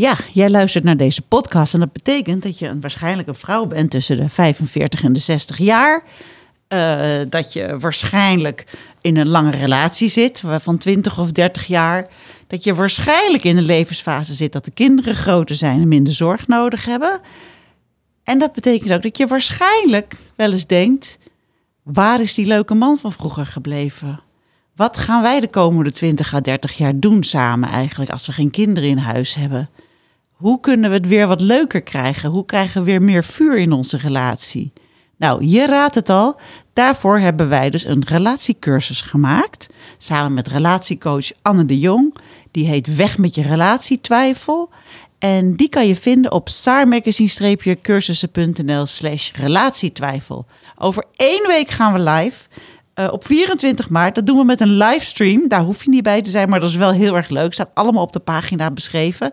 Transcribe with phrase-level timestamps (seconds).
[0.00, 3.66] Ja, jij luistert naar deze podcast en dat betekent dat je een, waarschijnlijk een vrouw
[3.66, 6.02] bent tussen de 45 en de 60 jaar.
[6.68, 8.66] Eh, dat je waarschijnlijk
[9.00, 12.08] in een lange relatie zit van 20 of 30 jaar.
[12.46, 16.46] Dat je waarschijnlijk in een levensfase zit dat de kinderen groter zijn en minder zorg
[16.46, 17.20] nodig hebben.
[18.24, 21.18] En dat betekent ook dat je waarschijnlijk wel eens denkt:
[21.82, 24.20] waar is die leuke man van vroeger gebleven?
[24.76, 28.50] Wat gaan wij de komende 20 à 30 jaar doen samen eigenlijk als we geen
[28.50, 29.68] kinderen in huis hebben?
[30.40, 32.30] Hoe kunnen we het weer wat leuker krijgen?
[32.30, 34.72] Hoe krijgen we weer meer vuur in onze relatie?
[35.16, 36.40] Nou, je raadt het al.
[36.72, 39.68] Daarvoor hebben wij dus een relatiecursus gemaakt.
[39.98, 42.14] Samen met relatiecoach Anne de Jong.
[42.50, 44.70] Die heet Weg met je relatietwijfel.
[45.18, 50.46] En die kan je vinden op saarmagazine-cursussen.nl slash relatietwijfel.
[50.78, 52.42] Over één week gaan we live.
[52.94, 55.48] Uh, op 24 maart, dat doen we met een livestream.
[55.48, 57.52] Daar hoef je niet bij te zijn, maar dat is wel heel erg leuk.
[57.52, 59.32] Staat allemaal op de pagina beschreven.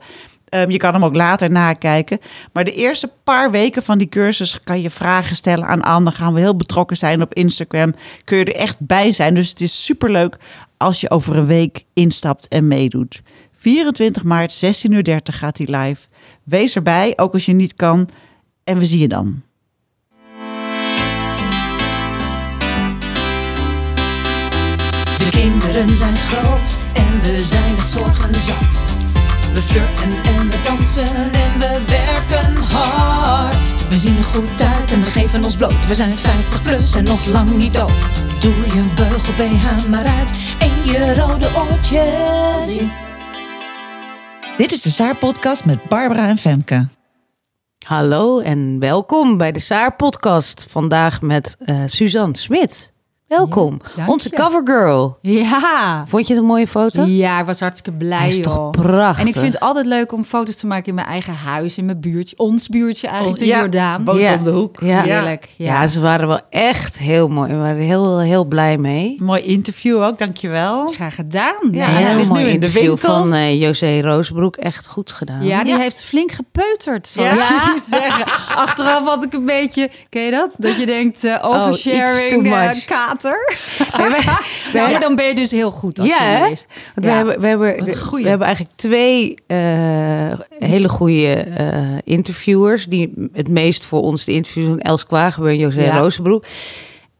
[0.49, 2.19] Um, je kan hem ook later nakijken.
[2.53, 6.11] Maar de eerste paar weken van die cursus kan je vragen stellen aan Anne.
[6.11, 7.93] Gaan we heel betrokken zijn op Instagram.
[8.23, 9.33] Kun je er echt bij zijn.
[9.33, 10.37] Dus het is superleuk
[10.77, 13.21] als je over een week instapt en meedoet.
[13.53, 16.07] 24 maart, 16.30 uur gaat hij live.
[16.43, 18.09] Wees erbij, ook als je niet kan.
[18.63, 19.41] En we zien je dan.
[25.17, 28.86] De kinderen zijn groot en we zijn het zorgen zat.
[29.57, 33.87] We flirten en we dansen en we werken hard.
[33.89, 35.87] We zien er goed uit en we geven ons bloot.
[35.87, 37.99] We zijn 50 plus en nog lang niet dood.
[38.41, 42.81] Doe je beugel BH maar uit en je rode oortjes.
[44.57, 46.87] Dit is de Saar-podcast met Barbara en Femke.
[47.85, 50.65] Hallo en welkom bij de Saar-podcast.
[50.69, 52.95] Vandaag met uh, Suzanne Smit.
[53.27, 55.17] Welkom, onze covergirl.
[55.21, 56.03] Ja.
[56.07, 57.03] Vond je het een mooie foto?
[57.03, 59.21] Ja, ik was hartstikke blij, Hij is toch prachtig?
[59.21, 61.85] En ik vind het altijd leuk om foto's te maken in mijn eigen huis, in
[61.85, 62.37] mijn buurtje.
[62.37, 64.05] Ons buurtje eigenlijk, de Ja, Jordaan.
[64.05, 64.33] woont Ja.
[64.33, 64.77] om de hoek.
[64.79, 65.01] Ja.
[65.01, 65.49] Heerlijk.
[65.57, 65.81] Ja.
[65.81, 65.87] Ja.
[65.87, 67.51] ze waren wel echt heel mooi.
[67.51, 69.15] We waren heel, heel blij mee.
[69.19, 70.87] Mooi interview ook, dankjewel.
[70.87, 71.55] Graag gedaan.
[71.71, 73.01] Ja, heel mooi nu in de interview winkels.
[73.11, 74.55] van eh, José Roosbroek.
[74.55, 75.45] Echt goed gedaan.
[75.45, 75.79] Ja, die Ja.
[75.79, 77.73] heeft flink gepeuterd, zal Ja.
[77.75, 78.25] ik zeggen.
[78.55, 80.55] Achteraf had ik een beetje, ken je dat?
[80.57, 82.75] Dat je denkt, eh, iets too oversharing, eh,
[83.23, 83.31] much.
[83.31, 83.57] kater.
[83.97, 84.23] Nee, wij-
[84.73, 86.67] Nou, maar dan ben je dus heel goed als Ja, journalist.
[86.95, 87.75] Want we, hebben, we, hebben,
[88.11, 89.57] we hebben eigenlijk twee eh,
[90.59, 92.85] hele goede eh, interviewers.
[92.85, 94.79] Die het meest voor ons de interviews doen.
[94.79, 95.97] Els Kwagebeer en José Ja.
[95.97, 96.45] Rozenbroek.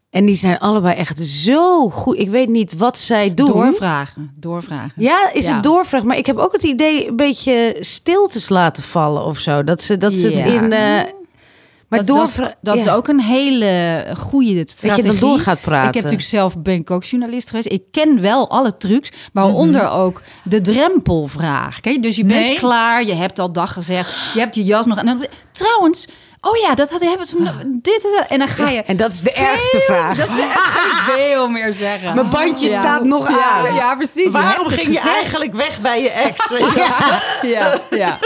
[0.10, 2.18] En die zijn allebei echt zo goed.
[2.18, 3.46] Ik weet niet wat zij doen.
[3.48, 4.92] Doorvragen, doorvragen.
[4.96, 5.54] Ja, is Ja.
[5.54, 6.04] het doorvraag.
[6.04, 9.64] Maar ik heb ook het idee een beetje stiltes laten vallen of zo.
[9.64, 10.72] Dat ze, dat ze het in...
[10.74, 11.00] eh,
[11.88, 15.04] maar dat, dat, doorvra- dat is ook een hele goede strategie.
[15.04, 15.88] Dat je dan door gaat praten.
[15.88, 17.72] Ik heb natuurlijk zelf ben ik ook journalist geweest.
[17.72, 21.80] Ik ken wel alle trucs, waaronder ook de drempelvraag.
[21.80, 22.58] Kijk, dus je bent Nee.
[22.58, 24.98] klaar, je hebt al dag gezegd, je hebt je jas nog.
[24.98, 26.08] En dan, trouwens,
[26.42, 28.82] oh ja, dat had hebben ze dit en dan ga je.
[28.82, 30.18] En dat is de ergste vraag.
[30.18, 32.16] Dat is echt veel meer zeggen.
[32.16, 32.74] Mijn bandje Ja.
[32.80, 33.74] staat nog Ja, aan.
[33.76, 34.32] ja, precies.
[34.32, 36.50] Waarom ging je eigenlijk weg bij je ex?
[36.76, 38.18] Ja, ja, ja.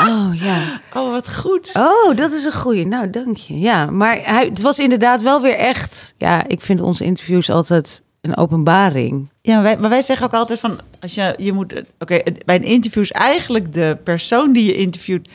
[0.00, 0.80] Oh ja.
[0.94, 1.70] Oh, wat goed.
[1.76, 2.86] Oh, dat is een goeie.
[2.86, 3.58] Nou, dank je.
[3.58, 6.14] Ja, maar hij, het was inderdaad wel weer echt...
[6.18, 9.28] Ja, ik vind onze interviews altijd een openbaring.
[9.42, 12.56] Ja, maar wij, maar wij zeggen ook altijd van, als je, je moet, oké, bij
[12.56, 15.28] een interview is eigenlijk de persoon die je interviewt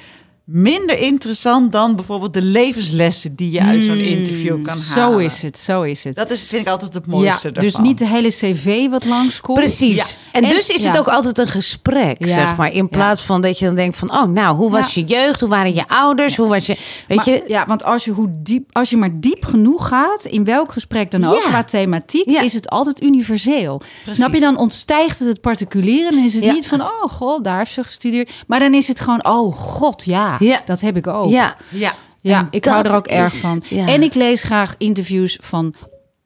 [0.52, 5.12] minder interessant dan bijvoorbeeld de levenslessen die je uit zo'n interview kan halen.
[5.14, 6.16] Zo is het, zo is het.
[6.16, 7.70] Dat is, vind ik altijd het mooiste ja, ervan.
[7.72, 9.58] dus niet de hele cv wat langskomt.
[9.60, 9.96] Precies.
[9.96, 10.04] Ja.
[10.32, 12.28] En, En- dus is het ook altijd een gesprek, Ja.
[12.28, 12.72] zeg maar.
[12.72, 14.12] In plaats van dat je dan denkt van...
[14.12, 15.40] Oh, nou, hoe was je jeugd?
[15.40, 16.36] Hoe waren je ouders?
[16.36, 16.78] Hoe was je...
[17.08, 17.44] Weet Maar- je...
[17.48, 21.12] ja, want als je, hoe diep, als je maar diep genoeg gaat, in welk gesprek
[21.12, 22.42] dan ook, qua thematiek, Ja.
[22.42, 23.82] is het altijd universeel.
[24.10, 26.10] Snap je, dan ontstijgt het het particuliere.
[26.16, 26.52] Dan is het Ja.
[26.54, 28.32] niet van, oh god, daar heeft ze gestudeerd.
[28.48, 30.62] Maar dan is het gewoon, oh god, ja, Ja.
[30.66, 31.30] dat heb ik ook.
[31.30, 33.64] Ja, Ja, Ja, ik hou er ook erg is- van.
[33.70, 33.88] ja.
[33.88, 35.74] En ik lees graag interviews van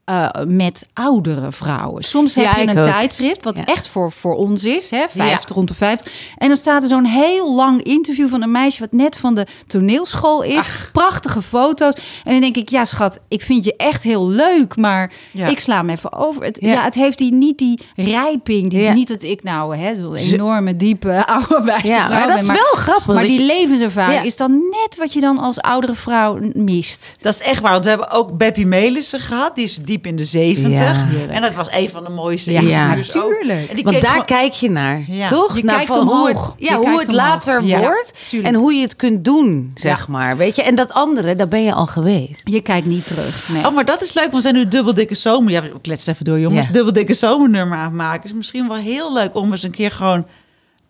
[0.06, 2.04] eh, met oudere vrouwen.
[2.04, 2.84] Soms heb Ja, je een ook.
[2.84, 3.66] tijdschrift, wat Ja.
[3.66, 6.12] echt voor, voor ons is, hè, 50 rond de 50.
[6.38, 9.46] En dan staat er zo'n heel lang interview van een meisje wat net van de
[9.68, 10.68] toneelschool is.
[10.92, 11.94] Prachtige foto's.
[12.24, 15.76] En dan denk ik, ja schat, ik vind je echt heel leuk, maar ik sla
[15.78, 16.44] hem even over.
[16.44, 16.84] Het, Ja.
[16.84, 18.94] het heeft die, niet die rijping, die, Ja.
[18.94, 22.56] niet dat ik nou hè, zo'n enorme, diepe, oude wijze Ja, vrouw maar dat ben,
[22.56, 23.14] is wel grappig.
[23.14, 27.16] Maar die je- levenservaring is dan net wat je dan als oudere vrouw mist.
[27.22, 29.56] Dat is echt waar, want we hebben ook Beppie Melissen gehad.
[29.56, 30.80] Die is diep in de zeventig.
[30.80, 31.08] Ja.
[31.30, 33.30] En dat was een van de mooiste Ja, interviews ook.
[33.30, 33.70] natuurlijk.
[33.70, 35.28] En die Want daar gewoon- kijk je naar, Ja.
[35.28, 35.58] toch?
[35.58, 37.12] Je Naar kijkt van hoe het, ja, hoe het omhoog.
[37.12, 40.38] later Ja, wordt en hoe je het kunt doen, zeg maar.
[40.38, 40.64] Weet je?
[40.64, 42.42] En dat andere, daar ben je al geweest.
[42.44, 43.50] Je kijkt niet terug.
[43.50, 43.66] Nee.
[43.66, 45.52] Oh, maar dat is leuk, want we zijn nu dubbel dikke zomer.
[45.52, 46.68] Ja, we kletsen even door, jongens.
[46.68, 46.74] Ja.
[46.74, 48.24] Dubbel dikke zomernummer aan het maken.
[48.30, 50.26] Is misschien wel heel leuk om eens een keer gewoon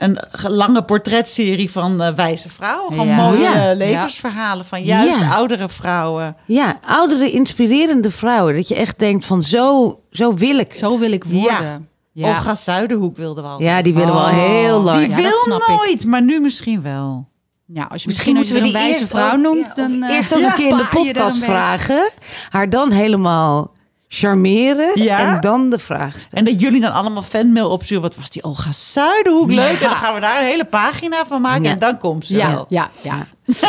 [0.04, 3.06] een ge- lange portretserie van eh, wijze vrouwen.
[3.06, 3.16] Ja.
[3.16, 3.70] mooie Ja.
[3.70, 5.34] eh, levensverhalen van juist Ja.
[5.34, 6.36] oudere vrouwen.
[6.46, 8.56] Ja, oudere, inspirerende vrouwen.
[8.56, 10.78] Dat je echt denkt van zo, zo wil ik het.
[10.78, 11.88] Zo wil ik worden.
[12.12, 12.28] Ja.
[12.28, 13.62] Olga Zuiderhoek wilde wel.
[13.62, 14.38] Ja, die willen we al Oh.
[14.38, 15.06] heel lang.
[15.06, 15.68] die wil snap ik.
[15.68, 17.32] nooit, maar nu misschien wel.
[17.66, 20.04] Ja, als je Misschien misschien, als je moeten we er een wijze vrouw noemt, dan
[20.04, 22.10] eh, Eerst ook een keer in de je podcast vragen.
[22.50, 23.72] Haar dan helemaal
[24.13, 25.01] charmeren.
[25.04, 25.19] Ja?
[25.33, 26.30] En dan de vraag stellen.
[26.31, 28.01] En dat jullie dan allemaal fanmail opsturen.
[28.01, 29.80] Wat was die Olga Zuiderhoek leuk.
[29.81, 31.63] En dan gaan we daar een hele pagina van maken.
[31.63, 31.71] Ja.
[31.71, 32.65] En dan komt ze Ja, wel.
[32.69, 33.25] ja, ja.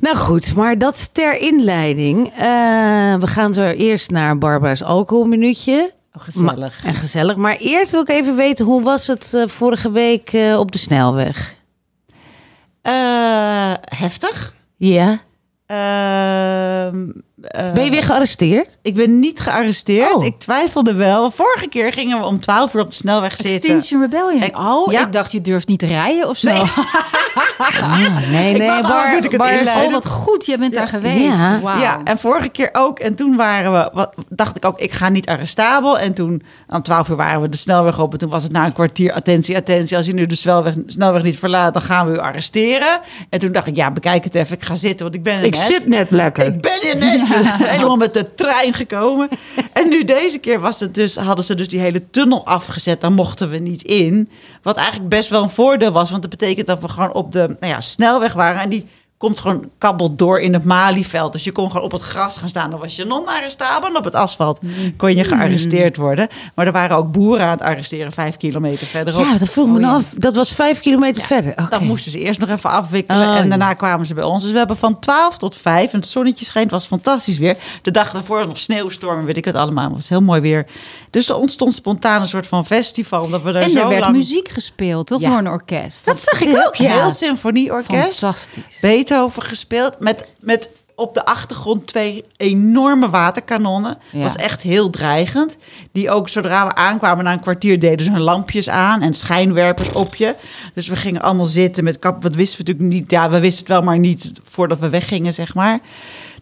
[0.00, 2.26] Nou goed, maar dat ter inleiding.
[2.28, 2.42] Eh,
[3.14, 5.92] we gaan zo eerst naar Barbara's alcoholminuutje.
[6.12, 6.84] Oh, gezellig.
[6.84, 7.36] En gezellig.
[7.36, 10.78] Maar eerst wil ik even weten, hoe was het eh, vorige week eh, op de
[10.78, 11.56] snelweg?
[13.80, 14.54] Heftig.
[14.76, 15.18] Ja.
[15.66, 17.04] Ehm,
[17.42, 18.78] eh, Ben je weer gearresteerd?
[18.82, 20.12] Ik ben niet gearresteerd.
[20.14, 20.24] Oh.
[20.24, 21.30] Ik twijfelde wel.
[21.30, 23.54] Vorige keer gingen we om 12 uur op de snelweg zitten.
[23.54, 24.42] Extinction Rebellion.
[24.42, 25.00] Ik- oh, ja.
[25.06, 26.48] ik dacht je durft niet te rijden of zo.
[26.52, 26.62] Nee.
[27.82, 27.98] Ah,
[28.30, 28.66] nee, nee.
[28.82, 29.84] Bar- oh, ik het Bar-?
[29.84, 30.46] Oh, wat goed.
[30.46, 31.38] Je bent daar geweest.
[31.38, 31.60] Ja.
[31.60, 31.80] Wauw.
[31.80, 32.98] Ja, en vorige keer ook.
[32.98, 35.98] En toen waren we, wat, dacht ik ook, ik ga niet arrestabel.
[35.98, 38.12] En toen, aan 12 uur waren we de snelweg op.
[38.12, 39.96] En toen was het na een kwartier, attentie, attentie.
[39.96, 43.00] Als je nu de snelweg, snelweg niet verlaat, dan gaan we u arresteren.
[43.30, 44.56] En toen dacht ik, ja, bekijk het even.
[44.56, 45.62] Ik ga zitten, want ik ben er Ik net.
[45.62, 46.46] zit net lekker.
[46.46, 47.26] Ik ben er net
[47.74, 49.28] helemaal met de trein gekomen.
[49.72, 53.00] En nu deze keer was het dus, hadden ze dus die hele tunnel afgezet.
[53.00, 54.30] Daar mochten we niet in.
[54.62, 56.10] Wat eigenlijk best wel een voordeel was.
[56.10, 58.60] Want dat betekent dat we gewoon op de nou ja, snelweg waren.
[58.60, 58.86] En die
[59.18, 61.32] komt gewoon kabbelt door in het Malieveld.
[61.32, 62.70] Dus je kon gewoon op het gras gaan staan.
[62.70, 63.88] Dan was je non-arrestabel.
[63.88, 64.60] En op het asfalt
[64.96, 66.28] kon je gearresteerd worden.
[66.54, 68.12] Maar er waren ook boeren aan het arresteren.
[68.12, 69.24] Vijf kilometer verderop.
[69.24, 69.94] Ja, dat vroeg me Oh, ja.
[69.94, 70.04] af.
[70.16, 71.52] Dat was vijf kilometer verder.
[71.52, 71.66] Oké.
[71.68, 73.28] Dat moesten ze eerst nog even afwikkelen.
[73.28, 73.48] Oh, en ja.
[73.48, 74.42] daarna kwamen ze bij ons.
[74.42, 75.92] Dus we hebben van 12 tot 5.
[75.92, 76.70] En het zonnetje schijnt.
[76.70, 77.56] Het was fantastisch weer.
[77.82, 79.24] De dag daarvoor was nog sneeuwstorm.
[79.24, 79.84] Weet ik het allemaal.
[79.84, 80.66] Het was heel mooi weer.
[81.10, 83.28] Dus er ontstond spontaan een soort van festival.
[83.28, 84.16] Dat we daar En zo er werd lang...
[84.16, 85.20] muziek gespeeld, toch?
[85.20, 86.04] Door een orkest.
[86.06, 86.92] Dat zag ik ook, ja.
[86.92, 88.18] Heel symfonieorkest.
[88.18, 88.78] Fantastisch.
[89.08, 90.00] Beethoven gespeeld.
[90.00, 93.98] Met, met op de achtergrond twee enorme waterkanonnen.
[94.12, 94.22] Ja.
[94.22, 95.56] was echt heel dreigend.
[95.92, 99.92] Die ook zodra we aankwamen na een kwartier deden ze hun lampjes aan en schijnwerpers
[99.92, 100.34] op je.
[100.74, 102.22] Dus we gingen allemaal zitten met kap.
[102.22, 103.10] Wat wisten we natuurlijk niet.
[103.10, 105.80] Ja, we wisten het wel, maar niet voordat we weggingen, zeg maar.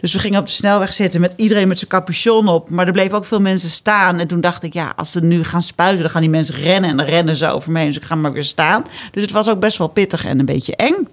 [0.00, 2.70] Dus we gingen op de snelweg zitten met iedereen met zijn capuchon op.
[2.70, 4.18] Maar er bleven ook veel mensen staan.
[4.18, 6.90] En toen dacht ik, ja, als ze nu gaan spuiten, dan gaan die mensen rennen.
[6.90, 7.88] En dan rennen ze over me heen.
[7.88, 8.84] Dus ik ga maar weer staan.
[9.10, 11.08] Dus het was ook best wel pittig en een beetje eng.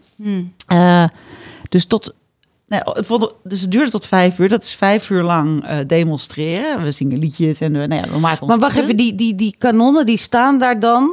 [0.67, 1.03] Eh,
[1.74, 2.14] dus tot.
[2.68, 4.50] Nee, het, vond, dus het duurde tot vijf uur.
[4.50, 6.84] Dat is vijf uur lang eh, demonstreren.
[6.84, 8.50] We zingen liedjes en we, nou ja, we maken ons.
[8.50, 11.12] Maar wacht even, die, die, die kanonnen die staan daar dan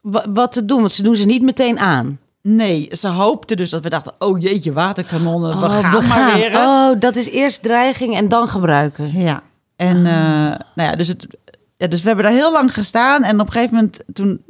[0.00, 0.80] wa- wat te doen?
[0.80, 2.18] Want ze doen ze niet meteen aan.
[2.42, 5.58] Nee, ze hoopten dus dat we dachten: oh jeetje, waterkanonnen.
[5.58, 6.58] we Oh, gaan maar weer eens.
[6.58, 9.12] Oh, dat is eerst dreiging en dan gebruiken.
[9.20, 9.42] Ja,
[9.76, 10.12] en eh,
[10.74, 11.26] nou ja, dus, het,
[11.76, 13.22] ja, dus we hebben daar heel lang gestaan.
[13.22, 14.42] En op een gegeven moment, toen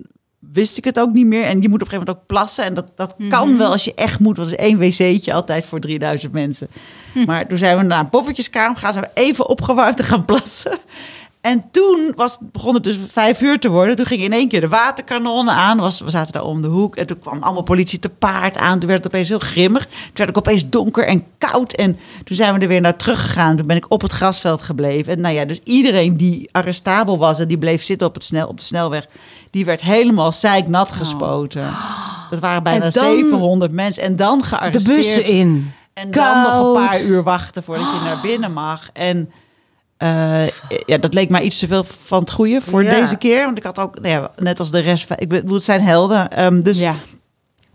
[0.52, 1.44] wist ik het ook niet meer.
[1.44, 2.64] En je moet op een gegeven moment ook plassen.
[2.64, 4.36] En dat, dat kan wel als je echt moet.
[4.36, 6.68] Want er is één wc'tje altijd voor 3000 mensen.
[7.26, 8.92] Maar toen zijn we naar een poffertjeskamer gegaan.
[8.92, 10.78] Zijn we even opgewarmd te gaan plassen.
[11.46, 13.96] En toen was, begon het dus vijf uur te worden.
[13.96, 15.78] Toen ging in één keer de waterkanonnen aan.
[15.78, 16.96] Was, we zaten daar om de hoek.
[16.96, 18.78] En toen kwam allemaal politie te paard aan.
[18.78, 19.84] Toen werd het opeens heel grimmig.
[19.84, 21.72] Toen werd het opeens donker en koud.
[21.72, 23.56] En toen zijn we er weer naar teruggegaan.
[23.56, 25.12] Toen ben ik op het grasveld gebleven.
[25.12, 27.38] En nou ja, dus iedereen die arrestabel was...
[27.38, 29.06] en die bleef zitten op, het snel, op de snelweg...
[29.50, 31.74] die werd helemaal zeiknat gespoten.
[32.30, 34.02] Dat waren bijna En dan 700 mensen.
[34.02, 34.96] En dan De gearresteerd.
[34.96, 35.72] bussen in.
[35.92, 38.90] En dan nog een paar uur wachten voordat je naar binnen mag.
[38.92, 39.30] En
[39.96, 40.46] eh,
[40.86, 42.90] ja, dat leek mij iets te veel van het goede voor Ja.
[43.00, 43.44] deze keer.
[43.44, 46.30] Want ik had ook, nou ja, net als de rest, ik bedoel, het zijn helden.
[46.30, 46.94] Ehm, dus Ja.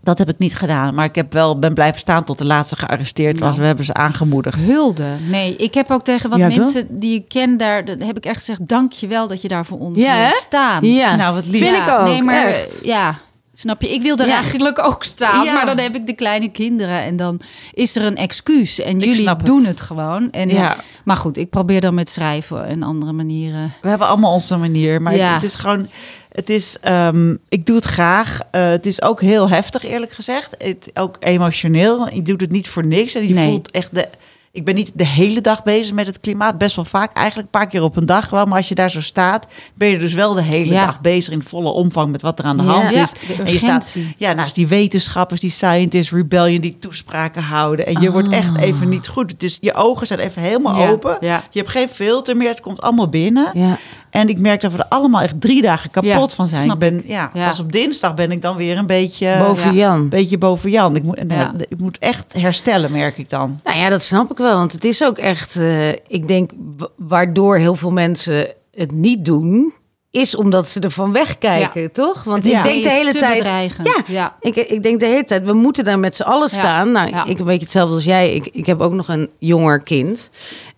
[0.02, 0.94] dat heb ik niet gedaan.
[0.94, 3.56] Maar ik heb wel, ben blijven staan tot de laatste gearresteerd was.
[3.56, 4.58] We hebben ze aangemoedigd.
[4.68, 5.06] Hulde.
[5.28, 8.24] Nee, ik heb ook tegen wat Ja, mensen die ik ken daar, dat heb ik
[8.26, 10.84] echt gezegd, dank je wel dat je daar voor ons Ja, staan.
[10.86, 11.62] Ja, Nou, wat lief.
[11.64, 12.04] Vind ik ook.
[12.06, 12.78] Nee, maar echt.
[12.82, 13.18] ja,
[13.54, 13.94] Snap je?
[13.94, 14.34] Ik wil er Ja.
[14.34, 15.52] eigenlijk ook staan, Ja.
[15.54, 17.40] maar dan heb ik de kleine kinderen en dan
[17.72, 18.78] is er een excuus.
[18.80, 19.46] En jullie het.
[19.46, 20.30] doen het gewoon.
[20.30, 20.54] En ja.
[20.54, 20.76] Ja.
[21.04, 23.72] Maar goed, ik probeer dan met schrijven en andere manieren.
[23.82, 25.02] We hebben allemaal onze manier.
[25.02, 25.88] Maar het is gewoon.
[26.32, 26.76] Het is.
[26.80, 28.40] ehm, ik doe het graag.
[28.50, 30.54] Eh, het is ook heel heftig, eerlijk gezegd.
[30.58, 32.12] Het, ook emotioneel.
[32.14, 33.14] Je doet het niet voor niks.
[33.14, 33.48] En je Nee.
[33.48, 34.08] voelt echt de.
[34.54, 36.58] Ik ben niet de hele dag bezig met het klimaat.
[36.58, 38.44] Best wel vaak, eigenlijk een paar keer op een dag wel.
[38.44, 40.84] Maar als je daar zo staat, ben je dus wel de hele Ja.
[40.86, 42.68] dag bezig in volle omvang met wat er aan de Ja.
[42.70, 43.12] hand Ja, is.
[43.12, 47.86] de en je staat ja, naast die wetenschappers, die scientists, rebellion, die toespraken houden.
[47.86, 49.40] En je wordt echt even niet goed.
[49.40, 51.16] Dus je ogen zijn even helemaal open.
[51.20, 52.48] Je hebt geen filter meer.
[52.48, 53.78] Het komt allemaal binnen.
[54.12, 56.62] En ik merk dat we er allemaal echt drie dagen kapot Ja, van zijn.
[56.62, 57.46] snap ik ben, ja, Ja.
[57.48, 59.88] Pas op dinsdag ben ik dan weer een beetje Boven Ja.
[59.88, 59.98] Jan.
[60.00, 60.96] een beetje boven Jan.
[60.96, 61.52] Ik moet, Ja.
[61.68, 63.60] ik moet echt herstellen, merk ik dan.
[63.64, 64.56] Nou ja, dat snap ik wel.
[64.56, 69.24] Want het is ook echt, eh, ik denk, wa- waardoor heel veel mensen het niet
[69.24, 69.72] doen,
[70.10, 72.24] is omdat ze ervan wegkijken, toch?
[72.24, 72.58] Want Ja.
[72.58, 73.38] ik denk de hele tijd.
[73.38, 73.86] bedreigend.
[73.88, 74.36] Ja, Ja.
[74.40, 76.58] Ik, ik denk de hele tijd, we moeten daar met z'n allen Ja.
[76.58, 76.92] staan.
[76.92, 77.24] Nou, Ja.
[77.26, 78.34] ik een beetje hetzelfde als jij.
[78.34, 80.30] Ik, ik heb ook nog een jonger kind.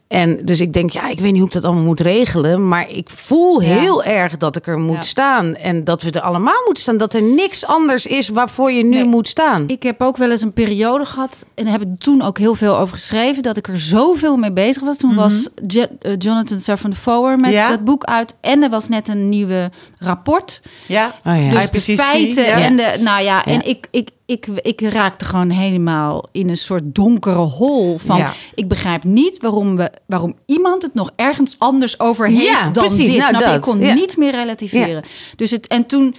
[0.08, 2.68] En dus ik denk, ja, ik weet niet hoe ik dat allemaal moet regelen.
[2.68, 3.68] Maar ik voel Ja.
[3.68, 5.02] heel erg dat ik er moet Ja.
[5.02, 5.54] staan.
[5.56, 6.96] En dat we er allemaal moeten staan.
[6.96, 9.04] Dat er niks anders is waarvoor je nu Nee.
[9.04, 9.64] moet staan.
[9.66, 12.54] Ik heb ook wel eens een periode gehad, en daar heb ik toen ook heel
[12.54, 14.96] veel over geschreven, dat ik er zoveel mee bezig was.
[14.96, 17.68] Toen was Je- eh, Jonathan Safran Foer met Ja.
[17.68, 20.60] dat boek uit en er was net een nieuwe rapport.
[20.86, 21.50] Ja, Oh ja.
[21.50, 22.60] Dus IPCC, de feiten ja.
[22.60, 23.44] en de, nou ja, Ja.
[23.44, 28.32] en ik, ik, ik, ik raakte gewoon helemaal in een soort donkere hol van, Ja.
[28.54, 32.84] ik begrijp niet waarom, we, waarom iemand het nog ergens anders over heeft Ja, dan
[32.84, 33.18] precies, dit.
[33.30, 33.94] nou dat, Ik kon ja.
[33.94, 35.02] niet meer relativeren.
[35.36, 36.14] Dus het, en toen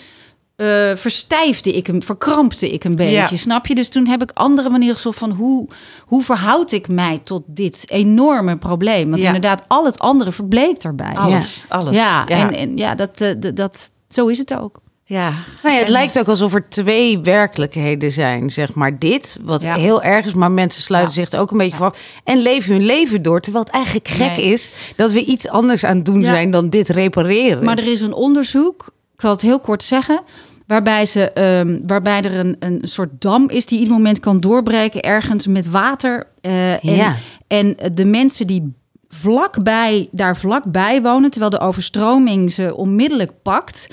[0.56, 3.28] eh, verstijfde ik hem, verkrampte ik een beetje, Ja.
[3.36, 3.76] snap je?
[3.76, 5.68] Dus toen heb ik andere manieren gezocht van hoe,
[6.06, 9.10] hoe verhoud ik mij tot dit enorme probleem?
[9.10, 9.26] Want Ja.
[9.28, 11.14] inderdaad, al het andere verbleekt erbij.
[11.16, 11.96] alles, alles.
[11.96, 12.38] Ja, ja.
[12.50, 14.84] En, en ja, dat, eh, dat, dat, zo is het ook.
[15.06, 15.30] Ja.
[15.64, 18.50] Nou ja, het En- lijkt ook alsof er twee werkelijkheden zijn.
[18.50, 19.76] Zeg maar dit, wat Ja.
[19.76, 21.98] heel erg is, maar mensen sluiten zich er ook een beetje voor af.
[22.24, 23.42] En leven hun leven door.
[23.42, 24.46] Terwijl het eigenlijk gek Nee.
[24.52, 27.64] is dat we iets anders aan het doen zijn dan dit repareren.
[27.64, 30.22] Maar er is een onderzoek, ik zal het heel kort zeggen,
[30.68, 35.02] waarbij, ze, ehm, waarbij er een, een soort dam is die ieder moment kan doorbreken
[35.02, 36.28] ergens met water.
[36.42, 37.16] eh, en, Ja.
[37.48, 38.74] en de mensen die
[39.22, 43.88] vlakbij, daar vlakbij wonen, terwijl de overstroming ze onmiddellijk pakt,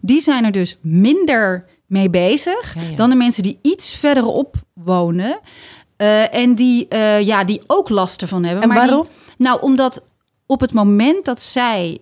[0.00, 2.96] die zijn er dus minder mee bezig Ja, ja.
[2.96, 5.40] dan de mensen die iets verderop wonen.
[5.96, 8.62] eh, en die, eh, ja, die ook last ervan hebben.
[8.62, 9.06] En maar die- waarom?
[9.38, 10.06] nou, omdat
[10.46, 11.98] op het moment dat zij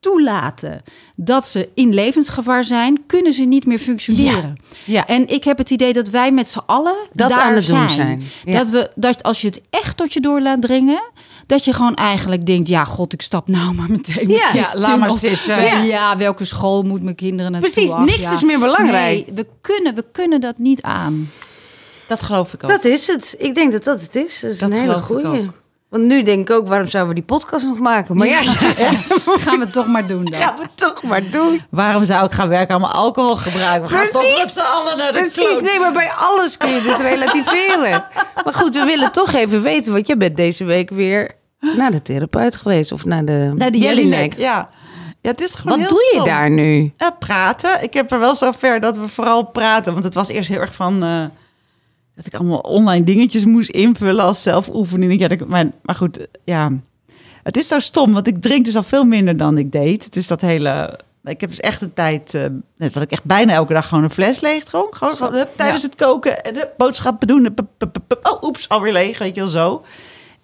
[0.00, 0.82] toelaten
[1.16, 4.54] dat ze in levensgevaar zijn, kunnen ze niet meer functioneren.
[4.84, 5.06] Ja.
[5.06, 7.88] En ik heb het idee dat wij met z'n allen Dat daar aan het doen
[7.88, 7.90] zijn.
[7.90, 8.22] zijn.
[8.44, 8.58] Ja.
[8.58, 11.02] Dat we dat als je het echt tot je door laat dringen,
[11.46, 14.28] dat je gewoon eigenlijk denkt, ja, god, ik stap nou maar meteen.
[14.28, 15.62] Ja, ja, laat maar of- zitten.
[15.62, 15.82] Ja.
[15.82, 16.16] Ja.
[16.16, 17.70] welke school moet mijn kinderen naartoe?
[17.72, 18.32] Precies, niks ja.
[18.32, 19.26] is meer belangrijk.
[19.26, 21.30] Nee, we kunnen, we kunnen dat niet aan.
[22.06, 22.70] Dat geloof ik ook.
[22.70, 23.34] Dat is het.
[23.38, 24.40] Ik denk dat dat het is.
[24.40, 25.40] Dat is Dat een hele geloof ik goeie.
[25.46, 25.52] ook.
[25.90, 28.16] Want nu denk ik ook, waarom zouden we die podcast nog maken?
[28.16, 28.40] Maar ja,
[29.44, 30.40] Gaan we het toch maar doen dan.
[30.40, 31.62] gaan we toch maar doen.
[31.70, 33.82] Waarom zou ik gaan werken aan mijn alcoholgebruik?
[33.82, 34.30] We gaan Precies.
[34.34, 38.04] toch met z'n allen naar de Precies, nee, maar bij alles kun je dus relativeren.
[38.44, 41.30] Maar goed, we willen toch even weten, want jij bent deze week weer
[41.76, 44.36] naar de therapeut geweest of naar de, Naar de Jellinek.
[44.36, 44.68] Ja.
[45.20, 46.24] ja, het is gewoon Wat heel doe je stom.
[46.24, 46.92] daar nu?
[46.96, 47.82] Ja, praten.
[47.82, 49.92] Ik heb er wel zover dat we vooral praten.
[49.92, 51.02] Want het was eerst heel erg van...
[51.02, 51.24] eh,
[52.18, 55.20] dat ik allemaal online dingetjes moest invullen als zelfoefening.
[55.20, 56.70] Ja, dat, ik- maar, maar goed, ja.
[57.42, 60.04] Het is zo stom, want ik drink dus al veel minder dan ik deed.
[60.04, 61.00] Het is dat hele...
[61.24, 62.32] Ik heb dus echt een tijd...
[62.76, 64.94] net dat ik echt bijna elke dag gewoon een fles leeg dronk.
[64.94, 67.54] Gewoon hup, tijdens het koken en de boodschappen doen.
[68.22, 69.84] Oh, oeps, alweer leeg, weet je wel zo.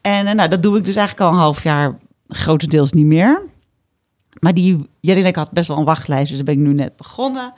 [0.01, 3.43] En eh, nou, dat doe ik dus eigenlijk al een half jaar grotendeels niet meer.
[4.41, 7.53] Maar die Jelinek had best wel een wachtlijst, dus daar ben ik nu net begonnen.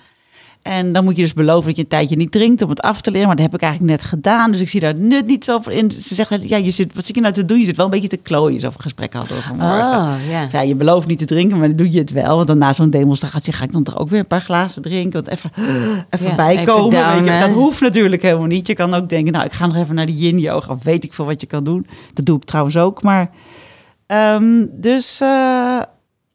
[0.66, 3.00] En dan moet je dus beloven dat je een tijdje niet drinkt om het af
[3.00, 3.26] te leren.
[3.26, 5.72] Maar dat heb ik eigenlijk net gedaan, dus ik zie daar nut niet zo voor
[5.72, 5.90] in.
[5.90, 7.58] Ze zegt, ja, je zit, wat zit je nou te doen?
[7.58, 9.98] Je zit wel een beetje te klooien, zo'n gesprek hadden we vanmorgen.
[9.98, 10.48] Oh, ja.
[10.52, 12.36] Ja, je belooft niet te drinken, maar dan doe je het wel.
[12.36, 15.24] Want dan na zo'n demonstratie ga ik dan toch ook weer een paar glazen drinken.
[15.24, 15.50] Want even,
[16.10, 16.98] even Ja, bijkomen.
[16.98, 17.20] even weet je.
[17.24, 17.40] downen.
[17.40, 18.66] Dat hoeft natuurlijk helemaal niet.
[18.66, 20.72] Je kan ook denken, nou, ik ga nog even naar de yin yoga.
[20.72, 21.86] Of weet ik veel wat je kan doen.
[22.14, 23.02] Dat doe ik trouwens ook.
[23.02, 23.30] Maar,
[24.06, 25.80] ehm, dus eh,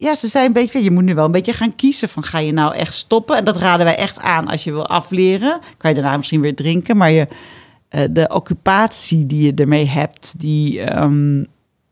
[0.01, 2.09] ja, ze zei een beetje, je moet nu wel een beetje gaan kiezen.
[2.09, 3.37] Van, ga je nou echt stoppen?
[3.37, 5.59] En dat raden wij echt aan als je wil afleren.
[5.77, 6.97] Kan je daarna misschien weer drinken.
[6.97, 7.27] Maar je,
[7.89, 11.43] eh, de occupatie die je ermee hebt, die, ehm,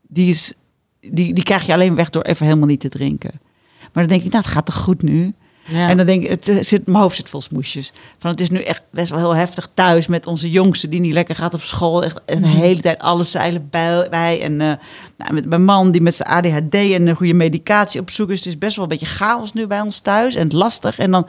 [0.08, 0.54] die, is,
[1.00, 3.40] die, die krijg je alleen weg door even helemaal niet te drinken.
[3.80, 5.34] Maar dan denk ik, nou, het gaat toch goed nu?
[5.72, 5.88] Ja.
[5.88, 7.92] En dan denk ik, het eh, zit, mijn hoofd zit vol smoesjes.
[8.18, 11.12] Van het is nu echt best wel heel heftig thuis met onze jongste die niet
[11.12, 12.04] lekker gaat op school.
[12.04, 14.06] Echt de hele tijd alle zeilen bij.
[14.10, 14.42] bij.
[14.42, 14.72] En eh,
[15.16, 18.38] nou, met mijn man die met zijn ADHD en een goede medicatie op zoek is.
[18.38, 20.98] Het is best wel een beetje chaos nu bij ons thuis en lastig.
[20.98, 21.26] En dan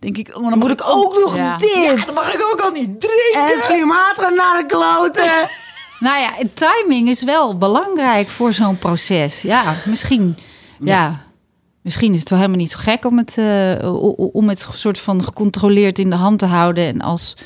[0.00, 1.56] denk ik, oh, dan moet ik ook nog Ja.
[1.56, 1.74] dit.
[1.74, 3.54] Ja, dan mag ik ook al niet drinken.
[3.54, 5.32] En klimaat naar de kloten.
[6.00, 9.42] Nou ja, timing is wel belangrijk voor zo'n proces.
[9.42, 10.36] Ja, misschien.
[10.80, 11.23] Ja.
[11.84, 15.24] Misschien is het wel helemaal niet zo gek om het, eh, om het soort van
[15.24, 16.84] gecontroleerd in de hand te houden.
[16.86, 17.36] En als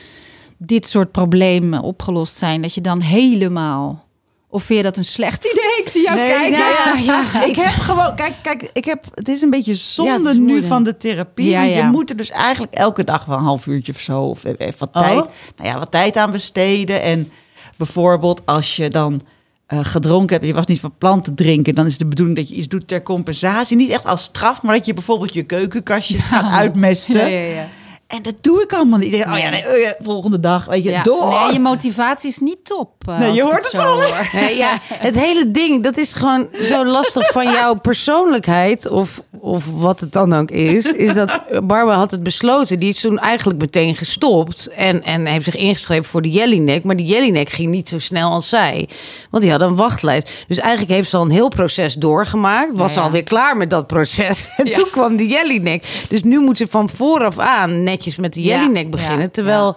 [0.56, 4.06] dit soort problemen opgelost zijn, dat je dan helemaal.
[4.50, 5.78] Of vind je dat een slecht idee?
[5.80, 6.58] Ik zie jou Nee, kijken.
[6.58, 10.62] nou ja, ik heb gewoon, kijk, kijk, ik heb, het is een beetje zonde nu
[10.62, 11.48] van de therapie.
[11.50, 11.62] Ja.
[11.62, 14.78] Je moet er dus eigenlijk elke dag wel een half uurtje of zo, of even
[14.78, 15.02] wat Oh.
[15.02, 15.24] tijd,
[15.56, 17.02] nou ja, wat tijd aan besteden.
[17.02, 17.30] En
[17.76, 19.22] bijvoorbeeld als je dan
[19.68, 22.36] eh, gedronken hebt en je was niet van plan te drinken, dan is de bedoeling
[22.36, 23.76] dat je iets doet ter compensatie.
[23.76, 27.30] Niet echt als straf, maar dat je bijvoorbeeld je keukenkastjes gaat uitmesten.
[27.30, 27.68] Ja, ja.
[28.08, 29.12] En dat doe ik allemaal niet.
[29.12, 31.02] Ik denk, oh ja, nee, oh ja, volgende dag, weet je, Ja.
[31.02, 31.28] door.
[31.28, 32.90] Nee, je motivatie is niet top.
[33.08, 34.06] eh, Nee, je hoort het al, hè?
[34.06, 34.28] hoor.
[34.32, 39.64] Nee, ja, het hele ding, dat is gewoon zo lastig van jouw persoonlijkheid, of, of
[39.74, 42.78] wat het dan ook is, is dat Barbara had het besloten.
[42.78, 46.84] Die is toen eigenlijk meteen gestopt en, en heeft zich ingeschreven voor de Jellinek.
[46.84, 48.88] Maar die Jellinek ging niet zo snel als zij,
[49.30, 50.32] want die had een wachtlijst.
[50.48, 53.04] Dus eigenlijk heeft ze al een heel proces doorgemaakt, was Ja, ja.
[53.06, 54.48] alweer klaar met dat proces.
[54.56, 55.84] En toen kwam die Jellinek.
[56.08, 59.76] Dus nu moet ze van vooraf aan netjes met de Ja, Jellinek beginnen, terwijl...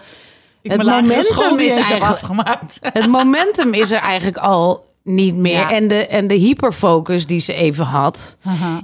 [0.62, 2.80] Ik Het momentum is eigenlijk afgemaakt.
[2.94, 5.52] het momentum is er eigenlijk al niet meer.
[5.54, 5.72] Ja.
[5.72, 8.38] En, de, en de hyperfocus die ze even had,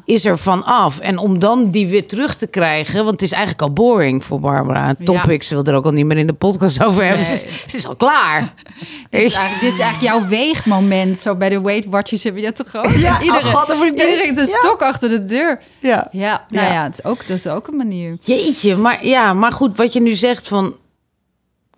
[0.06, 1.00] is er vanaf.
[1.00, 4.40] En om dan die weer terug te krijgen, want het is eigenlijk al boring voor
[4.40, 4.96] Barbara.
[5.04, 7.26] Topics wil er ook al niet meer in de podcast over hebben.
[7.26, 7.38] Nee.
[7.38, 8.54] Ze, is, ze is al klaar.
[9.10, 11.18] Dit is, eigenlijk, dit is eigenlijk jouw weegmoment.
[11.18, 12.90] Zo bij de Weight Watchers heb je dat toch ook?
[13.08, 14.58] Ja, iedereen, oh god, dan moet ik- iedereen heeft een Ja.
[14.58, 15.60] stok achter de deur.
[15.80, 16.08] Ja.
[16.12, 16.74] Ja, nou Ja.
[16.74, 18.18] ja, het is ook, dat is ook een manier.
[18.22, 20.76] Jeetje, maar ja, maar goed, wat je nu zegt van.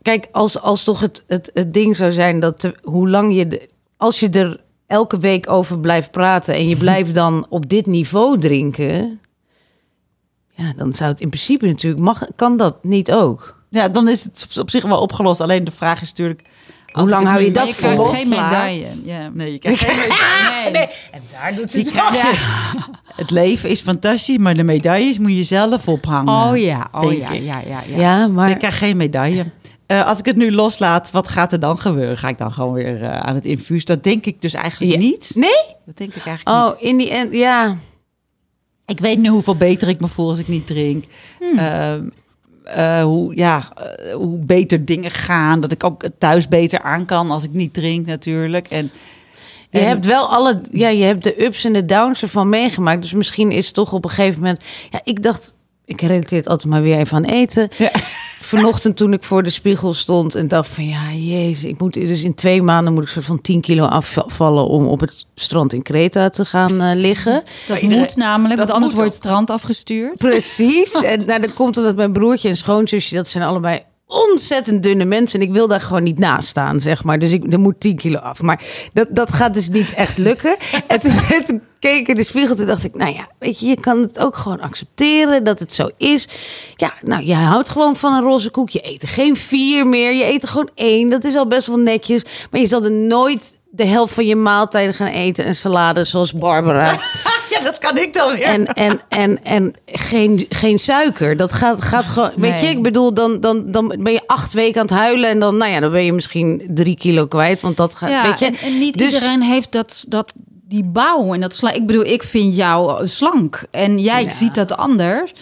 [0.02, 3.48] Kijk, als, als toch het, het, het ding zou zijn dat te- hoe lang je.
[3.48, 3.70] De,
[4.00, 8.40] als je er elke week over blijft praten en je blijft dan op dit niveau
[8.40, 9.20] drinken.
[10.56, 12.02] Ja, dan zou het in principe natuurlijk.
[12.04, 13.58] Mag, kan dat niet ook?
[13.70, 15.42] Ja, dan is het op- zich wel opgelost.
[15.42, 16.42] Alleen de vraag is natuurlijk...
[16.92, 19.02] als Hoe lang het hou je dat Maar je krijgt geen medaille.
[19.06, 19.30] Ja.
[19.34, 20.72] Nee, je krijgt geen medaille.
[20.72, 20.88] Nee.
[21.12, 22.68] En daar doet Die krijg-
[23.16, 26.50] Het leven is fantastisch, maar de medailles moet je zelf ophangen.
[26.52, 27.98] Oh ja, oh ja, ja, ja, ja.
[28.00, 28.50] Ja, maar.
[28.50, 29.46] Ik krijg geen medaille.
[29.90, 32.18] Eh, als ik het nu loslaat, wat gaat er dan gebeuren?
[32.18, 33.86] Ga ik dan gewoon weer eh, aan het infuus?
[33.86, 34.98] Dat denk ik dus eigenlijk Ja.
[35.00, 35.32] niet.
[35.36, 35.76] Nee?
[35.86, 36.82] Dat denk ik eigenlijk Oh, niet.
[36.90, 37.78] in die end, ja.
[38.86, 41.06] Ik weet nu hoeveel beter ik me voel als ik niet drink.
[41.58, 42.04] Ehm,
[42.64, 43.64] eh, hoe, ja,
[44.14, 45.60] hoe beter dingen gaan.
[45.60, 48.68] Dat ik ook thuis beter aan kan als ik niet drink natuurlijk.
[48.68, 48.92] En,
[49.70, 53.02] Je hebt wel alle, ja, je hebt de ups en de downs ervan meegemaakt.
[53.02, 54.64] Dus misschien is het toch op een gegeven moment.
[54.92, 55.54] Ja, ik dacht,
[55.86, 57.70] ik relateer het altijd maar weer even aan eten.
[57.78, 57.92] Ja.
[58.50, 62.24] Vanochtend toen ik voor de spiegel stond en dacht van ja, jezus, ik moet dus
[62.24, 65.82] in twee maanden moet ik soort van 10 kilo afvallen om op het strand in
[65.82, 67.44] Kreta te gaan eh, liggen.
[67.68, 70.16] Dat iedereen- moet namelijk, dat want anders wordt het strand afgestuurd.
[70.18, 70.94] Precies.
[70.94, 75.40] En nou, dan komt omdat mijn broertje en schoonzusje, dat zijn allebei ontzettend dunne mensen.
[75.40, 77.20] En ik wil daar gewoon niet naast staan, zeg maar.
[77.20, 78.42] Dus ik, er moet 10 kilo af.
[78.42, 80.58] Maar dat, dat gaat dus niet echt lukken.
[80.88, 83.60] En toen, en toen keek ik in de spiegel, toen dacht ik, nou ja, weet
[83.60, 86.28] je, je kan het ook gewoon accepteren dat het zo is.
[86.76, 88.70] Ja, nou, je houdt gewoon van een roze koek.
[88.70, 91.10] Je eet er geen vier meer, je eet er gewoon één.
[91.10, 92.24] Dat is al best wel netjes.
[92.52, 96.34] Maar je zal er nooit de helft van je maaltijden gaan eten en salade zoals
[96.34, 97.00] Barbara.
[97.64, 98.42] dat kan ik dan weer.
[98.44, 101.38] En, en, en, en geen, geen suiker.
[101.38, 102.32] Dat gaat, gaat gewoon.
[102.36, 105.30] Weet je, ik bedoel, dan, dan, dan ben je acht weken aan het huilen.
[105.30, 107.62] En dan, nou ja, dan ben je misschien drie kilo kwijt.
[107.62, 108.10] Want dat gaat.
[108.10, 108.46] Ja, weet je.
[108.46, 110.34] en, en niet Dus- iedereen heeft dat, dat,
[110.68, 111.72] die bouw en dat sla.
[111.72, 115.34] Ik bedoel, ik vind jou slank en jij ziet dat anders.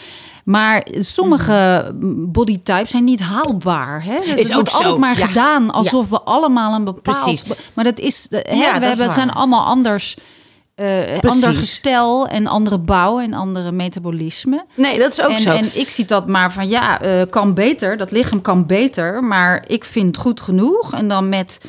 [0.44, 1.92] Maar sommige
[2.28, 4.04] bodytypes zijn niet haalbaar.
[4.04, 4.18] Hè?
[4.18, 5.26] Dus Is het ook wordt zo, altijd maar ja.
[5.26, 7.24] gedaan alsof we allemaal een bepaald...
[7.24, 7.44] Precies.
[7.74, 8.28] Maar dat is...
[8.30, 10.16] Hè, Ja, we dat is hebben, zijn allemaal anders...
[10.78, 11.30] eh Precies.
[11.44, 14.66] ander gestel en andere bouw en andere metabolisme.
[14.76, 15.50] Nee, dat is ook en, zo.
[15.52, 17.98] en ik zie dat maar van ja, eh, kan beter.
[17.98, 20.94] Dat lichaam kan beter, maar ik vind het goed genoeg.
[20.94, 21.60] En dan met,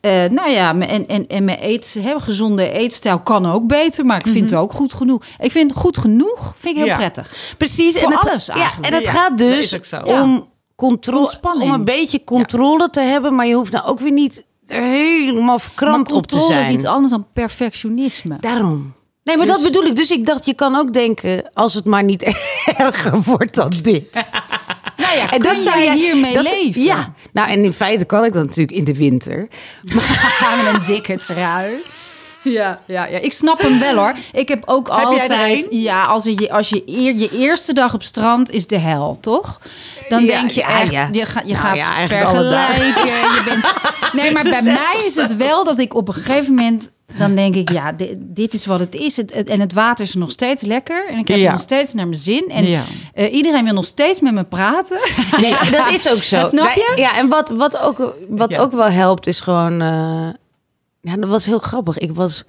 [0.00, 4.04] eh, nou ja, me- en, en, en mijn eet, hè, gezonde eetstijl kan ook beter,
[4.06, 5.24] maar ik vind het ook goed genoeg.
[5.38, 6.96] Ik vind goed genoeg, vind ik heel Ja.
[6.96, 7.54] prettig.
[7.58, 7.94] Precies.
[7.98, 8.86] Voor en het, alles ja, eigenlijk.
[8.88, 13.54] en het Ja, gaat dus om controle, om een beetje controle te hebben, maar je
[13.54, 16.70] hoeft nou ook weer niet er helemaal Maar verkrampt op te controle zijn.
[16.70, 18.36] is iets anders dan perfectionisme.
[18.40, 18.92] Daarom.
[19.24, 19.96] Nee, maar Dus- dat bedoel ik.
[19.96, 22.22] Dus ik dacht, je kan ook denken, als het maar niet
[22.76, 24.04] erger wordt dan dit.
[24.96, 26.82] Nou ja, En dat zou jij- hiermee dat- leven?
[26.82, 29.48] Ja, nou en in feite kan ik dat natuurlijk in de winter.
[30.64, 31.72] met een dikke trui.
[32.58, 34.14] Ja, ja, ja, ik snap hem wel hoor.
[34.32, 35.70] Ik heb ook jij er altijd.
[35.72, 35.80] een?
[35.80, 39.60] Ja, als je, als je, eer, je eerste dag op strand is de hel, toch?
[40.08, 41.08] Dan Ja, denk je ja, echt, ja.
[41.12, 43.06] je, ga, je Nou gaat ja, eigenlijk alle vergelijken.
[43.06, 43.64] Je bent,
[44.22, 46.90] nee, maar bij mij is het wel dat ik op een gegeven moment.
[47.18, 49.16] Dan denk ik, ja, dit, dit is wat het is.
[49.16, 51.08] Het, het- en het water is nog steeds lekker.
[51.08, 51.42] En ik heb Ja.
[51.42, 52.44] het nog steeds naar mijn zin.
[52.48, 52.82] En Ja.
[53.14, 54.98] eh, iedereen wil nog steeds met me praten.
[55.40, 56.46] Nee, dat is ook zo.
[56.48, 56.92] Snap je?
[56.96, 58.58] Ja, en wat, wat, ook, wat Ja.
[58.60, 59.80] ook wel helpt is gewoon...
[59.82, 60.28] eh,
[61.00, 61.98] ja, dat was heel grappig.
[61.98, 62.44] Ik was...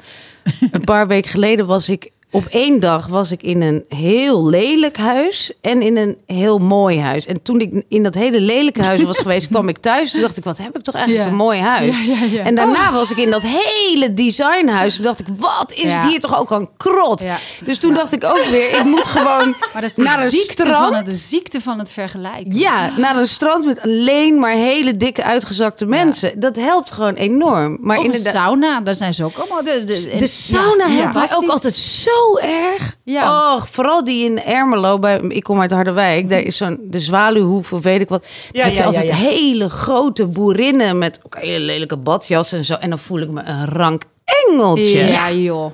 [0.71, 2.11] Een paar weken geleden was ik...
[2.31, 6.99] Op één dag was ik in een heel lelijk huis en in een heel mooi
[6.99, 7.25] huis.
[7.25, 10.11] En toen ik in dat hele lelijke huis was geweest, kwam ik thuis.
[10.11, 11.31] Toen dacht ik, wat heb ik toch eigenlijk Ja.
[11.31, 12.05] een mooi huis.
[12.05, 12.43] Ja, ja, ja.
[12.43, 14.95] En daarna was ik in dat hele designhuis.
[14.95, 17.23] Toen dacht ik, wat is het hier toch ook een krot.
[17.65, 20.29] Dus toen dacht ik ook weer, ik moet gewoon Maar dat is de, naar een
[20.29, 20.87] ziekte, strand.
[20.87, 22.57] van het, de ziekte van het vergelijken.
[22.57, 26.39] Ja, naar een strand met alleen maar hele dikke uitgezakte mensen.
[26.39, 27.77] Dat helpt gewoon enorm.
[27.81, 29.63] Maar Of een inderdaad, sauna, daar zijn ze ook allemaal.
[29.63, 32.95] De, de, de sauna helpt mij ook altijd zo erg.
[33.03, 33.53] Ja.
[33.55, 34.99] Oh, vooral die in Ermelo.
[34.99, 36.29] Bij, ik kom uit Harderwijk.
[36.29, 38.25] Daar is zo'n de Zwaluwhoef of weet ik wat.
[38.51, 42.65] Ja, heb je ja, altijd ja, hele grote boerinnen met ook hele lelijke badjas en
[42.65, 42.73] zo.
[42.73, 44.03] En dan voel ik me een rank
[44.47, 45.03] engeltje.
[45.05, 45.71] Ja, joh.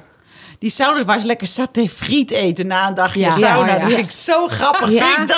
[0.59, 3.31] Die sauna's waar ze lekker saté friet eten na een dagje Ja.
[3.31, 3.77] sauna.
[3.79, 4.91] Dat vind ik zo grappig.
[4.91, 5.15] Ja.
[5.15, 5.35] Vind ik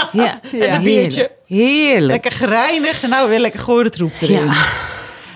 [0.52, 0.62] dat.
[0.70, 1.32] En een biertje.
[1.46, 2.12] Heerlijk.
[2.12, 4.52] Lekker gereinigd en nou weer lekker gooien troep erin.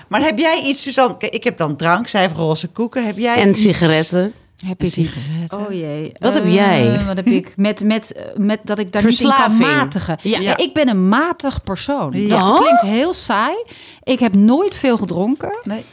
[0.08, 1.16] Maar heb jij iets, Suzanne?
[1.18, 3.06] Ik heb dan drank, zij heeft roze koeken.
[3.06, 3.60] Heb jij En iets?
[3.62, 4.32] sigaretten.
[4.66, 5.28] Heb ik iets?
[5.48, 6.12] Oh jee.
[6.18, 7.00] Wat heb Eh, jij?
[7.06, 7.52] Wat heb ik?
[7.56, 9.76] Met, met, eh, met dat ik daar niet in kan Verslaving.
[9.76, 10.18] matigen.
[10.22, 10.40] Ja.
[10.40, 10.56] Ja.
[10.56, 12.12] ik ben een matig persoon.
[12.12, 12.38] Ja.
[12.48, 13.56] Dat klinkt heel saai.
[14.02, 15.58] Ik heb nooit veel gedronken.
[15.62, 15.84] Nee.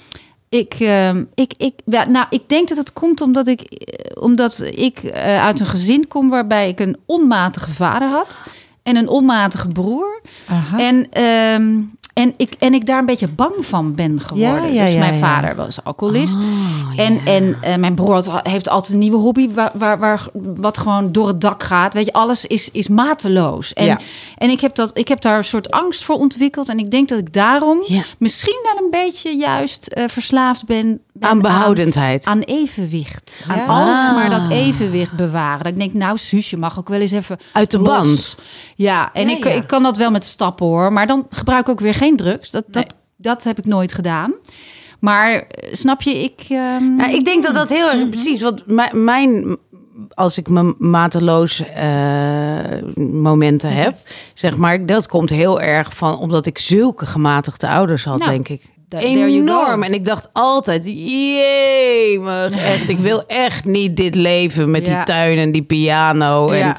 [0.50, 4.64] Ik, ehm, ik, ik, ja, nou, ik denk dat het komt omdat ik, eh, omdat
[4.72, 8.42] ik uit een gezin kom waarbij ik een onmatige vader had
[8.84, 10.22] en een onmatige broer.
[10.50, 10.80] Aha.
[10.80, 11.80] En, ehm,
[12.20, 14.48] en, ik, en ik daar een beetje bang van ben geworden.
[14.62, 15.20] Ja, ja, dus ja, mijn ja.
[15.20, 16.36] vader was alcoholist.
[16.36, 16.44] Oh,
[16.96, 20.78] En, en eh, mijn broer had- heeft altijd een nieuwe hobby waar, waar, waar, wat
[20.78, 21.94] gewoon door het dak gaat.
[21.94, 23.74] Weet je, alles is, is mateloos.
[23.74, 24.00] En, Ja.
[24.38, 26.70] en ik, heb dat, ik heb daar een soort angst voor ontwikkeld.
[26.70, 27.84] En ik denk dat ik daarom
[28.18, 32.26] misschien wel een beetje juist eh, verslaafd ben Aan behoudendheid.
[32.26, 33.44] Aan, evenwicht.
[33.48, 33.54] Ja.
[33.54, 35.64] Aan alsmaar dat evenwicht bewaren.
[35.64, 37.98] Dat ik denk, nou Suus, je mag ook wel eens even Uit de los.
[37.98, 38.38] band.
[38.76, 39.50] Ja, en Ja, ik, ja.
[39.50, 40.94] ik kan dat wel met stappen hoor.
[40.94, 42.52] Maar dan gebruik ik ook weer geen drugs.
[42.52, 42.98] Dat, dat, Nee.
[43.18, 44.34] dat heb ik nooit gedaan.
[45.00, 46.46] Maar eh, snap je, ik...
[46.50, 48.42] ehm, Nou, ik denk dat dat heel erg precies.
[48.42, 49.58] Want mijn, mijn
[50.14, 53.96] als ik mijn mateloos eh, momenten heb,
[54.34, 58.48] zeg maar, dat komt heel erg van omdat ik zulke gematigde ouders had, Nou, denk
[58.50, 58.62] ik.
[58.90, 59.82] There you Enorm.
[59.82, 59.88] go.
[59.88, 62.22] En ik dacht altijd, jee,
[62.74, 64.96] echt, ik wil echt niet dit leven met Ja.
[64.96, 66.78] die tuin en die piano en Ja.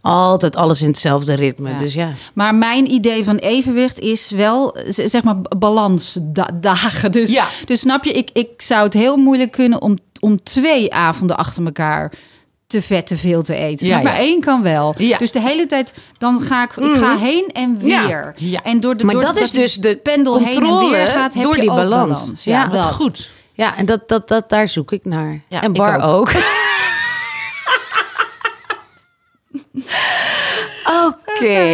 [0.00, 1.70] altijd alles in hetzelfde ritme.
[1.70, 1.78] Ja.
[1.78, 2.12] Dus ja.
[2.34, 7.12] Maar mijn idee van evenwicht is wel, zeg maar, balansdagen.
[7.12, 7.46] Dus, Ja.
[7.66, 11.64] dus snap je, ik, ik zou het heel moeilijk kunnen om, om twee avonden achter
[11.64, 12.12] elkaar
[12.74, 13.86] te vet te veel te eten.
[13.86, 14.18] Ja, maar ja.
[14.18, 14.94] één kan wel.
[14.98, 15.18] Ja.
[15.18, 18.34] Dus de hele tijd, dan ga ik, ik ga heen en weer.
[18.36, 18.62] Ja.
[18.62, 21.42] En door de, Maar door dat is dus de pendel heen en weer gaat, heb
[21.42, 22.44] door je die ook balans.
[22.44, 22.92] Ja, dat.
[22.92, 23.30] goed.
[23.52, 25.40] Ja, en dat, dat, dat, daar zoek ik naar.
[25.48, 26.04] Ja, en ik Bar ook.
[26.04, 26.32] ook.
[31.06, 31.72] Oké,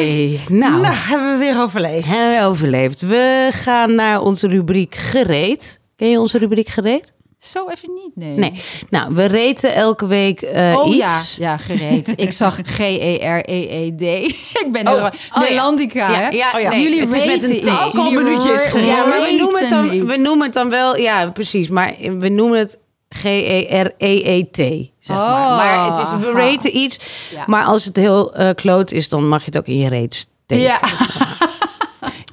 [0.48, 2.06] nou, Nou, hebben we weer overleefd.
[2.06, 3.00] hebben we overleefd.
[3.00, 5.80] We gaan naar onze rubriek gereed.
[5.96, 7.12] Ken je onze rubriek gereed?
[7.40, 8.36] Zo even niet, nee.
[8.36, 8.62] Nee.
[8.90, 10.96] Nou, we reten elke week eh, Oh iets.
[10.96, 12.12] ja, ja, gereed.
[12.26, 14.00] Ik zag E G-E-R-E-E-D.
[14.64, 15.40] ik ben Oh, heel oh ja.
[15.40, 16.28] Nederlandica, hè?
[16.28, 19.60] Ja, ja, Oh nee, Jullie het is met weten een gewoon- Ja, maar we noemen,
[19.60, 21.68] het dan, we noemen het dan wel, ja, precies.
[21.68, 25.50] Maar we noemen het G-E-R-E-E-T, zeg maar.
[25.50, 26.38] Oh, Maar het is, we aha.
[26.50, 26.98] raten iets.
[27.46, 30.14] Maar als het heel eh kloot is, dan mag je het ook in je reet
[30.44, 30.64] steken.
[30.64, 30.80] Ja.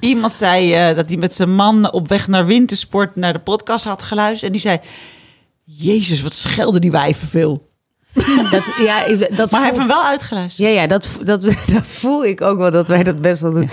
[0.00, 3.84] Iemand zei eh, dat hij met zijn man op weg naar wintersport naar de podcast
[3.84, 4.42] had geluisterd.
[4.42, 4.78] En die zei,
[5.64, 7.66] Jezus, wat schelden die wijven veel.
[8.50, 9.06] Dat, ja,
[9.36, 10.68] dat Maar hij heeft hem wel uitgeluisterd.
[10.68, 11.42] Ja, ja dat, dat,
[11.74, 13.70] dat voel ik ook wel, dat wij dat best wel doen.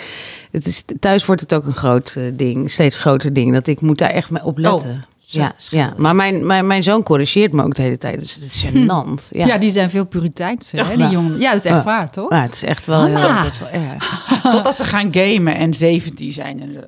[0.51, 3.53] Het is, thuis wordt het ook een groot eh, ding, steeds groter ding.
[3.53, 4.89] Dat ik moet daar echt mee op letten.
[4.89, 8.19] Oh, ja, ja, maar mijn, mijn, mijn zoon corrigeert me ook de hele tijd.
[8.19, 9.27] Dus het is gênant.
[9.29, 9.45] Ja.
[9.45, 9.57] Ja.
[9.57, 11.09] die zijn veel puriteins, hè, die Ja.
[11.09, 11.39] jongen.
[11.39, 11.83] Ja, dat is echt Ja.
[11.83, 12.29] waar, toch?
[12.29, 13.33] Maar het is echt wel, Mama.
[13.35, 14.25] heel, best wel erg.
[14.51, 16.59] Totdat ze gaan gamen en 17 zijn.
[16.61, 16.85] En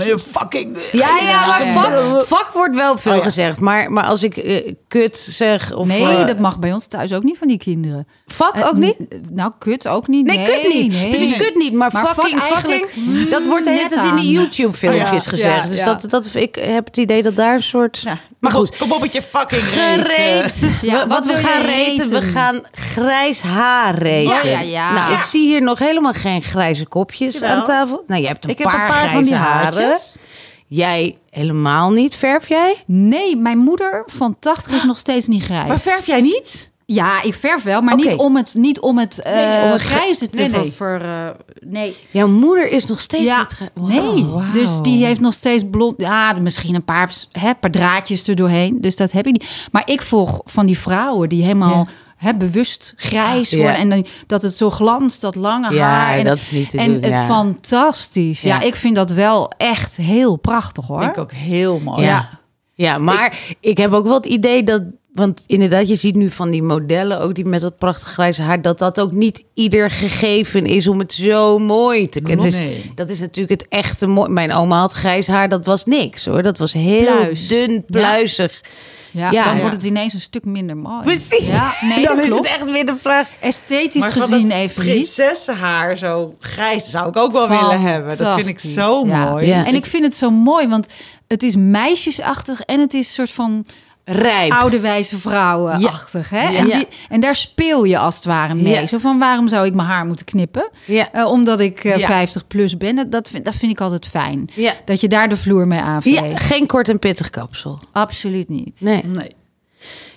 [0.00, 0.76] zo, fucking...
[0.92, 2.22] Ja, ja, maar Ja.
[2.24, 3.24] vak wordt wel veel Oh, ja.
[3.24, 3.60] gezegd.
[3.60, 5.74] Maar, maar als ik eh, kut zeg...
[5.74, 8.06] Of, Nee, eh, dat mag bij ons thuis ook niet van die kinderen.
[8.26, 8.96] Vak Eh, ook niet?
[9.30, 10.26] Nou, kut ook niet.
[10.26, 10.92] Nee, kut niet.
[10.92, 11.08] nee.
[11.08, 11.72] Precies, kut niet.
[11.72, 14.30] Maar, Maar fucking, fuck fucking, dat wordt de hele net tijd in de.
[14.30, 15.62] YouTube-filmpjes Ja, gezegd.
[15.62, 15.84] ja, dus ja.
[15.84, 18.00] Dat, dat, ik heb het idee dat daar een soort...
[18.00, 18.76] Ja, Maar goed.
[18.76, 19.62] Kom op met je fucking.
[19.62, 20.70] Gereed.
[20.82, 24.32] Ja, We- wat wat we gaan reten, we gaan grijs haar reten.
[24.34, 24.92] Ja, ja, ja.
[24.92, 27.50] Nou, ik zie hier nog helemaal geen grijze kopjes Jawel.
[27.50, 28.04] aan tafel.
[28.06, 29.82] Nou, je hebt een Ik heb paar, een paar van grijze die haren.
[29.82, 30.16] haartjes.
[30.66, 32.16] Jij helemaal niet.
[32.16, 32.82] Verf jij?
[32.86, 35.68] Nee, mijn moeder van 80 is nog steeds niet grijs.
[35.68, 36.70] Maar verf jij niet?
[36.86, 39.80] Ja, ik verf wel, maar niet om het, niet om het, eh Nee, om het
[39.80, 40.72] grijze te nee, nee.
[40.72, 41.02] ver...
[41.02, 41.28] eh,
[41.60, 41.96] nee.
[42.10, 43.70] Jouw moeder is nog steeds Ja, niet...
[43.74, 44.12] Wauw.
[44.14, 44.24] nee.
[44.24, 44.52] wauw.
[44.52, 45.94] Dus die heeft nog steeds blond...
[45.96, 48.80] Ja, misschien een paar, hè, paar draadjes er doorheen.
[48.80, 49.68] Dus dat heb ik niet.
[49.72, 51.86] Maar ik volg van die vrouwen die helemaal...
[52.16, 53.56] Hè, bewust grijs Ja.
[53.56, 53.76] worden.
[53.76, 56.18] En dan, dat het zo glanst, dat lange Ja, haar.
[56.18, 57.26] En, dat is niet te en doen, het ja.
[57.26, 58.40] fantastisch.
[58.40, 58.54] Ja.
[58.60, 58.66] Ja.
[58.66, 60.98] ik vind dat wel echt heel prachtig hoor.
[60.98, 62.02] Vind ik ook heel mooi.
[62.02, 62.28] Ja.
[62.74, 64.82] Ja, maar ik, heb ook wel het idee dat...
[65.14, 68.62] Want inderdaad, je ziet nu van die modellen, ook die met dat prachtige grijze haar...
[68.62, 72.44] dat dat ook niet ieder gegeven is om het zo mooi te kunnen.
[72.44, 72.92] Dus Nee.
[72.94, 74.30] Dat is natuurlijk het echte mooi.
[74.30, 76.42] Mijn oma had grijs haar, dat was niks hoor.
[76.42, 77.48] Dat was heel Pluis.
[77.48, 78.60] dun, pluizig.
[79.10, 79.44] Ja, Ja.
[79.44, 79.60] dan Ja.
[79.60, 81.02] wordt het ineens een stuk minder mooi.
[81.02, 81.46] Precies.
[81.52, 82.48] Ja, nee, Dan is klopt.
[82.48, 83.28] het echt weer de vraag.
[83.40, 88.18] Esthetisch Maar gezien dat even prinsessenhaar zo grijs zou ik ook wel willen hebben.
[88.18, 89.30] Dat vind ik zo Ja.
[89.30, 89.46] mooi.
[89.46, 89.66] Ja.
[89.66, 90.86] En ik vind het zo mooi, want
[91.28, 93.64] het is meisjesachtig en het is een soort van
[94.04, 94.52] Rijp.
[94.52, 96.30] oude wijze vrouwenachtig.
[96.30, 96.48] Hè?
[96.48, 96.58] Ja.
[96.58, 96.76] En, Ja.
[96.76, 98.68] die, en daar speel je als het ware mee.
[98.72, 98.86] Ja.
[98.86, 100.70] Zo van waarom zou ik mijn haar moeten knippen?
[100.84, 101.12] Ja.
[101.12, 102.06] Eh, omdat ik eh, Ja.
[102.06, 102.96] 50 plus ben.
[102.96, 104.48] Dat- Dat vind, dat vind ik altijd fijn.
[104.54, 104.72] Ja.
[104.84, 106.24] Dat je daar de vloer mee aanveegt.
[106.30, 107.78] Ja, geen kort en pittig kapsel.
[107.92, 108.80] Absoluut niet.
[108.80, 109.02] Nee.
[109.04, 109.30] Nee.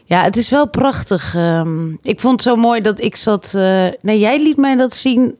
[0.05, 1.35] Ja, het is wel prachtig.
[1.35, 1.89] ehm.
[2.01, 3.53] ik vond het zo mooi dat ik zat.
[3.55, 5.35] eh, nee, jij liet mij dat zien.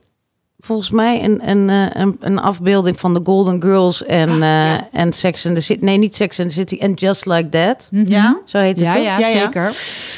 [0.60, 5.12] Volgens mij een, een, eh, een, een afbeelding van de Golden Girls en, eh, en
[5.12, 5.84] Sex and the City.
[5.84, 6.76] Nee, niet Sex and the City.
[6.80, 7.88] En Just Like That.
[7.90, 8.38] Ja?
[8.44, 9.02] Zo heet het Ja, toch?
[9.02, 9.72] ja, Ja, zeker.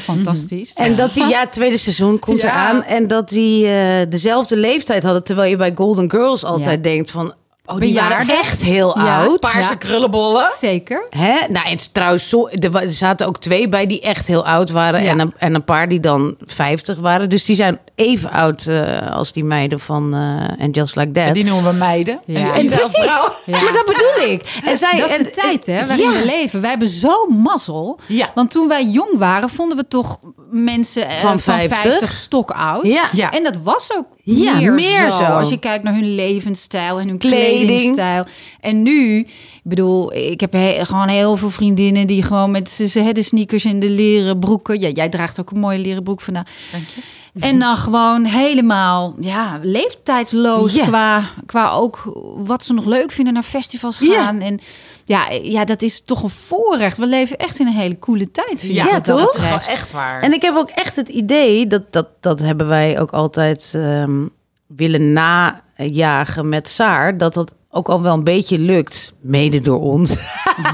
[0.04, 0.72] Fantastisch.
[0.74, 2.48] En dat die, ja, het tweede seizoen komt Ja.
[2.48, 2.84] eraan.
[2.84, 5.24] En dat die eh, dezelfde leeftijd hadden.
[5.24, 6.90] Terwijl je bij Golden Girls altijd Ja.
[6.90, 7.34] denkt van...
[7.64, 9.40] Oh, die waren echt heel Ja, oud.
[9.40, 9.74] Paarse Ja.
[9.74, 10.46] krullenbollen.
[10.58, 11.06] Zeker.
[11.10, 11.32] Hè?
[11.48, 15.02] Nou, en trouwens, zo, er, zaten ook twee bij die echt heel oud waren.
[15.02, 15.10] Ja.
[15.10, 17.28] En, een, en een paar die dan 50 waren.
[17.28, 21.24] Dus die zijn even oud eh, als die meiden van eh And Just Like That.
[21.26, 22.20] En die noemen we meiden.
[22.26, 22.54] Ja.
[22.54, 23.04] En, die- precies.
[23.46, 23.60] Ja.
[23.62, 24.42] Maar dat bedoel ik.
[24.70, 26.18] En zij, Dat is en- de tijd hè, waarin ja.
[26.18, 26.60] we leven.
[26.60, 27.98] Wij hebben zo'n mazzel.
[28.06, 28.30] Ja.
[28.34, 30.18] Want toen wij jong waren, vonden we toch
[30.50, 31.82] mensen eh, Van van 50.
[31.82, 32.86] 50, stok oud.
[32.86, 33.04] Ja.
[33.12, 33.30] Ja.
[33.30, 35.16] En dat was ook Ja, meer, meer zo.
[35.16, 35.22] zo.
[35.24, 37.66] Als je kijkt naar hun levensstijl en hun Kleding.
[37.66, 38.24] kledingstijl.
[38.60, 39.26] En nu,
[39.64, 43.64] ik bedoel, ik heb he- gewoon heel veel vriendinnen die gewoon met ze, de sneakers
[43.64, 44.80] en de leren broeken.
[44.80, 46.46] Ja, jij draagt ook een mooie leren broek vandaag.
[46.72, 47.00] Dank je.
[47.40, 53.42] En dan gewoon helemaal ja, leeftijdsloos qua, qua ook wat ze nog leuk vinden naar
[53.42, 54.40] festivals gaan.
[54.40, 54.58] En
[55.04, 56.96] ja, ja, dat is toch een voorrecht.
[56.98, 58.60] We leven echt in een hele coole tijd.
[58.60, 59.32] vind Ja, Ja, toch?
[59.32, 60.22] Dat is echt waar.
[60.22, 64.26] En ik heb ook echt het idee, dat, dat, dat hebben wij ook altijd ehm,
[64.66, 70.14] willen najagen met Saar, dat dat ook al wel een beetje lukt, mede door ons.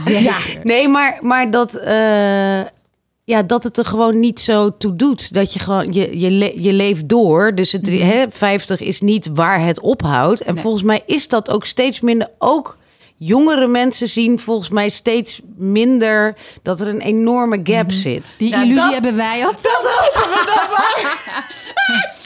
[0.04, 0.36] Ja.
[0.62, 2.60] Nee, maar, maar dat, eh,
[3.24, 5.34] ja, dat het er gewoon niet zo toe doet.
[5.34, 7.54] Dat je gewoon, je, je, le- je leeft door.
[7.54, 10.40] Dus het, hè, 50 is niet waar het ophoudt.
[10.40, 10.62] En Nee.
[10.62, 12.28] volgens mij is dat ook steeds minder.
[12.38, 12.78] Ook
[13.16, 18.34] jongere mensen zien volgens mij steeds minder dat er een enorme gap zit.
[18.38, 19.68] Die Ja, illusie dat- hebben wij altijd.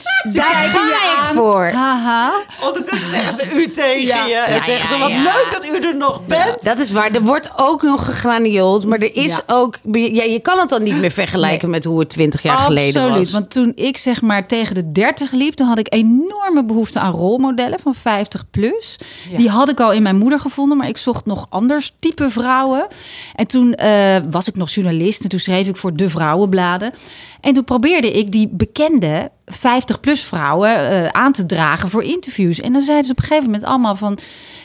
[0.23, 1.35] Ze Daar kijken ga je ik aan.
[1.35, 1.65] voor.
[1.65, 2.31] Haha.
[2.67, 4.25] Ondertussen zeggen ze u tegen Ja.
[4.25, 4.35] je.
[4.35, 5.21] En Ja, zeggen ze, ja, wat ja.
[5.23, 6.63] leuk dat u er nog bent.
[6.63, 7.11] Dat is waar.
[7.11, 8.85] Er wordt ook nog gegraniold.
[8.85, 9.41] Maar er is Ja.
[9.47, 9.77] ook.
[9.91, 13.23] Ja, je kan het dan niet meer vergelijken met hoe het 20 jaar geleden Absoluut.
[13.23, 13.31] was.
[13.31, 17.11] Want toen ik zeg maar tegen de 30 liep, toen had ik enorme behoefte aan
[17.13, 18.97] rolmodellen van 50 plus.
[19.29, 19.37] Ja.
[19.37, 22.87] Die had ik al in mijn moeder gevonden, maar ik zocht nog anders type vrouwen.
[23.35, 26.93] En toen eh, was ik nog journalist en toen schreef ik voor de vrouwenbladen.
[27.41, 32.59] En toen probeerde ik die bekende 50 plus vrouwen eh, aan te dragen voor interviews.
[32.59, 34.17] En dan zeiden ze op een gegeven moment allemaal van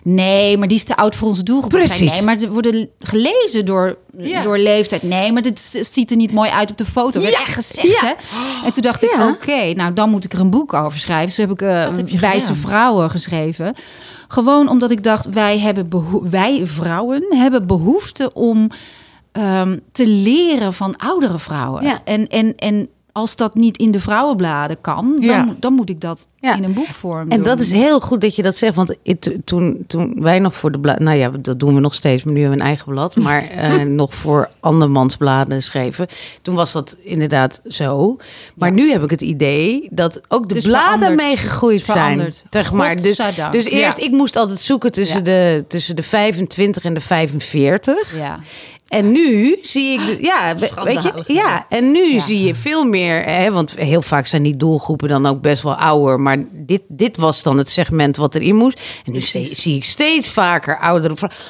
[0.03, 1.71] nee, maar die is te oud voor onze doelgroep.
[1.71, 2.12] Precies.
[2.12, 4.43] Nee, maar ze worden gelezen door, Ja.
[4.43, 5.03] door leeftijd.
[5.03, 7.21] Nee, maar dit ziet er niet mooi uit op de foto.
[7.21, 7.27] Ja.
[7.29, 8.07] echt gezegd, Ja.
[8.07, 8.12] hè?
[8.67, 11.27] En toen dacht ik, oké, nou dan moet ik er een boek over schrijven.
[11.27, 12.57] Dus heb ik heb Wijze gedaan.
[12.57, 13.75] Vrouwen geschreven.
[14.29, 15.89] Gewoon omdat ik dacht, wij, hebben
[16.31, 18.71] wij vrouwen hebben behoefte om
[19.37, 21.83] ehm, te leren van oudere vrouwen.
[21.85, 22.01] Ja.
[22.05, 25.44] En, en, en als dat niet in de vrouwenbladen kan, Ja.
[25.44, 26.55] dan, dan moet ik dat Ja.
[26.57, 27.66] in een boekvorm En dat doen.
[27.66, 28.75] is heel goed dat je dat zegt.
[28.75, 30.99] Want it- toen, toen wij nog voor de blad...
[30.99, 32.22] Nou ja, dat doen we nog steeds.
[32.25, 33.16] Maar nu hebben we een eigen blad.
[33.16, 36.07] Maar eh, nog voor andermans bladen schreven.
[36.42, 38.16] Toen was dat inderdaad zo.
[38.55, 42.33] Maar nu heb ik het idee dat ook de is bladen meegegroeid zijn.
[42.51, 42.96] Zeg maar.
[42.96, 43.20] Dus,
[43.51, 48.16] dus eerst, ik moest altijd zoeken tussen, de, tussen de 25 en de 45.
[48.16, 48.38] Ja.
[48.87, 52.20] En nu zie ik, de, ja, we- weet je, ja, en nu Ja.
[52.20, 55.75] zie je veel meer, hè, want heel vaak zijn die doelgroepen dan ook best wel
[55.75, 58.81] ouder, maar dit, dit was dan het segment wat erin moest.
[59.05, 61.40] En nu ste- zie ik steeds vaker oudere vrouwen.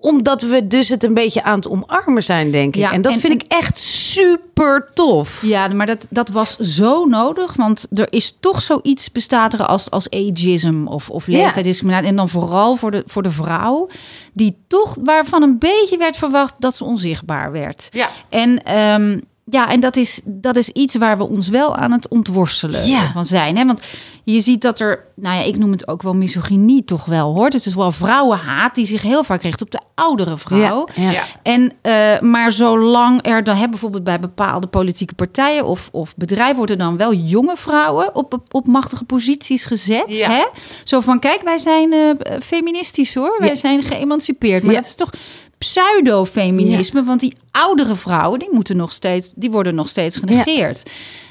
[0.00, 2.80] Omdat we dus het een beetje aan het omarmen zijn, denk ik.
[2.80, 5.42] Ja, en dat en- vind ik echt super tof.
[5.42, 7.54] Ja, maar dat, dat was zo nodig.
[7.54, 11.32] Want er is toch zoiets bestaat er als, als ageism of, of Ja.
[11.32, 12.08] leeftijdsdiscriminatie.
[12.08, 13.88] En dan vooral voor de, voor de vrouw.
[14.32, 17.88] Die toch waarvan een beetje werd verwacht dat ze onzichtbaar werd.
[17.90, 18.08] Ja.
[18.28, 19.18] En, ehm,
[19.50, 23.10] ja, en dat, is, dat is iets waar we ons wel aan het ontworstelen Ja.
[23.12, 23.56] van zijn.
[23.56, 23.64] Hè?
[23.66, 23.80] Want
[24.24, 27.44] je ziet dat er, nou ja, ik noem het ook wel misogynie toch wel hoor.
[27.44, 30.88] Het is wel vrouwenhaat die zich heel vaak richt op de oudere vrouw.
[30.94, 31.10] Ja.
[31.10, 31.24] Ja.
[31.42, 36.56] En, eh, maar zolang er dan hebben bijvoorbeeld bij bepaalde politieke partijen of, of bedrijven
[36.56, 40.04] worden dan wel jonge vrouwen op, op, op machtige posities gezet.
[40.06, 40.30] Ja.
[40.30, 40.44] Hè?
[40.84, 42.10] Zo van, kijk, wij zijn eh,
[42.42, 43.54] feministisch hoor, wij Ja.
[43.54, 44.62] zijn geëmancipeerd.
[44.62, 44.78] Maar Ja.
[44.80, 45.10] dat is toch
[45.58, 50.82] pseudo-feminisme, want die oudere vrouwen die moeten nog steeds, die worden nog steeds genegeerd.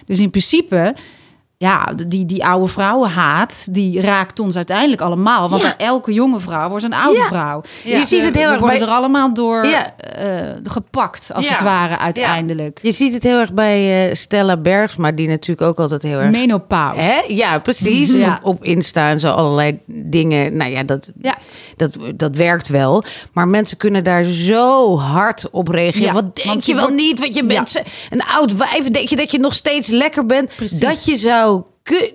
[0.06, 0.96] Dus in principe.
[1.60, 5.50] Ja, die, die oude vrouwenhaat, die raakt ons uiteindelijk allemaal.
[5.50, 5.78] Want Ja.
[5.78, 7.26] elke jonge vrouw wordt een oude Ja.
[7.26, 7.62] vrouw.
[7.84, 7.98] Ja.
[7.98, 9.96] Je ziet het heel we erg worden bij- er allemaal door Ja.
[9.98, 11.52] eh, gepakt, als Ja.
[11.52, 12.80] het ware, uiteindelijk.
[12.82, 16.32] Je ziet het heel erg bij eh, Stella Bergsma, die natuurlijk ook altijd heel erg...
[16.32, 17.02] Menopauze.
[17.02, 17.20] Hè?
[17.28, 18.12] Ja, precies.
[18.14, 18.40] Ja.
[18.44, 20.58] Op, op Insta en zo allerlei dingen.
[20.58, 21.38] Nou ja, dat, Ja.
[21.76, 23.04] dat, dat werkt wel.
[23.34, 26.08] Maar mensen kunnen daar zo hard op reageren.
[26.08, 27.20] Ja, Wat denk je je wel wordt- niet?
[27.20, 27.82] Want je bent Ja.
[28.10, 28.90] een oud wijf.
[28.90, 30.56] Denk je dat je nog steeds lekker bent?
[30.56, 30.80] Precies.
[30.80, 31.46] Dat je zou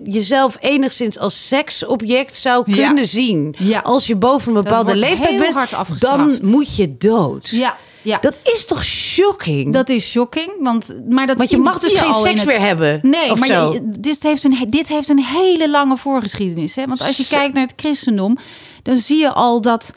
[0.05, 2.87] jezelf enigszins als seksobject zou Ja.
[2.87, 3.55] kunnen zien.
[3.59, 3.81] Ja.
[3.81, 7.49] Als je boven een bepaalde leeftijd bent, hard dan moet je dood.
[7.49, 8.19] Ja, ja.
[8.21, 9.73] Dat is toch shocking?
[9.73, 12.99] Dat is shocking, want, maar dat Want je mag dus geen seks het- meer hebben,
[13.03, 16.75] Nee, maar je- dit, heeft een, dit heeft een hele lange voorgeschiedenis.
[16.77, 16.87] Hè?
[16.87, 18.37] Want als je kijkt naar het christendom,
[18.83, 19.93] dan zie je al dat,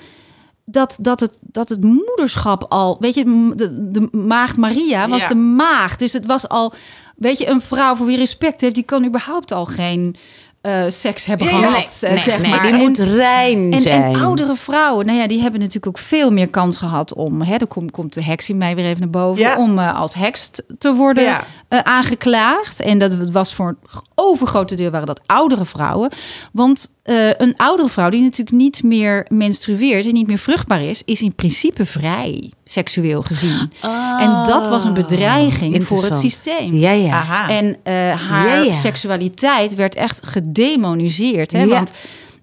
[0.65, 2.97] dat, dat, het, dat het moederschap al...
[2.99, 5.27] Weet je, de, de maagd Maria was Ja.
[5.27, 5.99] de maagd.
[5.99, 6.73] Dus het was al...
[7.15, 10.15] Weet je, een vrouw voor wie respect heeft, die kan überhaupt al geen
[10.65, 11.53] eh, seks hebben ja.
[11.53, 12.61] gehad, eh, nee, zeg nee, maar.
[12.61, 14.03] die En- moet rein en, zijn.
[14.03, 17.57] en oudere vrouwen, nou ja, die hebben natuurlijk ook veel meer kans gehad om, hè,
[17.57, 19.57] dan komt, komt de heks in mij weer even naar boven, Ja.
[19.57, 21.43] om eh, als heks te worden Ja.
[21.67, 22.79] eh, aangeklaagd.
[22.79, 26.11] En dat was voor een overgrote deel waren dat oudere vrouwen.
[26.51, 31.01] Want eh, een oudere vrouw die natuurlijk niet meer menstrueert en niet meer vruchtbaar is,
[31.05, 33.71] is in principe vrij, seksueel gezien.
[34.19, 36.73] en dat was een bedreiging voor het systeem.
[36.75, 37.13] Ja, ja.
[37.13, 37.49] Aha.
[37.49, 37.93] En eh,
[38.29, 38.73] haar Ja, ja.
[38.79, 41.51] seksualiteit werd echt gedemoniseerd.
[41.51, 41.59] Hè?
[41.61, 41.67] Ja.
[41.67, 41.91] Want,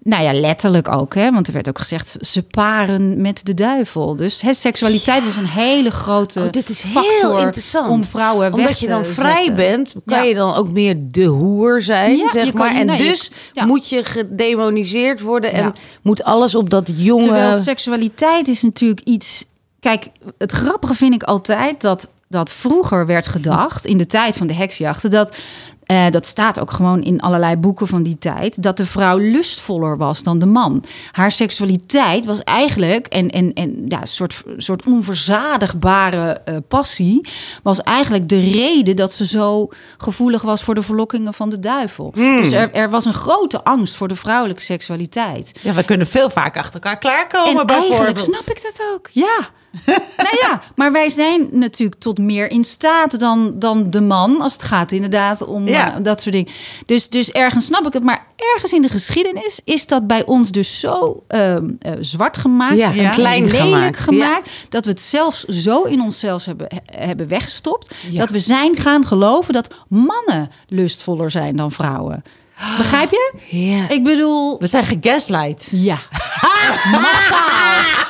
[0.03, 1.15] nou ja, letterlijk ook.
[1.15, 1.31] Hè?
[1.31, 4.15] Want er werd ook gezegd, ze paren met de duivel.
[4.15, 7.89] Dus hè, seksualiteit was een hele grote Oh, dit is factor heel interessant.
[7.89, 9.55] om vrouwen weg Omdat je dan vrij zetten.
[9.55, 10.23] bent, kan Ja.
[10.23, 12.75] je dan ook meer de hoer zijn, Ja, zeg je maar.
[12.75, 13.65] En nee, je- dus ja.
[13.65, 15.73] moet je gedemoniseerd worden en Ja.
[16.01, 17.23] moet alles op dat jonge...
[17.23, 19.45] Terwijl seksualiteit is natuurlijk iets...
[19.83, 23.85] Kijk, het grappige vind ik altijd dat, dat vroeger werd gedacht...
[23.85, 25.09] in de tijd van de heksjachten...
[25.09, 25.35] dat
[25.83, 28.63] eh, dat staat ook gewoon in allerlei boeken van die tijd...
[28.63, 30.83] dat de vrouw lustvoller was dan de man.
[31.11, 33.07] Haar seksualiteit was eigenlijk...
[33.07, 37.27] en, en, en ja, een soort, soort onverzadigbare eh, passie...
[37.63, 40.63] was eigenlijk de reden dat ze zo gevoelig was...
[40.63, 42.11] voor de verlokkingen van de duivel.
[42.11, 45.59] Dus er, er was een grote angst voor de vrouwelijke seksualiteit.
[45.61, 48.43] Ja, we kunnen veel vaak achter elkaar klaarkomen, En eigenlijk bijvoorbeeld.
[48.43, 49.09] snap ik dat ook.
[49.11, 49.49] Ja.
[50.17, 54.41] nou ja, maar wij zijn natuurlijk tot meer in staat dan, dan de man.
[54.41, 55.95] Als het gaat inderdaad om Ja.
[55.95, 56.51] eh, dat soort dingen.
[56.85, 58.03] Dus, dus ergens snap ik het.
[58.03, 62.77] Maar ergens in de geschiedenis is dat bij ons dus zo ehm, eh, zwart gemaakt.
[62.77, 63.09] Ja, en Ja.
[63.09, 63.99] klein lelijk gemaakt.
[63.99, 64.49] gemaakt.
[64.69, 67.93] Dat we het zelfs zo in onszelf hebben, he- hebben weggestopt.
[68.11, 72.23] Dat we zijn gaan geloven dat mannen lustvoller zijn dan vrouwen.
[72.77, 73.33] Begrijp je?
[73.49, 73.89] Ja.
[73.89, 74.59] Ik bedoel...
[74.59, 75.67] We zijn gegaslight.
[75.71, 75.97] Ja.
[76.91, 78.01] Massaal.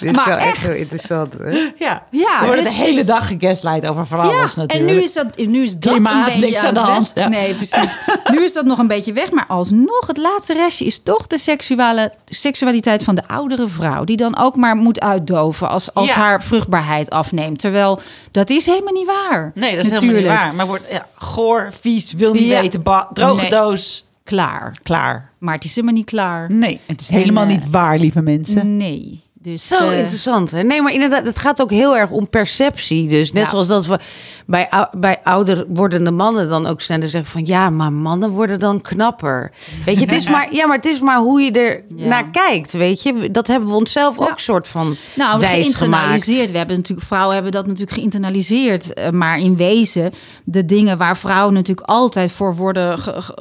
[0.00, 0.62] Dit Maar is wel echt echt.
[0.66, 1.32] heel interessant.
[1.38, 1.50] Hè?
[1.76, 4.72] Ja, Ja, we worden dus- de hele dus- dag gegaslight over van alles ja, natuurlijk.
[4.72, 7.10] en nu is dat, nu is dat Klimaat, een beetje niks aan, de het hand,
[7.14, 7.28] ja.
[7.28, 7.98] Nee, precies.
[8.32, 9.30] nu is dat nog een beetje weg.
[9.30, 14.04] Maar alsnog, het laatste restje is toch de seksuele, seksualiteit van de oudere vrouw.
[14.04, 16.14] Die dan ook maar moet uitdoven als, als Ja.
[16.14, 17.58] haar vruchtbaarheid afneemt.
[17.58, 19.52] Terwijl, dat is helemaal niet waar.
[19.54, 20.18] Nee, dat is Natuurlijk.
[20.18, 20.54] helemaal niet waar.
[20.54, 22.60] Maar wordt ja, goor, vies, wil niet Ja.
[22.60, 22.82] weten,
[23.12, 23.50] droge Nee.
[23.50, 24.74] doos, Klaar.
[24.82, 25.30] klaar.
[25.38, 26.50] Maar het is helemaal niet klaar.
[26.52, 28.76] Nee, het is helemaal En, eh, niet waar, lieve mensen.
[28.76, 29.22] Nee.
[29.42, 30.50] Dus, Zo eh, interessant.
[30.50, 30.62] Hè?
[30.62, 33.08] Nee, maar inderdaad, het gaat ook heel erg om perceptie.
[33.08, 33.50] Dus net Ja.
[33.50, 33.98] zoals dat we
[34.46, 38.80] bij, bij ouder wordende mannen dan ook sneller zeggen van ja, maar mannen worden dan
[38.80, 39.52] knapper.
[39.84, 42.06] Weet je, het is maar, ja, maar het is maar hoe je er Ja.
[42.06, 42.72] naar kijkt.
[42.72, 44.22] Weet je, dat hebben we onszelf Ja.
[44.30, 45.76] ook soort van Nou, wijs gemaakt.
[45.78, 46.50] geïnternaliseerd.
[46.50, 48.94] We hebben natuurlijk, vrouwen hebben dat natuurlijk geïnternaliseerd.
[48.94, 50.12] Eh, Maar in wezen,
[50.44, 52.98] de dingen waar vrouwen natuurlijk altijd voor worden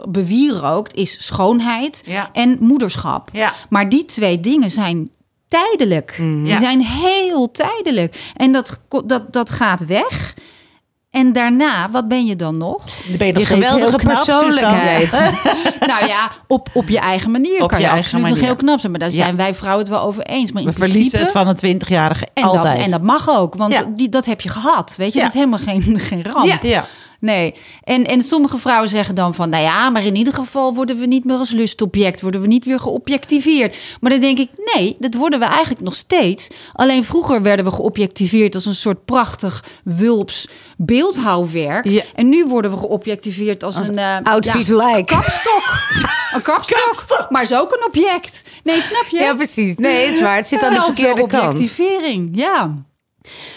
[0.09, 3.31] bewierookt, is schoonheid en moederschap.
[3.69, 5.09] Maar die twee dingen zijn
[5.49, 6.13] tijdelijk.
[6.17, 6.59] Die Ja.
[6.59, 8.31] zijn heel tijdelijk.
[8.35, 10.33] En dat, dat, dat gaat weg.
[11.09, 12.85] En daarna, wat ben je dan nog?
[13.07, 15.11] Dan ben je nog Je steeds geweldige knap, persoonlijkheid.
[15.87, 18.45] Nou ja, op, op je eigen manier Op kan je je, absoluut nog manier.
[18.45, 18.91] heel knap zijn.
[18.91, 19.15] Maar daar Ja.
[19.15, 20.51] zijn wij vrouwen het wel over eens.
[20.51, 22.75] Maar in We verliezen principe- het van een 20-jarige en altijd.
[22.75, 23.85] Dat, en dat mag ook, want Ja.
[23.95, 24.93] die, dat heb je gehad.
[24.97, 26.63] Weet je, dat is helemaal geen, geen ramp.
[26.63, 26.85] Ja.
[27.19, 29.49] Nee, en, en sommige vrouwen zeggen dan van...
[29.49, 32.21] nou ja, maar in ieder geval worden we niet meer als lustobject...
[32.21, 33.77] worden we niet weer geobjectiveerd.
[34.01, 36.47] Maar dan denk ik, nee, dat worden we eigenlijk nog steeds.
[36.73, 38.55] Alleen vroeger werden we geobjectiveerd...
[38.55, 40.47] als een soort prachtig wulps
[40.77, 41.85] beeldhouwwerk.
[41.85, 42.01] Ja.
[42.15, 43.93] En nu worden we geobjectiveerd als, een...
[43.93, 45.05] ja, vies lijk.
[45.05, 45.63] kapstok.
[46.35, 47.29] een kapstok.
[47.29, 48.43] Maar is ook een object.
[48.63, 49.17] Nee, snap je?
[49.17, 49.75] Ja, precies.
[49.75, 50.35] Nee, het is waar.
[50.35, 51.53] Het zit aan de verkeerde kant.
[51.53, 52.75] objectivering, ja.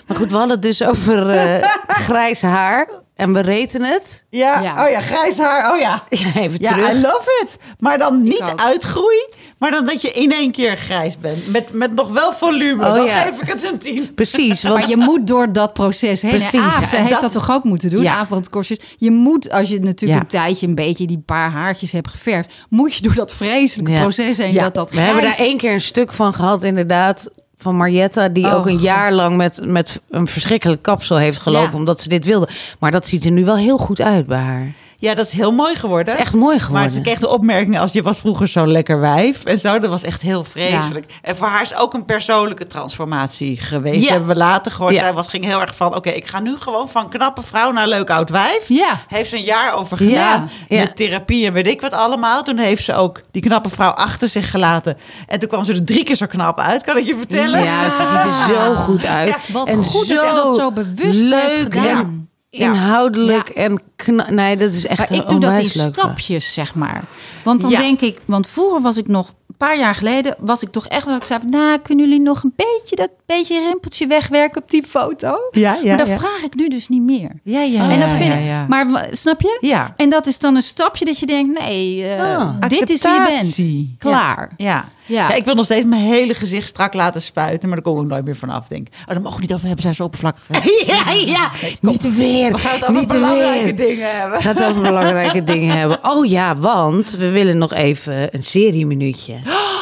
[0.06, 1.68] Maar goed, we hadden het dus over eh,
[2.06, 3.01] grijs haar.
[3.14, 4.24] En we reten het.
[4.30, 4.60] Ja.
[4.60, 4.84] Ja.
[4.84, 6.02] oh ja, grijs haar, oh ja.
[6.10, 6.90] Ja, even Ja, terug.
[6.90, 7.56] I love it.
[7.78, 11.46] Maar dan niet uitgroei, maar dan dat je in één keer grijs bent.
[11.52, 12.86] Met, met nog wel volume.
[12.86, 13.20] Oh dan ja.
[13.20, 14.14] geef ik het een tien.
[14.14, 16.30] Precies, want Maar je moet door dat proces heen.
[16.30, 16.60] Precies,
[16.90, 18.02] heeft dat- dat, toch ook moeten doen?
[18.02, 18.14] Ja.
[18.14, 18.78] Avondkorstjes.
[18.96, 20.20] Je moet, als je natuurlijk Ja.
[20.20, 22.52] een tijdje een beetje die paar haartjes hebt geverfd...
[22.68, 24.00] moet je door dat vreselijke Ja.
[24.00, 24.62] proces heen Ja.
[24.62, 27.28] dat dat we hebben daar één keer een stuk van gehad, inderdaad.
[27.62, 28.82] Van Marietta, die Oh, ook een God.
[28.82, 31.70] jaar lang met, met een verschrikkelijk kapsel heeft gelopen.
[31.70, 31.76] Ja.
[31.76, 32.48] Omdat ze dit wilde.
[32.78, 34.72] Maar dat ziet er nu wel heel goed uit bij haar.
[35.03, 36.07] Ja, dat is heel mooi geworden.
[36.07, 36.92] Het is echt mooi Maar geworden.
[36.92, 39.78] het kreeg de opmerking als je was vroeger zo lekker wijf en zo.
[39.78, 41.12] Dat was echt heel vreselijk.
[41.22, 44.05] En voor haar is ook een persoonlijke transformatie geweest.
[44.05, 44.11] Ja.
[44.11, 44.94] Hebben we later gehoord.
[44.94, 45.00] Ja.
[45.00, 47.88] Zij was, ging heel erg van, oké, ik ga nu gewoon van knappe vrouw naar
[47.88, 48.68] leuk oud wijf.
[48.68, 49.00] Ja.
[49.09, 50.50] Heeft ze een jaar over gedaan.
[50.68, 50.80] Ja.
[50.80, 52.42] Met therapie en weet ik wat allemaal.
[52.42, 54.96] Toen heeft ze ook die knappe vrouw achter zich gelaten.
[55.26, 57.62] En toen kwam ze er drie keer zo knap uit, kan ik je vertellen.
[57.62, 59.36] Ja, ze ziet er zo goed uit.
[59.53, 62.30] Wat en goed dat ze dat zo bewust heeft gedaan.
[62.61, 67.05] Inhoudelijk en kna- Nee, dat is echt Maar ik doe dat in stapjes, zeg maar.
[67.44, 67.78] Want dan Ja.
[67.78, 71.05] denk ik, want vroeger was ik nog, een paar jaar geleden, was ik toch echt
[71.07, 74.70] wel, ik zei, van, nou, kunnen jullie nog een beetje dat beetje rimpeltje wegwerken op
[74.70, 75.34] die foto?
[75.50, 76.18] Ja, ja, maar dat ja.
[76.18, 77.30] vraag ik nu dus niet meer.
[77.44, 78.66] Ja, ja, en ja, dan vind ja, ik, ja.
[78.68, 79.59] maar snap je?
[79.61, 79.92] Ja.
[79.96, 82.61] En dat is dan een stapje dat je denkt, nee, eh, Ah.
[82.68, 83.30] dit is wie je bent.
[83.30, 83.94] Acceptatie.
[83.98, 84.50] Klaar.
[84.57, 84.88] Ja.
[85.07, 85.28] Ja.
[85.28, 85.34] Ja.
[85.34, 88.24] ik wil nog steeds mijn hele gezicht strak laten spuiten, maar daar kom ik nooit
[88.24, 88.94] meer vanaf, denk ik.
[89.00, 90.42] Oh, daar mogen we niet over hebben, zijn zo oppervlakkig.
[90.86, 91.50] Ja, ja.
[91.80, 92.53] Niet te weer.
[92.53, 93.76] We gaan het over Niet belangrijke weer.
[93.76, 94.38] dingen hebben.
[94.38, 95.98] We gaan het over belangrijke dingen hebben.
[96.03, 99.38] Oh ja, want we willen nog even een serieminuutje.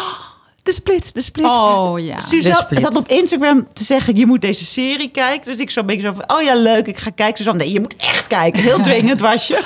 [0.63, 1.47] De split, de split.
[1.47, 2.19] Oh ja.
[2.19, 5.51] Suzanne zat op Instagram te zeggen, je moet deze serie kijken.
[5.51, 7.37] Dus ik zo'n beetje zo van, oh ja, leuk, ik ga kijken.
[7.37, 8.61] Suzanne, nee, je moet echt kijken.
[8.63, 9.63] Heel dwingend was je.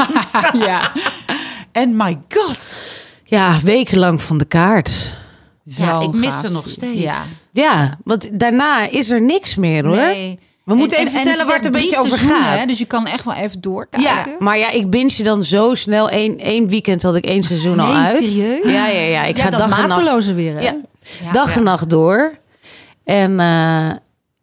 [0.58, 0.92] ja.
[1.72, 2.76] En my god.
[3.24, 5.16] Ja, wekenlang van de kaart.
[5.64, 7.00] Ja, ik mis ze nog steeds.
[7.00, 7.22] Ja.
[7.52, 9.96] Ja, want daarna is er niks meer hoor.
[9.96, 10.38] Nee.
[10.64, 12.58] We moeten En- even en- en vertellen waar het een beetje over gaat.
[12.58, 14.30] Hè, dus je kan echt wel even doorkijken.
[14.30, 16.12] Ja, maar ja, ik binge dan zo snel.
[16.12, 18.24] Eén één weekend had ik één seizoen al uit.
[18.24, 18.72] serieus?
[18.72, 19.22] Ja, ja, ja.
[19.24, 20.60] Ik ja, ga dat dag en nacht, weer, hè?
[20.60, 20.76] Ja.
[21.22, 21.32] Ja.
[21.32, 22.38] dag en nacht door.
[23.04, 23.90] En eh,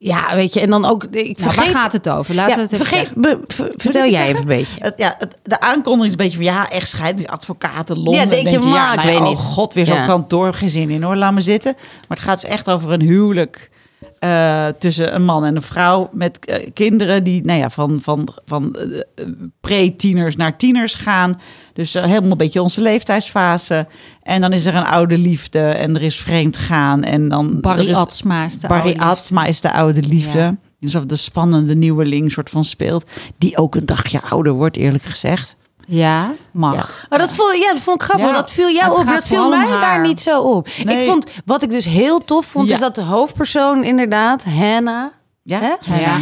[0.03, 1.03] ja, weet je, en dan ook...
[1.03, 2.35] Ik Nou, vergeet, waar gaat het over?
[2.35, 3.21] Laten ja, we het even vergeet, zeggen.
[3.21, 4.83] be- ver- vertel jij even een beetje.
[4.83, 8.13] Het, ja, het, de aankondiging is een beetje van, ja, echt scheiding, advocaten, Londen.
[8.13, 10.05] Ja, denk je, maar, ik nou ja, weet oh god, weer zo'n Ja.
[10.05, 11.73] kantoor, geen zin in hoor, laat me zitten.
[12.07, 13.69] Maar het gaat dus echt over een huwelijk
[14.21, 18.27] eh, tussen een man en een vrouw met eh, kinderen die nou ja, van, van,
[18.45, 19.25] van eh,
[19.61, 21.41] pre-tieners naar tieners gaan.
[21.73, 23.87] Dus helemaal een beetje onze leeftijdsfase.
[24.23, 27.03] En dan is er een oude liefde en er is vreemd gaan.
[27.03, 29.03] En dan Barry is- Atsma is de Barry oude.
[29.03, 30.39] Atsma is de oude liefde.
[30.39, 30.55] Ja.
[30.81, 33.09] Alsof de spannende nieuweling soort van speelt.
[33.37, 35.55] Die ook een dagje ouder wordt, eerlijk gezegd.
[35.93, 36.75] Ja, mag.
[36.75, 36.85] Ja.
[37.09, 38.27] Maar dat vond, ja, dat vond ik grappig.
[38.27, 38.33] Ja.
[38.33, 39.05] Dat viel jou op.
[39.05, 40.67] Dat viel mij daar niet zo op.
[40.83, 40.97] Nee.
[41.03, 42.73] Ik vond, wat ik dus heel tof vond, Ja.
[42.73, 45.05] is dat de hoofdpersoon inderdaad, Hannah,
[45.43, 45.59] Ja?
[45.59, 45.73] Hè?
[45.99, 46.17] Ja.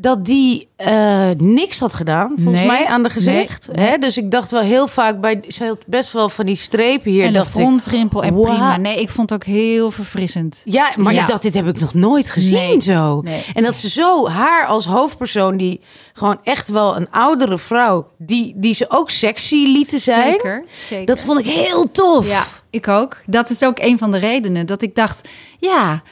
[0.00, 2.66] Dat die eh, niks had gedaan, volgens Nee.
[2.66, 3.68] mij, aan de gezicht.
[3.72, 3.86] Nee.
[3.86, 3.98] Hè?
[3.98, 7.24] Dus ik dacht wel heel vaak bij, ze had best wel van die strepen hier.
[7.24, 8.76] en de frontrimpel en prima.
[8.76, 10.60] Nee, ik vond het ook heel verfrissend.
[10.64, 11.20] Ja, maar Ja.
[11.20, 13.22] ik dacht, dit heb ik nog nooit gezien zo.
[13.54, 15.80] En dat ze zo haar als hoofdpersoon, die
[16.12, 20.30] gewoon echt wel een oudere vrouw, die, die ze ook sexy lieten zijn.
[20.32, 21.06] Zeker, zeker.
[21.06, 22.28] Dat vond ik heel tof.
[22.28, 23.16] Ja, ik ook.
[23.26, 25.28] Dat is ook een van de redenen dat ik dacht,
[25.58, 26.02] ja,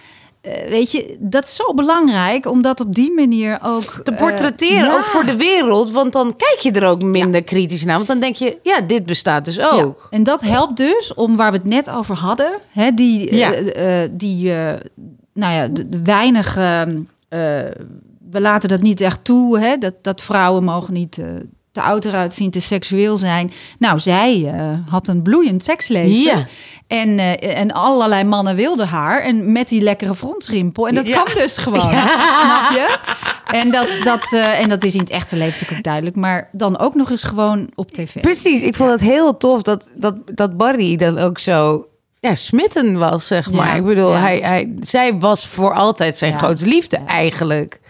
[0.69, 4.85] weet je, dat is zo belangrijk om dat op die manier ook te eh, portretteren,
[4.85, 4.97] ja.
[4.97, 5.91] ook voor de wereld.
[5.91, 7.97] Want dan kijk je er ook minder kritisch naar.
[7.97, 10.01] Want dan denk je, ja, dit bestaat dus ook.
[10.03, 14.03] Ja, en dat helpt dus om waar we het net over hadden, hè, die, eh,
[14.03, 14.75] eh, die eh,
[15.39, 17.73] nou ja, de, de weinig, eh, eh,
[18.31, 21.27] we laten dat niet echt toe, hè, dat, dat vrouwen mogen niet eh,
[21.79, 23.53] te oud eruit zien, te seksueel zijn.
[23.79, 26.21] Nou, zij eh, had een bloeiend seksleven.
[26.23, 26.47] Ja.
[26.87, 29.21] En, eh, en allerlei mannen wilden haar.
[29.23, 30.89] En met die lekkere frontsrimpel.
[30.89, 31.23] En dat Ja.
[31.23, 31.81] kan dus gewoon.
[31.81, 32.97] Snap je?
[33.53, 36.17] En dat, dat, eh, en dat is in het echte leven natuurlijk ook duidelijk.
[36.17, 38.21] Maar dan ook nog eens gewoon op tv.
[38.21, 41.87] Precies, ik vond het heel tof dat, dat, dat Barry dan ook zo
[42.21, 43.67] ja, smitten was, zeg maar.
[43.67, 44.21] Ja, ik bedoel, ja.
[44.21, 46.39] hij, hij, zij was voor altijd zijn Ja.
[46.39, 47.81] grote liefde eigenlijk.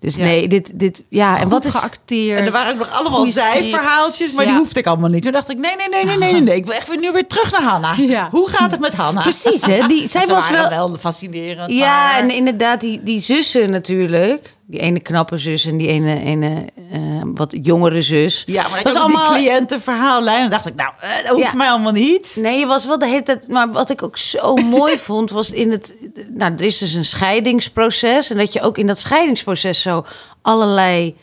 [0.00, 0.24] Dus Ja.
[0.24, 1.38] nee, dit, dit, ja.
[1.40, 1.74] En wat is...
[1.74, 2.38] geacteerd.
[2.38, 4.50] En er waren ook nog allemaal zijverhaaltjes, maar Ja.
[4.50, 5.22] die hoefde ik allemaal niet.
[5.22, 6.56] Toen dacht ik, nee, nee, nee, nee, nee, nee, nee.
[6.56, 7.94] Ik wil echt weer nu weer terug naar Hanna.
[7.96, 8.28] Ja.
[8.30, 9.22] Hoe gaat het met Hanna?
[9.22, 9.86] Precies, hè?
[9.86, 10.88] Die, zij Ze was waren wel...
[10.88, 11.72] wel fascinerend.
[11.72, 14.56] Ja, maar- en inderdaad, die, die zussen natuurlijk.
[14.70, 17.00] Die ene knappe zus en die ene, ene eh,
[17.34, 18.42] wat jongere zus.
[18.46, 20.42] Ja, maar dat was allemaal- die cliëntenverhaallijn.
[20.44, 21.54] En dacht ik, nou, eh, dat hoeft Ja.
[21.54, 22.36] mij allemaal niet.
[22.40, 23.48] Nee, je was wel de hele tijd.
[23.48, 25.94] Maar wat ik ook zo mooi vond, was in het.
[26.34, 28.30] Nou, er is dus een scheidingsproces.
[28.30, 30.04] En dat je ook in dat scheidingsproces zo
[30.42, 31.16] allerlei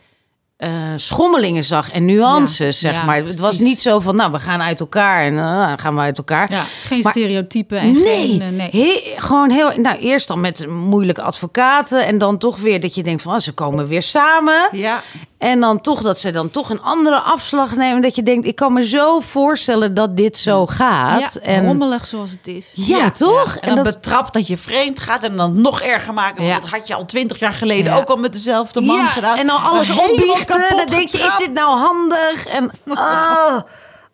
[0.57, 3.17] eh, schommelingen zag en nuances, Ja, zeg ja, maar.
[3.17, 6.17] Het was niet zo van, nou, we gaan uit elkaar en dan gaan we uit
[6.17, 6.51] elkaar.
[6.51, 6.63] Ja.
[6.85, 8.41] Geen Maar- stereotypen en Nee, geen...
[8.41, 8.69] eh, nee.
[8.71, 9.71] he- gewoon heel.
[9.77, 13.39] Nou, eerst dan met moeilijke advocaten en dan toch weer dat je denkt van, oh,
[13.39, 14.67] ze komen weer samen.
[14.71, 15.01] Ja,
[15.45, 18.01] En dan toch dat ze dan toch een andere afslag nemen.
[18.01, 21.33] Dat je denkt, ik kan me zo voorstellen dat dit zo gaat.
[21.33, 22.71] Ja, en rommelig zoals het is.
[22.75, 23.55] ja, toch?
[23.57, 26.35] En dan dat, betrapt dat je vreemd gaat en dan nog erger maken.
[26.35, 26.59] Want Ja.
[26.59, 27.97] dat had je al twintig jaar geleden Ja.
[27.97, 29.37] ook al met dezelfde man ja, gedaan.
[29.37, 30.65] en dan alles opbiechten.
[30.77, 32.45] Dan denk je, is dit nou handig?
[32.47, 33.55] En oh,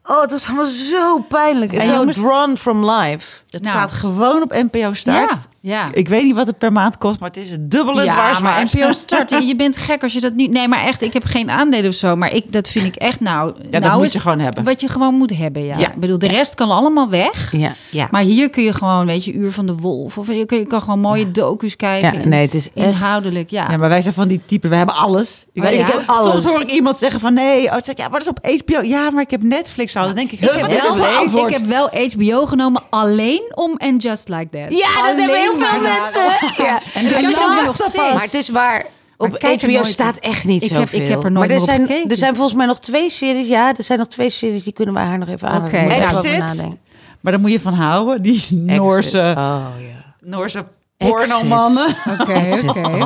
[0.03, 1.73] oh het was allemaal zo pijnlijk.
[1.73, 3.27] En En zo drawn from life.
[3.49, 3.75] Het Nou.
[3.77, 5.32] staat gewoon op NPO Start.
[5.64, 5.89] Ja.
[5.93, 8.39] Ik weet niet wat het per maand kost, maar het is het dubbele Ja, dwars
[8.39, 8.64] maar.
[8.74, 10.51] NPO Start, je bent gek als je dat niet...
[10.51, 12.16] Nee, maar echt, ik heb geen aandelen of zo.
[12.16, 13.53] Maar ik, dat vind ik echt nou...
[13.57, 14.64] Ja, dat nou moet is je gewoon hebben.
[14.64, 15.78] Wat je gewoon moet hebben, ja.
[15.78, 15.88] Ja.
[15.91, 17.51] Ik bedoel, de rest kan allemaal weg.
[17.51, 17.76] Ja.
[17.89, 18.07] Ja.
[18.12, 20.18] Maar hier kun je gewoon, weet je, Uur van de Wolf.
[20.18, 22.20] Of je, kun, je kan gewoon mooie docu's kijken.
[22.22, 22.88] Ja, nee, het is echt...
[22.88, 23.68] Inhoudelijk, ja.
[23.70, 25.45] Ja, maar wij zijn van die typen, we hebben alles.
[25.53, 26.32] Ik, Oh, ik heb Alles.
[26.32, 28.82] Soms hoor ik iemand zeggen van nee, oh, zeg, ja, maar dat is op HBO.
[28.82, 30.05] Ja, maar ik heb Netflix al.
[30.05, 30.68] Dan denk ik, Ik heb,
[31.32, 34.78] wel, ik heb wel HBO genomen alleen om And Just Like That.
[34.78, 36.63] Ja, dat hebben heel veel mensen.
[36.65, 36.79] Ja.
[36.93, 37.95] En de nog steeds.
[38.13, 38.85] Maar het is waar.
[39.17, 41.01] Op HBO staat echt niet Ik heb- zoveel.
[41.01, 42.09] ik heb er nooit maar meer er op zijn, gekeken.
[42.09, 43.47] er zijn volgens mij nog twee series.
[43.47, 44.63] Ja, er zijn nog twee series.
[44.63, 45.67] Die kunnen wij haar nog even aan.
[45.67, 46.39] Erover Exit.
[46.39, 46.79] nadenken.
[47.21, 48.21] Maar daar moet je van houden.
[48.21, 50.13] Die Noorse, Oh, ja.
[50.19, 50.65] Noorse
[50.97, 51.95] pornomannen.
[52.19, 53.03] Oké, oké,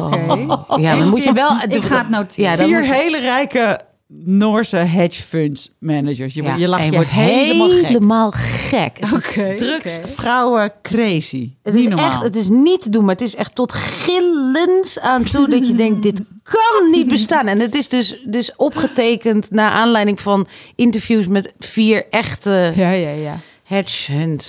[0.67, 0.81] oké.
[0.81, 1.51] Ja, dan moet je wel...
[1.67, 2.51] Ik ga het noteren.
[2.51, 6.34] Ja, dan Vier hele rijke Noorse hedge funds managers.
[6.34, 7.86] Je, Ja, je lacht je wordt helemaal gek.
[7.88, 8.97] helemaal gek.
[8.99, 11.49] Het is- Oké, Drugs, vrouwen, crazy.
[11.64, 12.10] Het Niet is normaal.
[12.12, 15.68] echt, het is niet te doen, maar het is echt tot gillens aan toe dat
[15.68, 17.47] je denkt, dit kan niet bestaan.
[17.47, 23.10] En het is dus, dus opgetekend naar aanleiding van interviews met vier echte Ja, ja,
[23.10, 23.39] ja.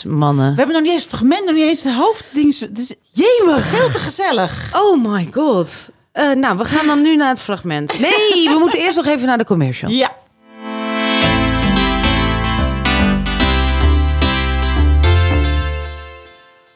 [0.06, 0.50] mannen.
[0.50, 2.58] We hebben nog niet eens het fragment, nog niet eens de hoofdding.
[2.58, 4.72] Het is jemig, veel te gezellig.
[4.74, 5.90] Oh my god.
[6.16, 7.98] Eh, nou, we gaan dan nu naar het fragment.
[7.98, 9.90] Nee, we moeten eerst nog even naar de commercial.
[9.90, 10.12] Ja.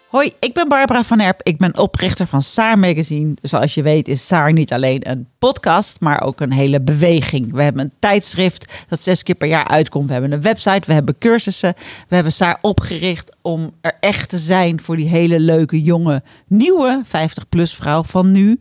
[0.09, 1.41] Hoi, ik ben Barbara van Erp.
[1.43, 3.35] Ik ben oprichter van Saar Magazine.
[3.43, 7.53] Zoals je weet is Saar niet alleen een podcast, maar ook een hele beweging.
[7.53, 10.07] We hebben een tijdschrift dat zes keer per jaar uitkomt.
[10.07, 11.75] We hebben een website, we hebben cursussen.
[12.09, 17.03] We hebben Saar opgericht om er echt te zijn voor die hele leuke, jonge, nieuwe
[17.07, 18.61] 50-plus vrouw van nu.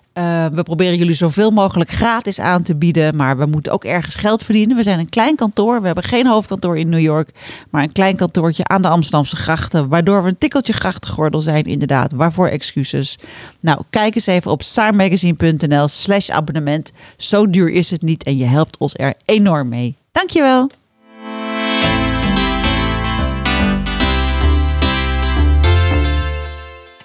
[0.13, 4.15] Eh, we proberen jullie zoveel mogelijk gratis aan te bieden, maar we moeten ook ergens
[4.15, 4.75] geld verdienen.
[4.75, 7.29] We zijn een klein kantoor, we hebben geen hoofdkantoor in New York,
[7.69, 12.11] maar een klein kantoortje aan de Amsterdamse grachten, waardoor we een tikkeltje grachtengordel zijn, inderdaad.
[12.11, 13.17] Waarvoor excuses?
[13.59, 16.91] Nou, kijk eens even op saarmagazine.nl slash abonnement.
[17.17, 19.95] Zo duur is het niet en je helpt ons er enorm mee.
[20.11, 20.69] Dankjewel.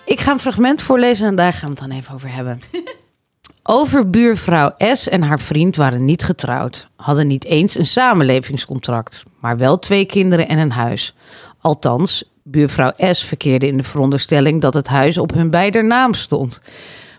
[0.05, 2.61] Ik ga een fragment voorlezen en daar gaan we het dan even over hebben.
[3.69, 9.79] Overbuurvrouw S en haar vriend waren niet getrouwd, hadden niet eens een samenlevingscontract, maar wel
[9.79, 11.15] twee kinderen en een huis.
[11.61, 16.61] Althans, buurvrouw S verkeerde in de veronderstelling dat het huis op hun beider naam stond.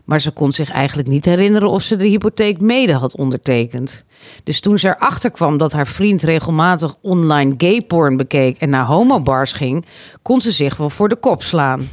[0.08, 4.04] Maar ze kon zich eigenlijk niet herinneren of ze de hypotheek mede had ondertekend.
[4.44, 9.52] Dus toen ze erachter kwam dat haar vriend regelmatig online gayporn bekeek en naar homobars
[9.52, 9.86] ging,
[10.22, 11.90] kon ze zich wel voor de kop slaan.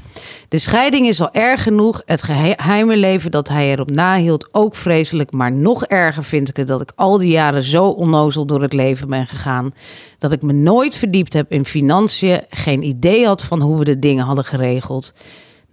[0.49, 2.03] De scheiding is al erg genoeg.
[2.05, 5.33] Het geheime leven dat hij erop nahield ook vreselijk.
[5.33, 8.73] Maar nog erger vind ik het dat ik al die jaren zo onnozel door het
[8.73, 9.75] leven ben gegaan.
[10.19, 12.43] Dat ik me nooit verdiept heb in financiën.
[12.51, 15.13] Geen idee had van hoe we de dingen hadden geregeld.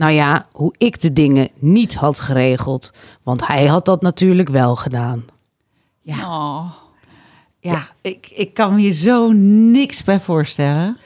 [0.02, 2.92] Nou ja, hoe ik de dingen niet had geregeld.
[3.24, 5.26] Want hij had dat natuurlijk wel gedaan.
[6.02, 6.16] Ja.
[6.16, 6.72] Oh.
[7.60, 9.32] Ja, ik, ik kan me hier zo
[9.72, 10.98] niks bij voorstellen.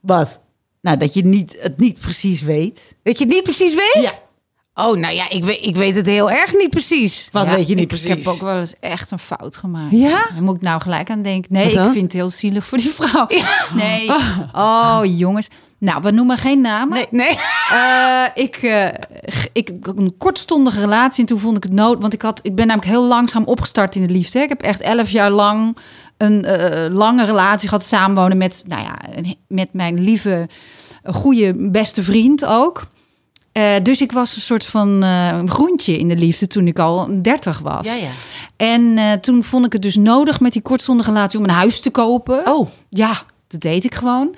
[0.00, 0.40] Wat?
[0.80, 2.96] Nou, dat je niet, het niet precies weet.
[3.02, 4.02] Dat je het niet precies weet?
[4.02, 4.12] Ja.
[4.74, 7.28] Oh, nou ja, ik weet, ik weet het heel erg niet precies.
[7.32, 8.10] Wat Ja, weet je niet ik, precies?
[8.10, 9.92] Ik heb ook wel eens echt een fout gemaakt.
[9.92, 10.28] Ja?
[10.32, 11.52] Daar moet ik nou gelijk aan denken.
[11.52, 13.26] Nee, ik vind het heel zielig voor die vrouw.
[13.74, 14.10] Nee.
[14.52, 15.48] Oh, jongens.
[15.78, 16.94] Nou, we noemen geen namen.
[16.94, 17.06] Nee.
[17.10, 17.34] Nee.
[17.72, 18.56] Eh, ik,
[19.26, 22.00] g- ik had een kortstondige relatie en toen vond ik het nood.
[22.00, 24.38] Want ik, had, ik ben namelijk heel langzaam opgestart in de liefde.
[24.38, 24.44] hè.
[24.44, 25.76] Ik heb echt elf jaar lang
[26.16, 27.84] een eh, lange relatie gehad.
[27.84, 28.98] Samenwonen met, nou ja,
[29.48, 30.48] met mijn lieve,
[31.04, 32.82] goede, beste vriend ook.
[33.82, 35.02] Dus ik was een soort van
[35.48, 37.86] groentje in de liefde toen ik al 30 was.
[37.86, 38.08] Ja, ja.
[38.56, 41.90] En toen vond ik het dus nodig met die kortstondige relatie om een huis te
[41.90, 42.46] kopen.
[42.46, 44.34] Oh, Ja, dat deed ik gewoon.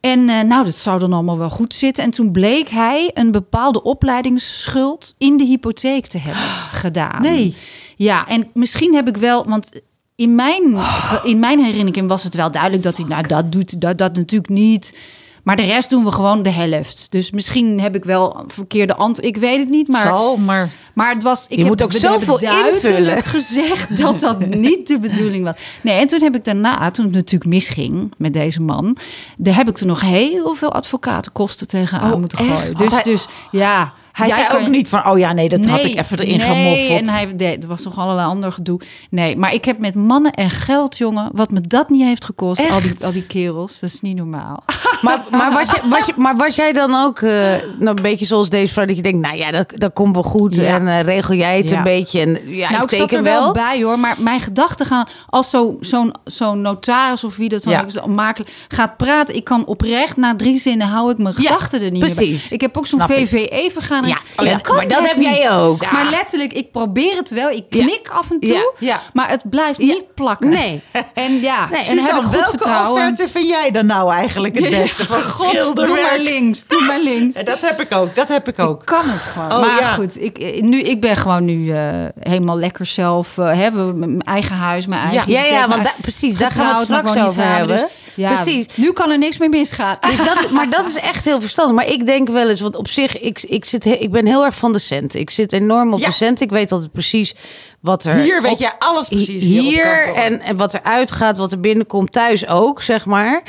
[0.00, 2.04] En eh, nou, dat zou dan allemaal wel goed zitten.
[2.04, 6.42] En toen bleek hij een bepaalde opleidingsschuld in de hypotheek te hebben
[6.82, 7.22] gedaan.
[7.22, 7.54] Nee.
[7.96, 9.68] Ja, en misschien heb ik wel, want
[10.14, 10.76] in mijn,
[11.22, 14.52] in mijn herinnering was het wel duidelijk dat hij, nou, dat doet dat, dat natuurlijk
[14.52, 14.94] niet.
[15.42, 17.06] Maar de rest doen we gewoon de helft.
[17.10, 19.28] Dus misschien heb ik wel een verkeerde antwoord.
[19.28, 20.06] Ik weet het niet, maar.
[20.06, 20.70] zal, maar...
[20.94, 21.44] Maar het was.
[21.44, 23.22] Ik Je heb, moet ook zoveel invullen.
[23.36, 25.54] gezegd dat dat niet de bedoeling was.
[25.82, 28.96] Nee, en toen heb ik daarna, toen het natuurlijk misging met deze man,
[29.36, 32.76] daar heb ik er nog heel veel advocatenkosten tegenaan Oh, moeten gooien.
[32.76, 33.92] Dus, dus ja.
[34.12, 36.38] Hij jij zei kan- ook niet van, oh ja, nee, dat had ik even erin
[36.38, 37.00] nee, gemoffeld.
[37.00, 38.80] en hij er was nog allerlei ander gedoe.
[39.10, 42.70] Nee, maar ik heb met mannen en geld, jongen, wat me dat niet heeft gekost,
[42.70, 44.62] al die, al die kerels, dat is niet normaal.
[45.00, 47.30] Maar, maar, was, jij, was, je- maar was jij dan ook eh,
[47.78, 50.22] nou, een beetje zoals deze vrouw, dat je denkt, nou ja, dat, dat komt wel
[50.22, 50.54] goed.
[50.56, 50.62] Ja.
[50.74, 51.76] En eh, regel jij het Ja.
[51.76, 52.20] een beetje.
[52.20, 55.50] En, ja, nou, ik ik zat er wel bij hoor, maar mijn gedachten gaan als
[55.50, 55.76] zo-
[56.24, 58.36] zo'n notaris of wie dat dan ook,
[58.68, 59.34] gaat praten.
[59.34, 62.52] Ik kan oprecht na drie zinnen hou ik mijn gedachten er niet meer precies.
[62.52, 63.28] Ik heb ook zo'n Snap ik.
[63.28, 64.06] VVE vergaan.
[64.06, 65.48] Ja, Oh, dat kan maar dat heb jij niet.
[65.48, 65.90] ook.
[65.92, 67.50] Maar letterlijk, ik probeer het wel.
[67.50, 68.72] Ik knik af en toe,
[69.12, 70.48] maar het blijft niet plakken.
[70.48, 70.80] Nee.
[71.14, 72.90] En ja, Nee, en heb ik goed welke vertrouwen.
[73.00, 77.00] offerte vind jij dan nou eigenlijk het beste van God, doe maar links, doe maar
[77.00, 77.36] links.
[77.36, 78.80] En dat heb ik ook, dat heb ik ook.
[78.80, 79.52] Ik kan het gewoon.
[79.52, 79.92] Oh, maar ja.
[79.94, 81.88] goed, ik, eh, nu, ik ben gewoon nu eh,
[82.20, 83.38] helemaal lekker zelf.
[83.38, 86.68] eh hebben mijn eigen huis, mijn eigen Ja, ja, hypotheek, want da- precies, daar gaan
[86.68, 87.76] we het straks over hebben.
[87.76, 87.84] dus
[88.14, 88.66] ja, Precies.
[88.74, 89.96] Nu kan er niks meer misgaan.
[90.00, 91.74] Dus dat, maar dat is echt heel verstandig.
[91.76, 94.44] Maar ik denk wel eens, want op zich, ik, ik, zit, he- ik ben heel
[94.44, 95.20] erg van de centen.
[95.20, 96.06] Ik zit enorm op Ja.
[96.06, 96.44] de centen.
[96.44, 97.34] Ik weet altijd precies
[97.80, 98.14] wat er...
[98.14, 99.44] Hier weet op- jij alles precies.
[99.44, 100.22] Hier, kantoor.
[100.22, 103.42] en, en wat er uitgaat, wat er binnenkomt, thuis ook, zeg maar.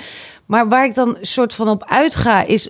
[0.51, 2.69] Maar waar ik dan soort van op uitga, is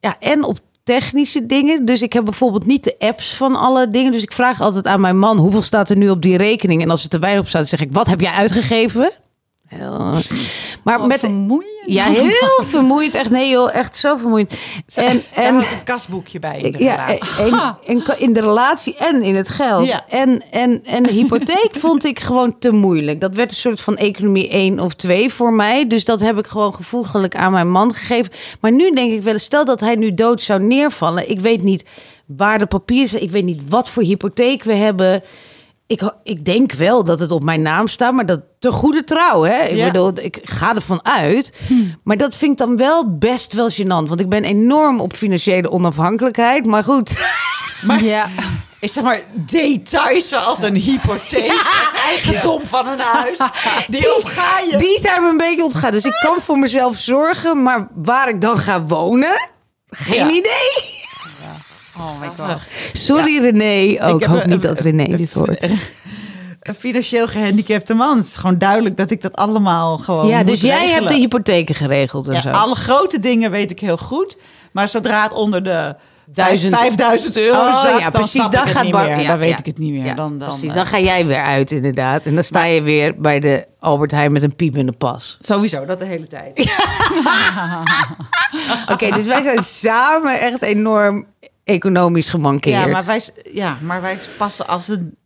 [0.00, 1.84] ja, en op technische dingen.
[1.84, 4.12] Dus ik heb bijvoorbeeld niet de apps van alle dingen.
[4.12, 6.82] Dus ik vraag altijd aan mijn man, hoeveel staat er nu op die rekening?
[6.82, 9.12] En als er te weinig op staat, zeg ik, wat heb jij uitgegeven?
[9.66, 10.14] Heel-
[10.82, 11.18] Maar Wat met...
[11.18, 11.74] vermoeiend.
[11.86, 13.14] Ja, heel vermoeiend.
[13.14, 14.52] Echt, nee joh, echt zo vermoeiend.
[14.94, 17.44] En, En, en, een kasboekje bij in de ja, relatie.
[17.86, 19.86] en, en in de relatie en in het geld.
[19.86, 20.04] Ja.
[20.08, 23.20] En, en, en de hypotheek vond ik gewoon te moeilijk.
[23.20, 25.86] Dat werd een soort van economie 1 of 2 voor mij.
[25.86, 28.32] Dus dat heb ik gewoon gevoeglijk aan mijn man gegeven.
[28.60, 31.30] Maar nu denk ik wel, eens, stel dat hij nu dood zou neervallen.
[31.30, 31.84] Ik weet niet
[32.26, 33.22] waar de papieren zijn.
[33.22, 35.22] Ik weet niet wat voor hypotheek we hebben.
[35.88, 39.42] Ik, ik denk wel dat het op mijn naam staat, maar dat te goede trouw.
[39.42, 39.62] Hè?
[39.64, 39.86] Ik Ja.
[39.86, 41.52] bedoel, ik ga ervan uit.
[42.04, 44.08] Maar dat vind ik dan wel best wel gênant.
[44.08, 46.64] Want ik ben enorm op financiële onafhankelijkheid.
[46.66, 47.14] Maar goed,
[48.00, 48.28] Ja.
[48.80, 51.62] Ik zeg maar details zoals een hypotheek,
[52.06, 53.38] eigendom van een huis.
[53.88, 54.76] Die ontga je.
[54.76, 55.90] die zijn me een beetje ontgaan.
[55.92, 57.62] Dus ik kan voor mezelf zorgen.
[57.62, 59.48] Maar waar ik dan ga wonen,
[59.88, 60.30] geen Ja.
[60.30, 60.95] idee.
[61.98, 62.58] Oh my god.
[62.92, 64.04] Sorry René.
[64.08, 65.62] Oh, ik, hoop een- niet dat René dit hoort.
[66.60, 68.16] Een financieel gehandicapte man.
[68.16, 71.14] Het is gewoon duidelijk dat ik dat allemaal gewoon Ja, moet dus jij hebt de
[71.14, 72.48] hypotheken geregeld en Ja, zo.
[72.50, 74.36] alle grote dingen weet ik heel goed.
[74.72, 75.94] Maar zodra het onder de
[76.28, 78.30] Duizend- 5000 euro Oh, zakt, ja, dan precies.
[78.30, 79.20] snap Dan ik het gaat niet Bar- meer.
[79.20, 79.58] ja, dan weet ja.
[79.58, 80.04] ik het niet meer.
[80.04, 80.68] Ja, dan, dan, precies.
[80.68, 82.24] eh, Dan ga jij weer uit inderdaad.
[82.26, 85.36] En dan sta je weer bij de Albert Heijn met een piep in de pas.
[85.40, 86.52] Sowieso, dat de hele tijd.
[88.92, 91.26] Oké, dus wij zijn samen echt enorm
[91.66, 92.84] economisch gemankeerd.
[92.84, 93.20] Ja, maar wij,
[93.52, 95.16] ja, maar wij passen als een...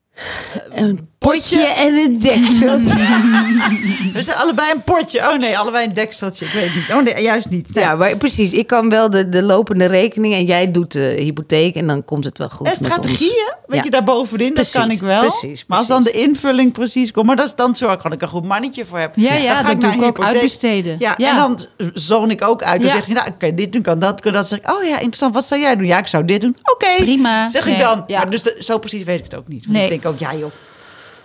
[1.21, 2.99] Een potje en een dekseltje.
[4.13, 5.19] We zijn allebei een potje.
[5.21, 6.45] Oh nee, allebei een dekseltje.
[6.45, 6.93] Ik weet niet.
[6.93, 7.75] Oh nee, juist niet.
[7.75, 7.85] Nee.
[7.85, 8.53] Ja, maar precies.
[8.53, 12.25] Ik kan wel de, de lopende rekening en jij doet de hypotheek en dan komt
[12.25, 12.67] het wel goed.
[12.67, 13.83] En strategieën, weet Ja.
[13.85, 15.21] je, daarbovenin, Precies, dat kan ik wel.
[15.21, 18.13] precies, Maar als dan de invulling precies komt, maar dat is dan zorg ik dat
[18.13, 19.13] ik een goed mannetje voor heb.
[19.17, 20.97] Ja, ja, Dan ga dat doe ik ook, uitbesteden.
[20.99, 21.31] Ja, Ja.
[21.31, 21.59] en dan
[21.95, 22.81] zoon ik ook uit.
[22.81, 22.95] Dan Ja.
[22.97, 24.49] zeg je, nou, oké, dit doen kan, dat kan dat.
[24.49, 25.87] Dan zeg ik, oh ja, interessant, wat zou jij doen?
[25.87, 26.57] Ja, ik zou dit doen.
[26.73, 27.49] Oké, Prima.
[27.49, 28.05] zeg ik dan.
[28.07, 28.19] ja.
[28.19, 29.65] Maar dus de- zo precies weet ik het ook niet.
[29.65, 29.85] Want Nee.
[29.85, 30.51] ik denk ook, ja joh.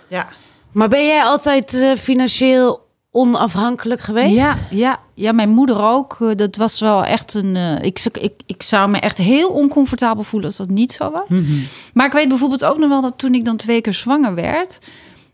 [0.08, 0.28] Ja.
[0.72, 4.34] Maar ben jij altijd eh, financieel onafhankelijk geweest?
[4.34, 6.16] Ja, ja, ja, mijn moeder ook.
[6.20, 7.56] Eh, Dat was wel echt een.
[7.56, 11.10] eh, ik, zou- ik, ik zou me echt heel oncomfortabel voelen als dat niet zo
[11.10, 11.38] was.
[11.94, 14.78] Maar ik weet bijvoorbeeld ook nog wel dat toen ik dan twee keer zwanger werd.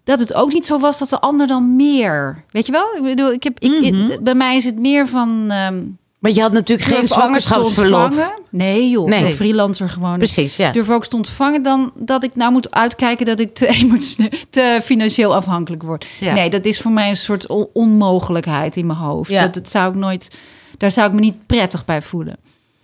[0.04, 2.44] Dat het ook niet zo was dat de ander dan meer.
[2.50, 2.94] Weet je wel?
[2.96, 5.50] Ik bedoel, ik heb, ik, ik- bij mij is het meer van.
[5.50, 5.82] ehm,
[6.22, 8.04] Maar je had natuurlijk geen durf te zwangerschapsverlof.
[8.04, 8.32] ontvangen.
[8.50, 9.22] Nee joh, Nee.
[9.22, 9.32] nee.
[9.34, 10.18] freelancer gewoon.
[10.18, 10.70] Precies, ja.
[10.72, 14.80] Durf ook te ontvangen dan dat ik nou moet uitkijken dat ik te, emotioneel- te
[14.82, 16.06] financieel afhankelijk word.
[16.20, 16.34] Ja.
[16.34, 19.30] Nee, dat is voor mij een soort on- onmogelijkheid in mijn hoofd.
[19.30, 19.42] Ja.
[19.42, 20.30] Dat, dat zou ik nooit,
[20.76, 22.36] daar zou ik me niet prettig bij voelen.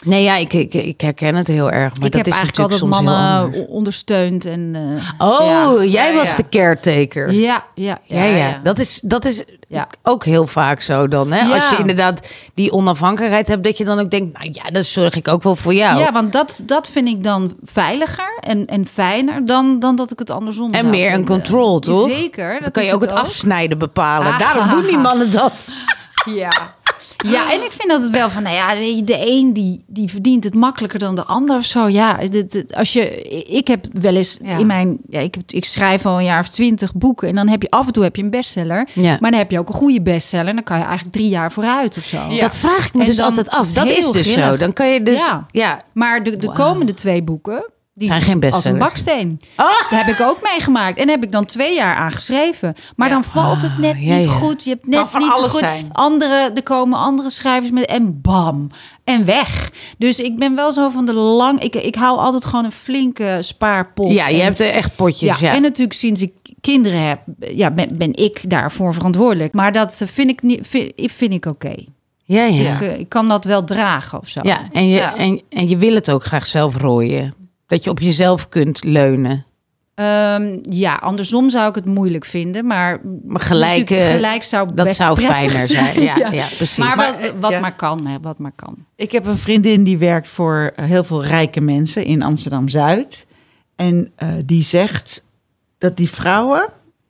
[0.05, 1.96] Nee, ja, ik, ik, ik herken het heel erg.
[1.96, 4.74] Maar ik dat heb is eigenlijk altijd mannen ondersteund en.
[5.18, 5.44] eh, Oh,
[5.78, 5.84] ja.
[5.84, 6.36] jij Ja, was ja.
[6.36, 7.32] de caretaker.
[7.32, 8.61] Ja, ja, Ja, ja.
[8.62, 9.44] Dat, is, dat is
[10.03, 11.32] ook heel vaak zo dan.
[11.32, 11.55] Hè?
[11.55, 15.14] Als je inderdaad die onafhankelijkheid hebt, dat je dan ook denkt, nou ja, dan zorg
[15.14, 15.99] ik ook wel voor jou.
[16.01, 20.18] Ja, want dat, dat vind ik dan veiliger en, en fijner dan, dan dat ik
[20.18, 22.09] het andersom En meer een control, toch?
[22.11, 22.53] Zeker.
[22.53, 24.32] dan dat kan je ook het, afsnijden bepalen.
[24.32, 25.68] Ah, Daarom doen die mannen dat.
[26.34, 26.51] Ja.
[27.26, 29.84] Ja, en ik vind dat het wel van, nou ja, weet je, de een die,
[29.86, 31.88] die verdient het makkelijker dan de ander of zo.
[31.88, 34.56] Ja, dit, als je, ik heb wel eens Ja.
[34.58, 37.62] in mijn, ja, ik, ik schrijf al een jaar of twintig boeken en dan heb
[37.62, 39.16] je af en toe heb je een bestseller, Ja.
[39.20, 41.52] maar dan heb je ook een goede bestseller en dan kan je eigenlijk drie jaar
[41.52, 42.16] vooruit of zo.
[42.30, 42.40] Ja.
[42.40, 43.72] Dat vraag ik me En dus dan altijd af.
[43.72, 44.44] Dat is dus grillig.
[44.44, 44.56] zo.
[44.56, 45.18] Dan kan je dus...
[45.18, 45.46] Ja.
[45.50, 45.82] Ja.
[45.92, 49.40] Maar de, de komende twee boeken, die Zijn geen als een baksteen.
[49.55, 49.66] Ah!
[49.90, 50.99] Daar heb ik ook meegemaakt.
[50.99, 52.74] En heb ik dan twee jaar aan geschreven.
[52.96, 54.30] Maar dan valt het net Ah, ja, niet ja.
[54.30, 54.64] goed.
[54.64, 55.59] Je hebt Kan net van niet alles goed.
[55.61, 55.88] zijn.
[55.92, 58.70] Andere, er komen andere schrijvers met en bam.
[59.05, 59.70] En weg.
[59.99, 61.61] Dus ik ben wel zo van de lang.
[61.61, 64.12] Ik, ik hou altijd gewoon een flinke spaarpot.
[64.12, 65.38] Ja, je En- hebt er echt potjes.
[65.38, 69.53] ja, Ja, en natuurlijk sinds ik kinderen heb, ja, ben, ben ik daarvoor verantwoordelijk.
[69.53, 71.74] Maar dat vind ik niet, vind, vind ik oké.
[72.24, 72.62] ja, ja.
[72.62, 72.74] Ja.
[72.74, 74.40] Ik, eh, ik kan dat wel dragen of zo.
[74.42, 75.16] Ja, en je, Ja.
[75.16, 77.34] En, en je wil het ook graag zelf rooien.
[77.68, 79.46] Dat je op jezelf kunt leunen.
[79.94, 84.96] Ehm, ja, andersom zou ik het moeilijk vinden, maar, Maar gelijk, gelijk zou dat best
[84.96, 86.00] zou fijner zijn.
[86.02, 86.46] Ja, ja.
[86.56, 86.76] precies.
[86.76, 87.60] Maar, Maar, wat, eh, wat ja.
[87.60, 88.76] maar kan, hè, wat maar kan.
[88.96, 93.26] Ik heb een vriendin die werkt voor eh, heel veel rijke mensen in Amsterdam Zuid.
[93.76, 95.24] En eh, die zegt
[95.78, 96.68] dat die vrouwen,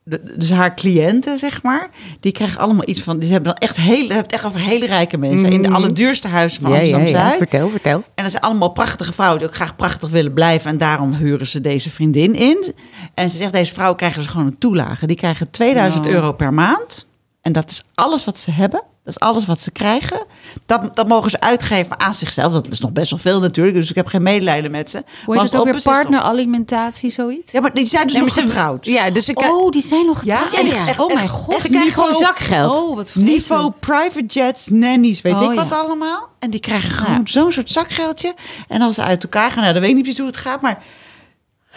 [0.09, 1.89] de- dus haar cliënten zeg maar,
[2.19, 3.19] die krijgen allemaal iets van.
[3.19, 6.61] Die hebben dan echt heel, hebt echt over hele rijke mensen in de allerduurste huizen
[6.61, 7.35] van ja, Amsterdam ja.
[7.37, 8.03] Vertel, vertel.
[8.15, 10.71] En dat zijn allemaal prachtige vrouwen die ook graag prachtig willen blijven.
[10.71, 12.73] En daarom huren ze deze vriendin in.
[13.13, 15.07] En ze zegt, deze vrouwen krijgen dus gewoon een toelage.
[15.07, 16.11] Die krijgen 2000 Oh.
[16.11, 17.07] euro per maand.
[17.41, 18.83] En dat is alles wat ze hebben.
[19.13, 20.25] Dat is alles wat ze krijgen.
[20.65, 22.51] Dat, dat mogen ze uitgeven aan zichzelf.
[22.53, 23.75] Dat is nog best wel veel natuurlijk.
[23.75, 25.03] Dus ik heb geen medelijden met ze.
[25.25, 25.81] Hoe heet het ook weer?
[25.81, 27.51] Partneralimentatie, zoiets?
[27.51, 28.85] Ja, maar die zijn dus Nee, nog ze- getrouwd.
[28.85, 30.93] Ja, dus ik Oh, die zijn nog Ja, ja, ja.
[30.97, 31.53] Oh mijn god.
[31.53, 32.75] echt ze krijgen gewoon zakgeld.
[32.77, 33.11] Oh, wat.
[33.15, 36.27] Niveau private jets, nannies, weet Oh, ik wat allemaal.
[36.39, 38.33] En die krijgen gewoon zo'n soort zakgeldje.
[38.67, 40.61] En als ze uit elkaar gaan, nou, dan weet ik niet precies hoe het gaat.
[40.61, 40.83] Maar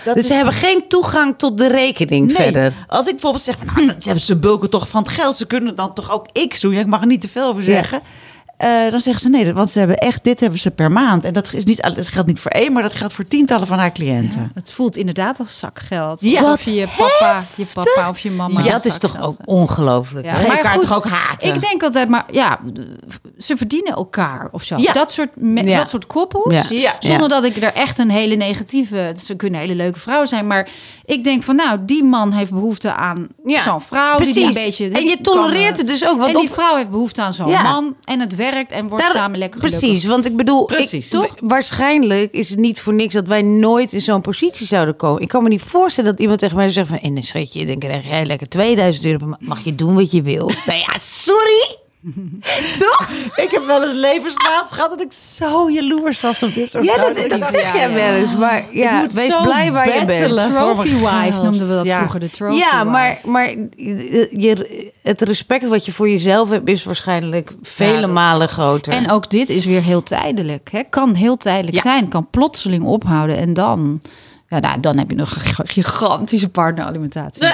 [0.04, 2.72] dat Dus is ze hebben geen toegang tot de rekening Nee, verder.
[2.86, 5.36] als ik bijvoorbeeld zeg, van, nou, ze bulken toch van het geld.
[5.36, 6.72] Ze kunnen dan toch ook X doen.
[6.72, 8.00] Ja, ik mag er niet te veel over zeggen.
[8.62, 11.24] Eh, dan zeggen ze nee, want ze hebben echt, dit hebben ze per maand.
[11.24, 13.78] En dat, is niet, dat geldt niet voor één, maar dat geldt voor tientallen van
[13.78, 14.50] haar cliënten.
[14.54, 16.20] Het voelt inderdaad als zakgeld.
[16.20, 16.40] Ja.
[16.42, 18.54] Of Wat je je papa, je papa of je mama.
[18.54, 20.26] Maar dat is toch ook ongelooflijk.
[20.26, 21.54] Ja, maar elkaar goed, toch ook haten?
[21.54, 22.58] Ik denk altijd, maar ja,
[23.38, 24.76] ze verdienen elkaar of zo.
[24.78, 24.92] Ja.
[24.92, 25.76] Dat, soort me- Ja.
[25.78, 26.68] dat soort koppels.
[26.68, 26.76] Ja.
[26.78, 26.94] Ja.
[26.98, 29.14] Zonder dat ik er echt een hele negatieve...
[29.24, 30.46] Ze kunnen hele leuke vrouwen zijn.
[30.46, 30.68] Maar
[31.04, 34.16] ik denk van, nou, die man heeft behoefte aan Ja, zo'n vrouw.
[34.18, 36.18] Die, die een beetje, en je tolereert kan, het dus ook.
[36.18, 37.62] Want en die op, vrouw heeft behoefte aan zo'n Ja.
[37.62, 37.96] man.
[38.04, 39.80] En het werkt en wordt Daar- samen lekker gelukkig.
[39.88, 41.12] Precies, want ik bedoel, Precies.
[41.12, 41.34] Ik, Toch?
[41.40, 45.22] waarschijnlijk is het niet voor niks dat wij nooit in zo'n positie zouden komen.
[45.22, 47.78] Ik kan me niet voorstellen dat iemand tegen mij zegt van, in een schatje, dan
[47.78, 49.34] krijg jij lekker 2000 euro.
[49.38, 50.46] Mag je doen wat je wil?
[50.66, 51.76] nou ja, sorry.
[52.78, 53.08] Toch?
[53.36, 56.96] Ik heb wel eens levensfase gehad dat ik zo jaloers was op dit soort Ja,
[56.96, 57.16] dat,
[57.50, 58.36] zeg jij wel eens.
[58.36, 60.28] Maar ja, wees blij waar je bent.
[60.54, 61.98] Trophy wife noemden we dat Ja.
[61.98, 62.20] vroeger.
[62.20, 67.52] De trophy Ja, maar, maar je, het respect wat je voor jezelf hebt is waarschijnlijk
[67.62, 68.92] vele malen groter.
[68.92, 70.68] En ook dit is weer heel tijdelijk.
[70.70, 70.82] Hè?
[70.90, 71.82] Kan heel tijdelijk Ja.
[71.82, 72.08] zijn.
[72.08, 73.36] Kan plotseling ophouden.
[73.36, 74.00] En dan,
[74.48, 77.42] ja, nou, dan heb je nog een gigantische partneralimentatie.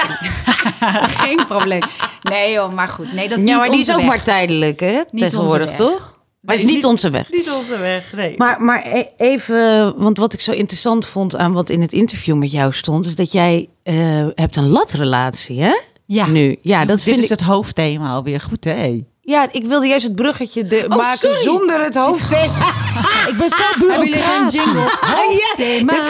[1.24, 1.80] Geen probleem.
[2.22, 3.12] Nee joh, maar goed.
[3.12, 4.06] Nee, dat is ja, niet maar die is ook weg.
[4.06, 5.00] maar tijdelijk, hè?
[5.14, 5.76] Tegenwoordig, onze weg.
[5.76, 6.16] toch?
[6.40, 7.30] Maar het is niet onze weg.
[7.30, 8.34] Niet onze weg, nee.
[8.36, 12.36] Maar, maar e- even, want wat ik zo interessant vond aan wat in het interview
[12.36, 13.96] met jou stond, is dat jij eh,
[14.34, 15.72] hebt een latrelatie, hè?
[16.06, 16.26] Ja.
[16.26, 17.30] Nu, ja, dat dit vind is ik.
[17.30, 19.02] het hoofdthema alweer goed, hè?
[19.28, 21.42] Ja, ik wilde juist het bruggetje de, Oh, maken sorry.
[21.42, 22.66] zonder het hoofdthema.
[23.30, 24.80] Ik ben zo Hebben jullie geen jingle?
[25.00, 25.92] Hoofdthema.
[25.92, 26.04] dat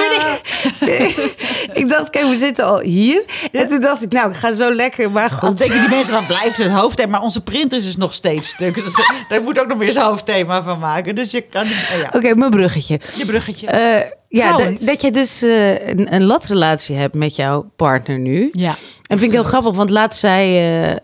[0.79, 1.35] vind ik.
[1.81, 3.25] ik dacht, kijk, we zitten al hier.
[3.53, 5.59] En toen dacht ik, nou, ik ga zo lekker, maar Als goed.
[5.59, 7.11] denken die mensen, dan blijft het hoofdthema.
[7.11, 8.75] Maar onze printer is dus nog steeds stuk.
[8.75, 8.95] Dus
[9.29, 11.15] daar moet ook nog weer zo'n hoofdthema van maken.
[11.15, 12.11] Dus je kan eh, ja.
[12.13, 13.01] Oké, mijn bruggetje.
[13.17, 13.67] Je bruggetje.
[13.67, 18.49] Eh, ja, dat, dat je dus eh, een, een latrelatie hebt met jouw partner nu.
[18.53, 18.75] Ja.
[19.09, 19.91] En vind ik heel grappig, want
[20.23, 20.97] eh, eh,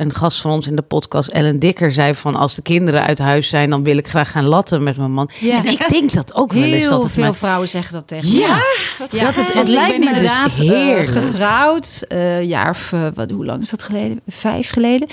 [0.00, 3.18] een gast van ons in de podcast, Ellen Dikker, zei van als de kinderen uit
[3.18, 5.30] huis zijn, dan wil ik graag gaan latten met mijn man.
[5.40, 5.58] Ja.
[5.64, 8.62] En ik denk dat ook wel eens Heel dat veel vrouwen zeggen dat tegen Ja,
[8.98, 11.08] dat Ja, het, het lijkt me dus inderdaad eh, heerlijk.
[11.08, 12.04] getrouwd.
[12.08, 14.20] eh jaar of, eh, wat, hoe lang is dat geleden?
[14.26, 15.08] Vijf geleden?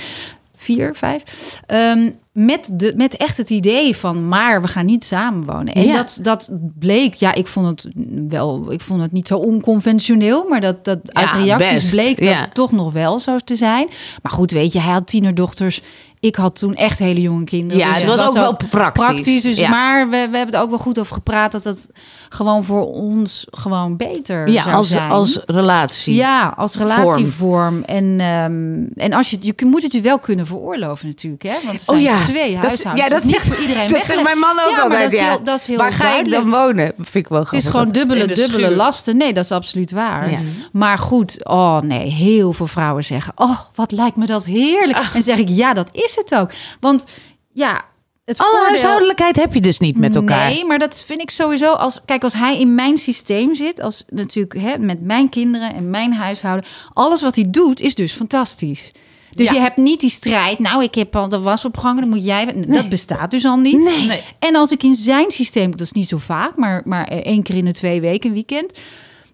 [0.66, 1.24] Vier, vijf.
[1.66, 5.74] Ehm, met, de, met echt het idee van, maar we gaan niet samenwonen.
[5.74, 5.96] En Ja.
[5.96, 6.50] dat, dat
[6.80, 7.94] bleek, ja, ik vond het
[8.28, 11.92] wel, ik vond het niet zo onconventioneel, maar dat, dat uit reacties best.
[11.92, 12.50] bleek dat Ja.
[12.54, 13.88] toch nog wel zo te zijn.
[14.22, 15.82] Maar goed, weet je, hij had tienerdochters.
[16.26, 17.78] Ik had toen echt hele jonge kinderen.
[17.78, 19.42] Ja, Dus het was ook wel praktisch.
[19.42, 19.70] dus, Ja.
[19.70, 21.90] Maar we, we hebben er ook wel goed over gepraat dat het
[22.30, 25.12] gewoon voor ons gewoon beter Ja, zou als, zijn.
[25.12, 26.16] als relatie.
[26.16, 27.84] Ja, als relatievorm.
[27.84, 31.44] En, ehm, en als je, je moet het je wel kunnen veroorloven natuurlijk.
[31.44, 31.54] Hè?
[31.64, 33.08] Want het zijn Oh ja, twee dat, huishoudens.
[33.08, 34.28] ja, dat is niet zegt voor iedereen dat weggelegd.
[34.28, 35.02] zegt mijn man ook ja, altijd.
[35.04, 35.26] dat is ja.
[35.30, 36.94] heel, dat is heel Waar ga ik dan wonen?
[36.98, 37.72] Vind ik wel Het is grappig.
[37.72, 39.18] gewoon dubbele, dubbele lasten.
[39.18, 40.32] Nee, dat is absoluut waar.
[40.32, 40.38] Ja.
[40.72, 43.34] Maar goed, oh nee, heel veel vrouwen zeggen...
[43.36, 44.98] oh, wat lijkt me dat heerlijk.
[44.98, 45.16] Ah.
[45.16, 46.52] En zeg ik, ja, dat is het ook.
[46.80, 47.06] Want
[47.52, 47.82] ja,
[48.26, 50.50] het Alle voordeel- huishoudelijkheid heb je dus niet met elkaar.
[50.50, 51.72] Nee, maar dat vind ik sowieso.
[51.74, 55.90] Als, kijk, als hij in mijn systeem zit, als natuurlijk hè, met mijn kinderen en
[55.90, 58.92] mijn huishouden, alles wat hij doet is dus fantastisch.
[59.32, 59.54] Dus Ja.
[59.54, 60.60] je hebt niet die strijd.
[60.60, 62.54] Nou, ik heb al de was opgehangen, dan moet jij.
[62.68, 63.78] Dat bestaat dus al niet.
[63.84, 64.06] Nee.
[64.08, 64.22] Nee.
[64.40, 67.56] En als ik in zijn systeem, dat is niet zo vaak, maar, maar één keer
[67.56, 68.78] in de twee weken, een weekend.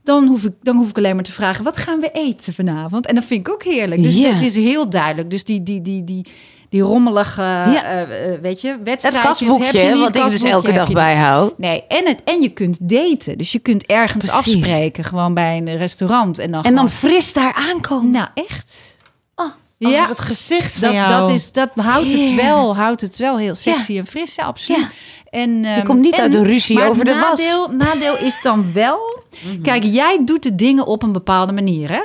[0.04, 3.06] Dan hoef, ik, dan hoef ik alleen maar te vragen: wat gaan we eten vanavond?
[3.06, 4.04] En dat vind ik ook heerlijk.
[4.04, 4.32] Dus Ja.
[4.34, 5.30] het is heel duidelijk.
[5.30, 6.26] Dus die, die, die, die,
[6.72, 7.84] die rommelige, Ja.
[7.84, 8.02] eh,
[8.34, 10.94] eh, weet je, Het wedstrijdjes kastboekje, heb je niet, wat ik dus elke dag je
[10.94, 11.58] bijhoud.
[11.58, 13.38] Nee, en, het, en je kunt daten.
[13.38, 14.56] Dus je kunt ergens Precies.
[14.56, 16.38] afspreken, gewoon bij een restaurant.
[16.40, 18.12] En dan, En dan gewoon- fris daar aankomen.
[18.12, 18.98] Nou, echt?
[19.36, 19.46] Oh,
[19.78, 21.10] ja, het gezicht van dat, jou.
[21.10, 24.80] dat, is, dat houdt, het wel, houdt het wel heel sexy en fris, absoluut.
[24.82, 24.90] Ja.
[25.30, 27.22] En, ehm, komt niet en- uit een ruzie over de was.
[27.40, 29.00] nadeel, Nadeel is dan wel...
[29.46, 29.62] Mhm.
[29.62, 32.02] Kijk, jij doet de dingen op een bepaalde manier, hè?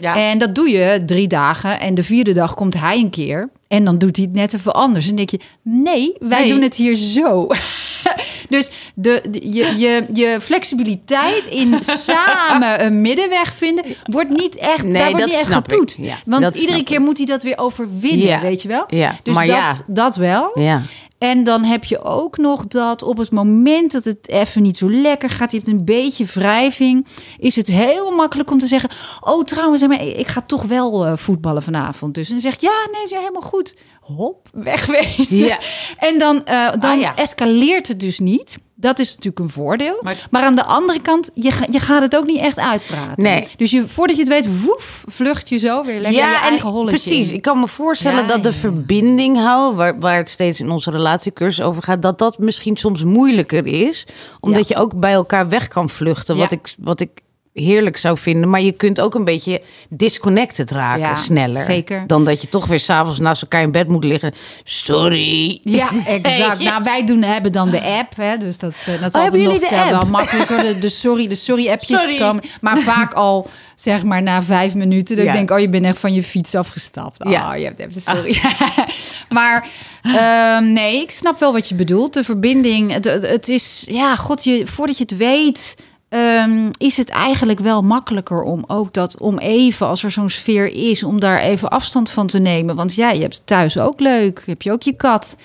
[0.00, 0.16] Ja.
[0.16, 1.80] En dat doe je drie dagen.
[1.80, 3.50] En de vierde dag komt hij een keer.
[3.68, 5.08] En dan doet hij het net even anders.
[5.08, 6.48] En denk je, nee, wij Nee.
[6.52, 7.46] doen het hier zo.
[8.48, 13.84] dus de, de- je, je, je flexibiliteit in samen een middenweg vinden...
[14.04, 15.98] wordt niet echt, Nee, daar wordt niet echt getoetst.
[16.00, 18.40] Ja, Want iedere keer moet hij dat weer overwinnen, Ja.
[18.40, 18.84] weet je wel?
[18.88, 19.74] Ja, Dus maar dat, ja.
[19.86, 20.50] dat wel.
[20.60, 20.80] Ja.
[21.18, 24.90] En dan heb je ook nog dat op het moment dat het even niet zo
[24.90, 27.06] lekker gaat, je hebt een beetje wrijving,
[27.38, 28.90] is het heel makkelijk om te zeggen:
[29.20, 32.14] Oh, trouwens, ik ga toch wel eh, voetballen vanavond.
[32.14, 33.74] Dus en dan zegt ja, nee, is helemaal goed.
[34.00, 35.36] Hop, wegwezen.
[35.36, 35.58] Ja.
[35.98, 37.16] En dan, eh, dan Ah, ja.
[37.16, 38.56] escaleert het dus niet.
[38.76, 39.96] Dat is natuurlijk een voordeel.
[40.00, 43.22] Maar, Maar- aan de andere kant, je, ga- je gaat het ook niet echt uitpraten.
[43.22, 43.48] Nee.
[43.56, 47.00] Dus je, voordat je het weet, woef, vlucht je zo weer lekker je eigen holletje
[47.10, 47.28] precies.
[47.28, 47.34] in.
[47.34, 48.60] Ik kan me voorstellen Ja, dat de ja, ja.
[48.60, 53.04] verbinding houden, waar, waar het steeds in onze relatiecursus over gaat, dat dat misschien soms
[53.04, 54.06] moeilijker is,
[54.40, 56.56] omdat je ook bij elkaar weg kan vluchten, wat, Ja.
[56.56, 57.10] ik, wat ik
[57.54, 58.48] heerlijk zou vinden.
[58.50, 61.64] Maar je kunt ook een beetje disconnected raken Ja, sneller.
[61.64, 62.06] zeker.
[62.06, 64.34] Dan dat je toch weer s'avonds naast elkaar in bed moet liggen.
[64.64, 65.60] Sorry.
[65.64, 66.60] Ja, exact.
[66.60, 69.42] Nou, wij doen, hebben dan de app, hè, dus dat, eh, dat is Oh, altijd
[69.70, 70.58] nog wel makkelijker.
[70.62, 72.18] De, de sorry, de sorry appjes Sorry.
[72.18, 75.16] komen, maar vaak al zeg maar na vijf minuten.
[75.16, 75.30] Dat Ja.
[75.30, 77.24] ik denk, oh, je bent echt van je fiets afgestapt.
[77.24, 77.54] Oh, Ja.
[77.54, 78.40] je hebt even sorry.
[79.28, 79.68] maar
[80.02, 82.12] ehm, nee, ik snap wel wat je bedoelt.
[82.14, 85.74] De verbinding, het, het is, ja, god, je, voordat je het weet.
[86.14, 90.90] Ehm, is het eigenlijk wel makkelijker om ook dat om even, als er zo'n sfeer
[90.90, 92.76] is, om daar even afstand van te nemen.
[92.76, 94.42] Want ja, je hebt het thuis ook leuk.
[94.46, 95.36] Heb je ook je kat.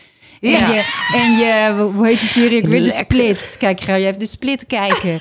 [0.41, 0.67] En, Ja.
[0.67, 2.57] je, en je, hoe heet die serie?
[2.57, 2.91] Ik weet de.
[2.91, 3.55] Split.
[3.59, 5.19] Kijk, ga je even de Split kijken.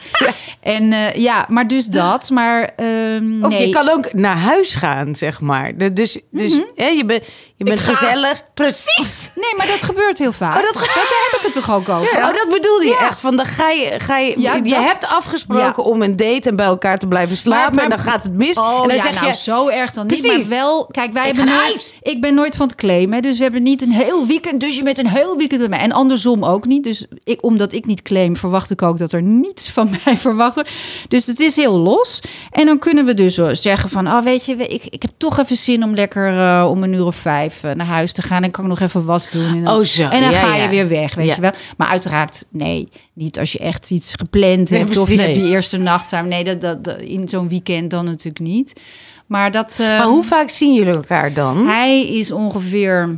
[0.61, 2.31] En eh, ja, maar dus dat.
[2.31, 3.67] Maar ehm, Of nee.
[3.67, 5.77] je kan ook naar huis gaan, zeg maar.
[5.95, 6.63] Dus, dus Mhm.
[6.75, 7.25] hè, je, bent
[7.59, 8.43] je bent gezellig.
[8.55, 9.31] Precies.
[9.35, 10.57] Nee, maar dat gebeurt heel vaak.
[10.57, 12.17] Oh, dat- Daar heb ik het toch ook over?
[12.17, 13.19] Oh, dat bedoelde je echt.
[13.21, 15.91] Van dan ga je, ga je, Ja, je dat- hebt afgesproken Ja.
[15.91, 17.75] om een date en bij elkaar te blijven slapen.
[17.75, 18.57] maar- en dan gaat het mis.
[18.59, 20.21] Oh en dan ja, zeg nou je, zo erg dan niet.
[20.21, 20.49] Precies.
[20.49, 21.93] Maar wel, kijk, wij Ik hebben nooit...
[22.03, 23.15] Ik ben nooit van het claimen.
[23.15, 24.61] hè, Dus we hebben niet een heel weekend.
[24.61, 25.79] Dus je bent een heel weekend bij mij.
[25.79, 26.85] En andersom ook niet.
[26.85, 30.55] Dus ik, omdat ik niet claim, verwacht ik ook dat er niets van mij verwacht
[30.55, 30.71] wordt.
[31.09, 32.21] Dus het is heel los.
[32.51, 34.07] En dan kunnen we dus eh, zeggen van...
[34.07, 37.05] Oh, weet je, ik, ik heb toch even zin om lekker eh, om een uur
[37.05, 38.43] of vijf eh, naar huis te gaan.
[38.43, 39.45] En kan ik nog even was doen.
[39.45, 40.03] En dan, Oh, zo.
[40.03, 40.63] En dan Ja, ga ja.
[40.63, 41.35] je weer weg, weet Ja.
[41.35, 41.51] je wel.
[41.77, 44.97] Maar uiteraard, nee, niet als je echt iets gepland Nee, hebt.
[44.97, 46.29] of hebt die eerste nacht samen.
[46.29, 48.81] Nee, dat, dat, dat- in zo'n weekend dan natuurlijk niet.
[49.27, 49.75] Maar dat...
[49.79, 51.67] maar hoe vaak zien jullie elkaar dan?
[51.67, 53.15] hij is ongeveer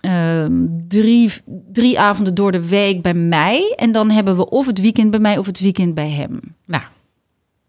[0.00, 0.52] ehm,
[0.88, 1.32] drie,
[1.72, 3.72] drie avonden door de week bij mij.
[3.76, 6.40] En dan hebben we of het weekend bij mij of het weekend bij hem.
[6.66, 6.82] Nou,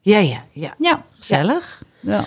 [0.01, 0.75] Ja, ja, ja.
[0.79, 1.83] Ja, gezellig.
[1.99, 2.25] ja,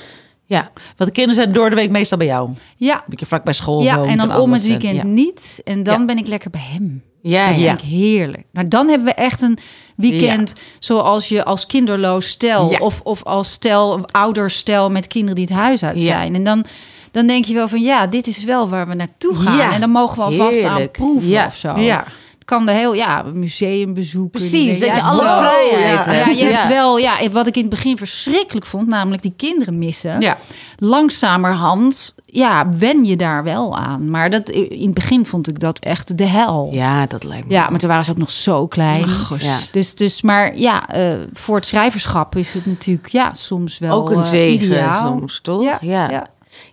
[0.48, 0.70] ja.
[0.96, 2.48] Want de kinderen zijn door de week meestal bij jou.
[2.48, 3.04] Een ja.
[3.06, 3.82] beetje vlak bij school.
[3.82, 5.04] ja en dan om het weekend ja.
[5.04, 5.60] niet.
[5.64, 6.04] En dan Ja.
[6.04, 7.02] ben ik lekker bij hem.
[7.22, 7.68] Ja, Dat ja.
[7.68, 8.46] vind ik heerlijk.
[8.52, 9.58] Nou, dan hebben we echt een
[9.96, 12.68] weekend zoals je als kinderloos stel...
[12.78, 16.34] Of, of als stel, ouderstel met kinderen die het huis uit zijn.
[16.34, 16.64] En dan,
[17.10, 19.72] dan denk je wel van ja, dit is wel waar we naartoe gaan.
[19.72, 21.78] En dan mogen we alvast aan proeven of zo.
[21.78, 22.06] Ja.
[22.48, 24.30] Kan er heel, ja, museum bezoeken.
[24.40, 26.38] Precies, dat Ja, je alle vrijheid Ja, hebt.
[26.38, 26.68] je hebt Ja.
[26.68, 30.20] wel, ja, wat ik in het begin verschrikkelijk vond, namelijk die kinderen missen.
[30.20, 30.36] Ja.
[30.76, 34.10] Langzamerhand, ja, wen je daar wel aan.
[34.10, 36.68] Maar dat, in het begin vond ik dat echt de hel.
[36.72, 37.52] Ja, dat lijkt me.
[37.52, 39.06] Ja, maar toen waren ze ook nog zo klein.
[39.38, 39.58] Ja.
[39.72, 44.10] Dus, dus, maar ja, eh, voor het schrijverschap is het natuurlijk ja, soms wel Ook
[44.10, 45.06] een eh, zegen ideaal.
[45.18, 45.62] soms, toch?
[45.62, 45.78] Ja,
[46.10, 46.26] ja.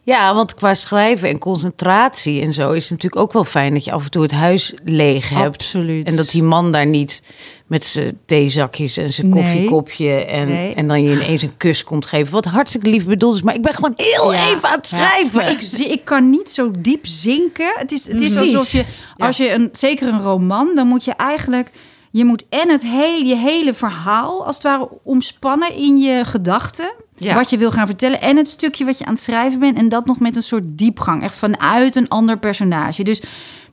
[0.03, 0.35] Ja.
[0.35, 3.91] Want qua schrijven en concentratie en zo is het natuurlijk ook wel fijn dat je
[3.91, 5.45] af en toe het huis leeg hebt.
[5.55, 6.07] Absoluut.
[6.07, 7.21] En dat die man daar niet
[7.67, 9.43] met zijn theezakjes en zijn Nee.
[9.43, 10.73] koffiekopje en, Nee.
[10.73, 12.33] en dan je ineens een kus komt geven.
[12.33, 14.49] Wat hartstikke lief bedoeld is, maar ik ben gewoon heel Ja.
[14.49, 15.49] even aan het schrijven.
[15.49, 15.61] Ik,
[15.91, 17.73] ik kan niet zo diep zinken.
[17.77, 18.55] Het is, het is Precies.
[18.55, 18.85] alsof je,
[19.17, 21.69] als je een, zeker een roman, dan moet je eigenlijk,
[22.11, 26.93] je moet en het hele, je hele verhaal als het ware omspannen in je gedachten.
[27.17, 27.35] Ja.
[27.35, 28.21] Wat je wil gaan vertellen.
[28.21, 29.77] En het stukje wat je aan het schrijven bent.
[29.77, 31.23] En dat nog met een soort diepgang.
[31.23, 33.03] Echt vanuit een ander personage.
[33.03, 33.21] Dus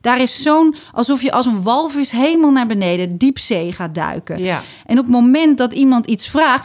[0.01, 4.43] daar is zo'n, alsof je als een walvis helemaal naar beneden, diepzee gaat duiken.
[4.43, 4.61] Ja.
[4.85, 6.63] En op het moment dat iemand iets vraagt,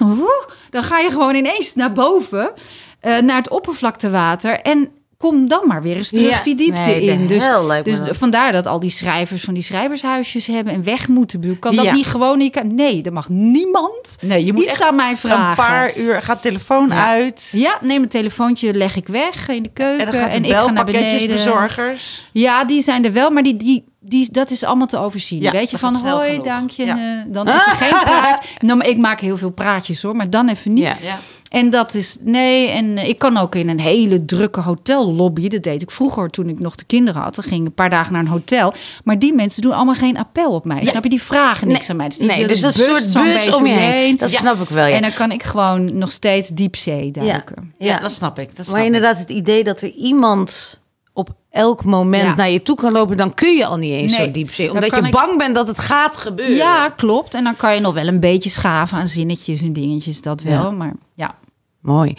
[0.70, 2.52] dan ga je gewoon ineens naar boven,
[3.00, 4.60] eh, naar het oppervlaktewater.
[4.60, 6.42] En kom dan maar weer eens terug Ja.
[6.42, 7.26] die diepte Nee, in.
[7.26, 7.44] Dus,
[7.82, 8.16] dus dat.
[8.16, 11.58] vandaar dat al die schrijvers van die schrijvershuisjes hebben en weg moeten.
[11.58, 11.92] Kan dat Ja.
[11.92, 12.40] niet gewoon?
[12.40, 15.48] Ik nee, er mag niemand Nee, je moet iets echt aan mij vragen.
[15.48, 17.06] Een paar uur gaat de telefoon Ja.
[17.08, 17.48] uit.
[17.52, 20.44] Ja, neem een telefoontje, leg ik weg in de keuken En dan gaat de en
[20.44, 21.02] ik ga naar beneden.
[21.02, 22.28] belpakketjesbezorgers.
[22.32, 25.40] Ja, die zijn er wel, maar die, die, die, dat is allemaal te overzien.
[25.40, 26.44] Ja, Weet je, van hoi, genoeg.
[26.44, 26.84] dank je.
[26.84, 26.96] Ja.
[26.96, 28.44] eh, dan even geen praat.
[28.58, 30.82] Nou, maar ik maak heel veel praatjes hoor, maar dan even niet.
[30.84, 30.96] Ja.
[31.00, 31.16] Ja.
[31.48, 35.48] En dat is, nee, en eh, ik kan ook in een hele drukke hotellobby.
[35.48, 37.34] Dat deed ik vroeger toen ik nog de kinderen had.
[37.34, 38.72] Dan ging ik een paar dagen naar een hotel.
[39.04, 40.84] Maar die mensen doen allemaal geen appel op mij.
[40.86, 41.08] Snap je?
[41.10, 42.08] Die vragen niks Nee, aan mij.
[42.08, 44.16] Dus, die nee, dus dat bus soort zo'n bus beetje om je heen.
[44.16, 44.94] Dat snap ik wel, ja.
[44.96, 47.74] En dan kan ik gewoon nog steeds diepzee duiken.
[47.78, 48.56] Ja, dat snap ik.
[48.56, 48.94] Dat snap Maar ik.
[48.94, 50.80] inderdaad, het idee dat er iemand
[51.18, 52.34] op elk moment Ja.
[52.34, 54.70] naar je toe kan lopen, dan kun je al niet eens Nee, zo diep dan
[54.70, 56.56] Omdat je ik- bang bent dat het gaat gebeuren.
[56.56, 57.34] Ja, klopt.
[57.34, 60.52] En dan kan je nog wel een beetje schaven aan zinnetjes en dingetjes, dat wel.
[60.62, 60.70] Ja.
[60.70, 61.34] Maar ja.
[61.80, 62.16] Mooi.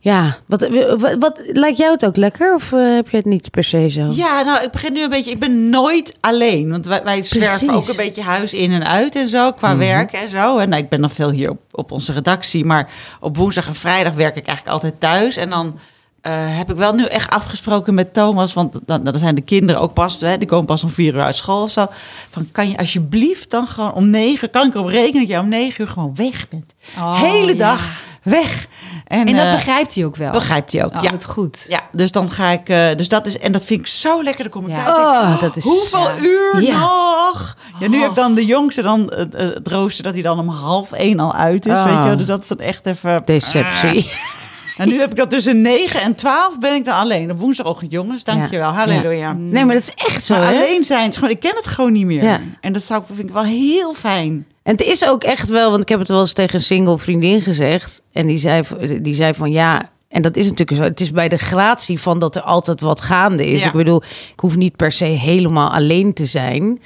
[0.00, 0.68] Ja, wat,
[0.98, 2.54] wat, wat lijkt jou het ook lekker?
[2.54, 4.08] Of eh, heb je het niet per se zo?
[4.10, 5.30] Ja, nou, ik begin nu een beetje.
[5.30, 6.70] Ik ben nooit alleen.
[6.70, 7.82] Want wij, wij zwerven Precies.
[7.82, 9.52] ook een beetje huis in en uit en zo.
[9.52, 10.58] Qua werk en zo.
[10.58, 12.64] En nou, ik ben nog veel hier op, op onze redactie.
[12.64, 12.90] Maar
[13.20, 15.36] op woensdag en vrijdag werk ik eigenlijk altijd thuis.
[15.36, 15.78] En dan
[16.24, 18.52] eh, heb ik wel nu echt afgesproken met Thomas.
[18.52, 20.20] Want dan, dan zijn de kinderen ook pas.
[20.20, 21.86] Hè, die komen pas om vier uur uit school of zo.
[22.30, 24.50] Van kan je alsjeblieft dan gewoon om negen.
[24.50, 26.74] Kan ik erop rekenen dat je om negen uur gewoon weg bent?
[26.98, 27.58] Oh, Hele ja.
[27.58, 27.88] dag
[28.22, 28.66] weg.
[29.06, 30.30] En, En dat eh, begrijpt hij ook wel.
[30.30, 30.94] begrijpt hij ook.
[30.94, 31.10] Oh, ja.
[31.10, 31.64] wat goed.
[31.68, 32.68] Ja, dus dan ga ik.
[32.68, 33.38] eh, dus dat is.
[33.38, 34.42] En dat vind ik zo lekker.
[34.42, 34.86] Dan kom ik Ja.
[35.34, 36.78] Oh, dat is Hoeveel uur Ja.
[36.78, 37.56] nog?
[37.78, 41.20] Ja, nu heeft dan de jongste dan het rooster dat hij dan om half één
[41.20, 41.82] al uit is.
[41.82, 43.22] Weet je, dus dat is dan echt even.
[43.24, 44.10] Deceptie.
[44.76, 47.30] En nu heb ik dat tussen 9 en 12 ben ik dan alleen.
[47.30, 48.24] Op woensdagochtend, jongens.
[48.24, 48.70] Dankjewel.
[48.70, 49.32] Halleluja.
[49.32, 50.46] Nee, maar dat is echt zo, hè?
[50.46, 52.22] alleen zijn, is gewoon, ik ken het gewoon niet meer.
[52.22, 52.40] Ja.
[52.60, 54.46] En dat zou ik, vind ik wel heel fijn.
[54.62, 56.98] En het is ook echt wel, want ik heb het wel eens tegen een single
[56.98, 58.02] vriendin gezegd.
[58.12, 58.62] En die zei,
[59.02, 60.82] die zei van ja, en dat is natuurlijk zo.
[60.82, 63.60] Het is bij de gratie van dat er altijd wat gaande is.
[63.60, 63.66] Ja.
[63.66, 64.02] Ik bedoel,
[64.32, 66.80] ik hoef niet per se helemaal alleen te zijn.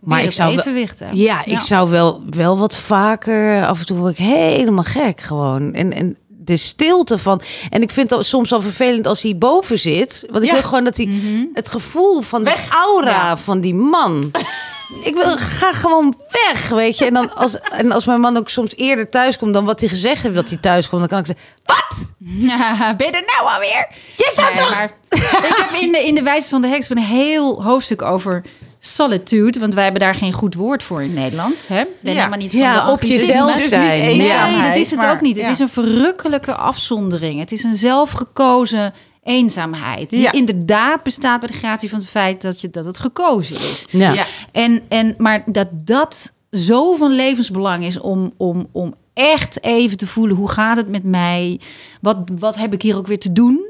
[0.00, 1.18] Maar ik zou wel, evenwicht hebben.
[1.18, 5.74] ja, ik zou wel, wel wat vaker, af en toe word ik helemaal gek gewoon.
[5.74, 6.16] En, en
[6.50, 7.40] de stilte van.
[7.70, 10.24] En ik vind het soms al vervelend als hij boven zit.
[10.30, 10.52] Want ik Ja.
[10.54, 11.08] wil gewoon dat hij
[11.54, 12.54] het gevoel van Weg.
[12.68, 13.36] de aura Ja.
[13.36, 14.30] van die man.
[15.08, 17.04] ik wil ga gewoon weg, weet je.
[17.04, 19.88] En, dan als, en als mijn man ook soms eerder thuis komt dan wat hij
[19.88, 22.08] gezegd heeft dat hij thuis komt, dan kan ik zeggen: Wat?
[22.18, 23.86] Ja, ben je er nou alweer?
[24.16, 24.70] Je Nee, toch.
[24.70, 24.90] maar
[25.48, 28.44] ik heb in de, in de Wijze van de Heks een heel hoofdstuk over
[28.82, 29.58] solitude.
[29.60, 31.66] Want wij hebben daar geen goed woord voor in het Nederlands.
[31.66, 31.82] Hè?
[32.00, 32.18] Ben Ja.
[32.18, 34.16] helemaal niet van Ja, de op jezelf zijn.
[34.18, 35.36] Nee, dat is het maar- ook niet.
[35.40, 37.40] Het is een verrukkelijke afzondering.
[37.40, 40.10] Het is een zelfgekozen eenzaamheid.
[40.10, 40.32] Die Ja.
[40.32, 43.84] inderdaad bestaat bij de gratie van het feit dat, je, dat het gekozen is.
[43.90, 44.12] Ja.
[44.12, 44.24] Ja.
[44.52, 50.06] En, en, maar dat dat zo van levensbelang is om, om, om echt even te
[50.06, 50.36] voelen...
[50.36, 51.60] hoe gaat het met mij?
[52.00, 53.66] Wat, wat heb ik hier ook weer te doen.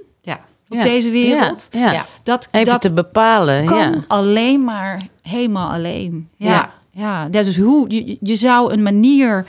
[0.70, 0.82] Op Ja.
[0.82, 1.68] deze wereld?
[1.70, 2.04] Ja.
[2.22, 3.64] Dat, Even dat te bepalen.
[3.64, 3.98] kan Ja.
[4.06, 6.28] alleen maar helemaal alleen.
[6.36, 6.70] Ja, ja.
[6.92, 7.28] Ja.
[7.28, 9.46] dus hoe, je, je zou een manier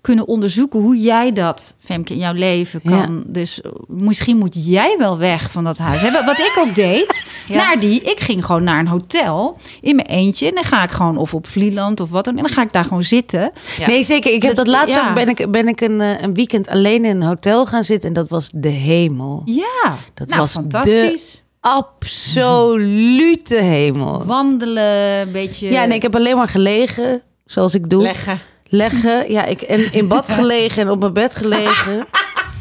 [0.00, 3.22] kunnen onderzoeken hoe jij dat, Femke, in jouw leven kan.
[3.26, 6.00] Dus eh, misschien moet jij wel weg van dat huis.
[6.02, 10.48] Wat- ik ook deed, naar die, ik ging gewoon naar een hotel in mijn eentje.
[10.48, 12.36] En dan ga ik gewoon of op Vlieland of wat dan.
[12.36, 13.52] En dan ga ik daar gewoon zitten.
[13.78, 13.86] Ja.
[13.86, 14.32] Nee, zeker.
[14.32, 15.08] Ik heb dat, Dat- laatst ja.
[15.08, 15.14] ook.
[15.14, 18.08] Ben ik, ben ik een, eh, een weekend alleen in een hotel gaan zitten.
[18.08, 19.42] En dat was de hemel.
[19.44, 21.42] Ja, Dat nou, was fantastisch.
[21.60, 24.24] Absolute hemel.
[24.24, 25.70] Wandelen, een beetje...
[25.70, 27.22] Ja, nee, ik heb alleen maar gelegen.
[27.44, 28.02] Zoals ik doe.
[28.02, 28.38] Leggen.
[28.68, 29.32] Leggen.
[29.32, 32.04] Ja, ik en in bad gelegen en op mijn bed gelegen.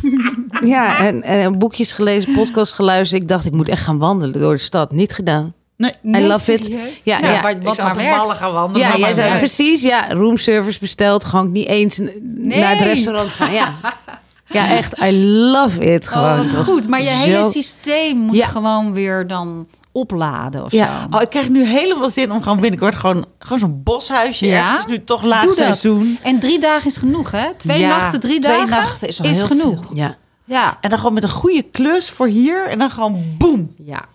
[0.66, 3.22] ja, en, en boekjes gelezen, podcast geluisterd.
[3.22, 4.92] Ik dacht, ik moet echt gaan wandelen door de stad.
[4.92, 5.54] Niet gedaan.
[5.78, 5.92] Nee.
[5.92, 6.68] I Nee, love it.
[7.04, 7.42] Ja, Nou, ja.
[7.42, 8.18] wat, Ik wat zou maar als een werkt.
[8.18, 8.82] malle gaan wandelen.
[8.82, 9.44] Ja, maar jij maar zei werkt.
[9.46, 13.54] precies, ja, roomservice besteld, gewoon niet eens naar het restaurant gaan.
[13.54, 13.74] Ja.
[14.58, 16.30] ja, echt, I love it gewoon.
[16.32, 16.88] Oh, wat was goed.
[16.88, 18.46] Maar je zo- hele systeem moet Ja.
[18.48, 19.68] gewoon weer dan
[19.98, 21.02] opladen of Ja.
[21.12, 21.16] zo.
[21.16, 24.46] Oh, ik krijg nu helemaal zin om gewoon binnenkort gewoon, gewoon zo'n boshuisje.
[24.46, 24.70] Ja?
[24.70, 26.18] Het is nu toch laag seizoen.
[26.24, 27.54] En drie dagen is genoeg, hè?
[27.58, 29.86] Twee Ja, nachten, drie twee dagen nachten is genoeg.
[29.86, 29.96] veel.
[29.96, 30.16] Ja.
[30.46, 30.78] Ja.
[30.82, 32.68] En dan gewoon met een goede klus voor hier.
[32.68, 33.74] En dan gewoon boem.
[33.78, 34.06] ja.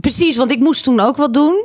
[0.00, 1.64] Precies, want ik moest toen ook wat doen.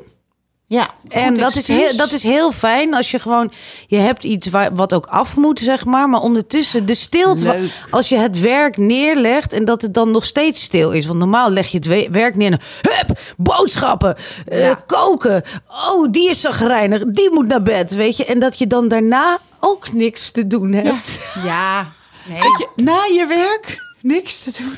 [0.67, 0.89] Ja.
[1.07, 3.51] En dat is, heel, dat is heel fijn als je gewoon...
[3.87, 6.09] Je hebt iets waar, wat ook af moet, zeg maar.
[6.09, 7.43] Maar ondertussen de stilte...
[7.43, 7.71] Leuk.
[7.89, 11.05] Als je het werk neerlegt en dat het dan nog steeds stil is.
[11.05, 12.59] Want normaal leg je het we- werk neer en...
[12.81, 14.15] Hup, boodschappen,
[14.47, 15.43] eh, koken.
[15.87, 17.03] Oh, die is zagrijnig.
[17.05, 18.25] Die moet naar bed, weet je.
[18.25, 21.19] En dat je dan daarna ook niks te doen hebt.
[21.45, 21.85] Ja.
[22.27, 22.39] Nee.
[22.75, 24.77] Na je werk niks te doen.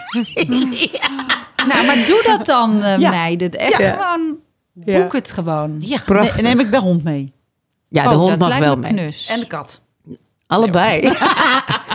[1.68, 3.10] Nou, maar doe dat dan, Ja.
[3.10, 3.52] meiden.
[3.52, 3.92] Echt Ja.
[3.92, 4.38] gewoon...
[4.86, 5.02] Ja.
[5.02, 5.78] Boek het gewoon.
[5.80, 6.42] Ja, Prachtig.
[6.42, 7.34] neem ik de hond mee.
[7.90, 8.92] Ja, de Oh, hond mag wel me mee.
[8.92, 9.28] knus.
[9.28, 9.82] En de kat.
[10.48, 11.02] Allebei.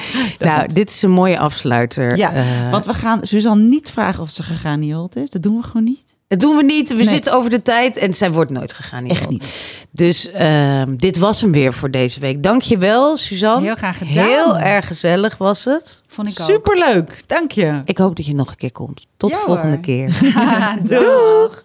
[0.38, 2.16] nou, dit is een mooie afsluiter.
[2.16, 5.30] Ja, Eh, want we gaan Suzanne niet vragen of ze gegraniuld is.
[5.30, 6.00] Dat doen we gewoon niet.
[6.28, 6.88] Dat doen we niet.
[6.88, 7.06] We Nee.
[7.06, 9.06] zitten over de tijd en zij wordt nooit gegaan.
[9.06, 9.54] Echt niet.
[9.90, 12.42] Dus ehm, dit was hem weer voor deze week.
[12.42, 13.64] Dank je wel, Suzanne.
[13.66, 14.24] Heel graag gedaan.
[14.26, 16.02] Heel erg gezellig was het.
[16.06, 16.46] Vond ik ook.
[16.50, 17.22] Superleuk.
[17.26, 17.80] Dank je.
[17.84, 19.06] Ik hoop dat je nog een keer komt.
[19.16, 19.80] Tot Ja, de volgende hoor.
[19.84, 20.18] keer.
[21.00, 21.64] Doeg.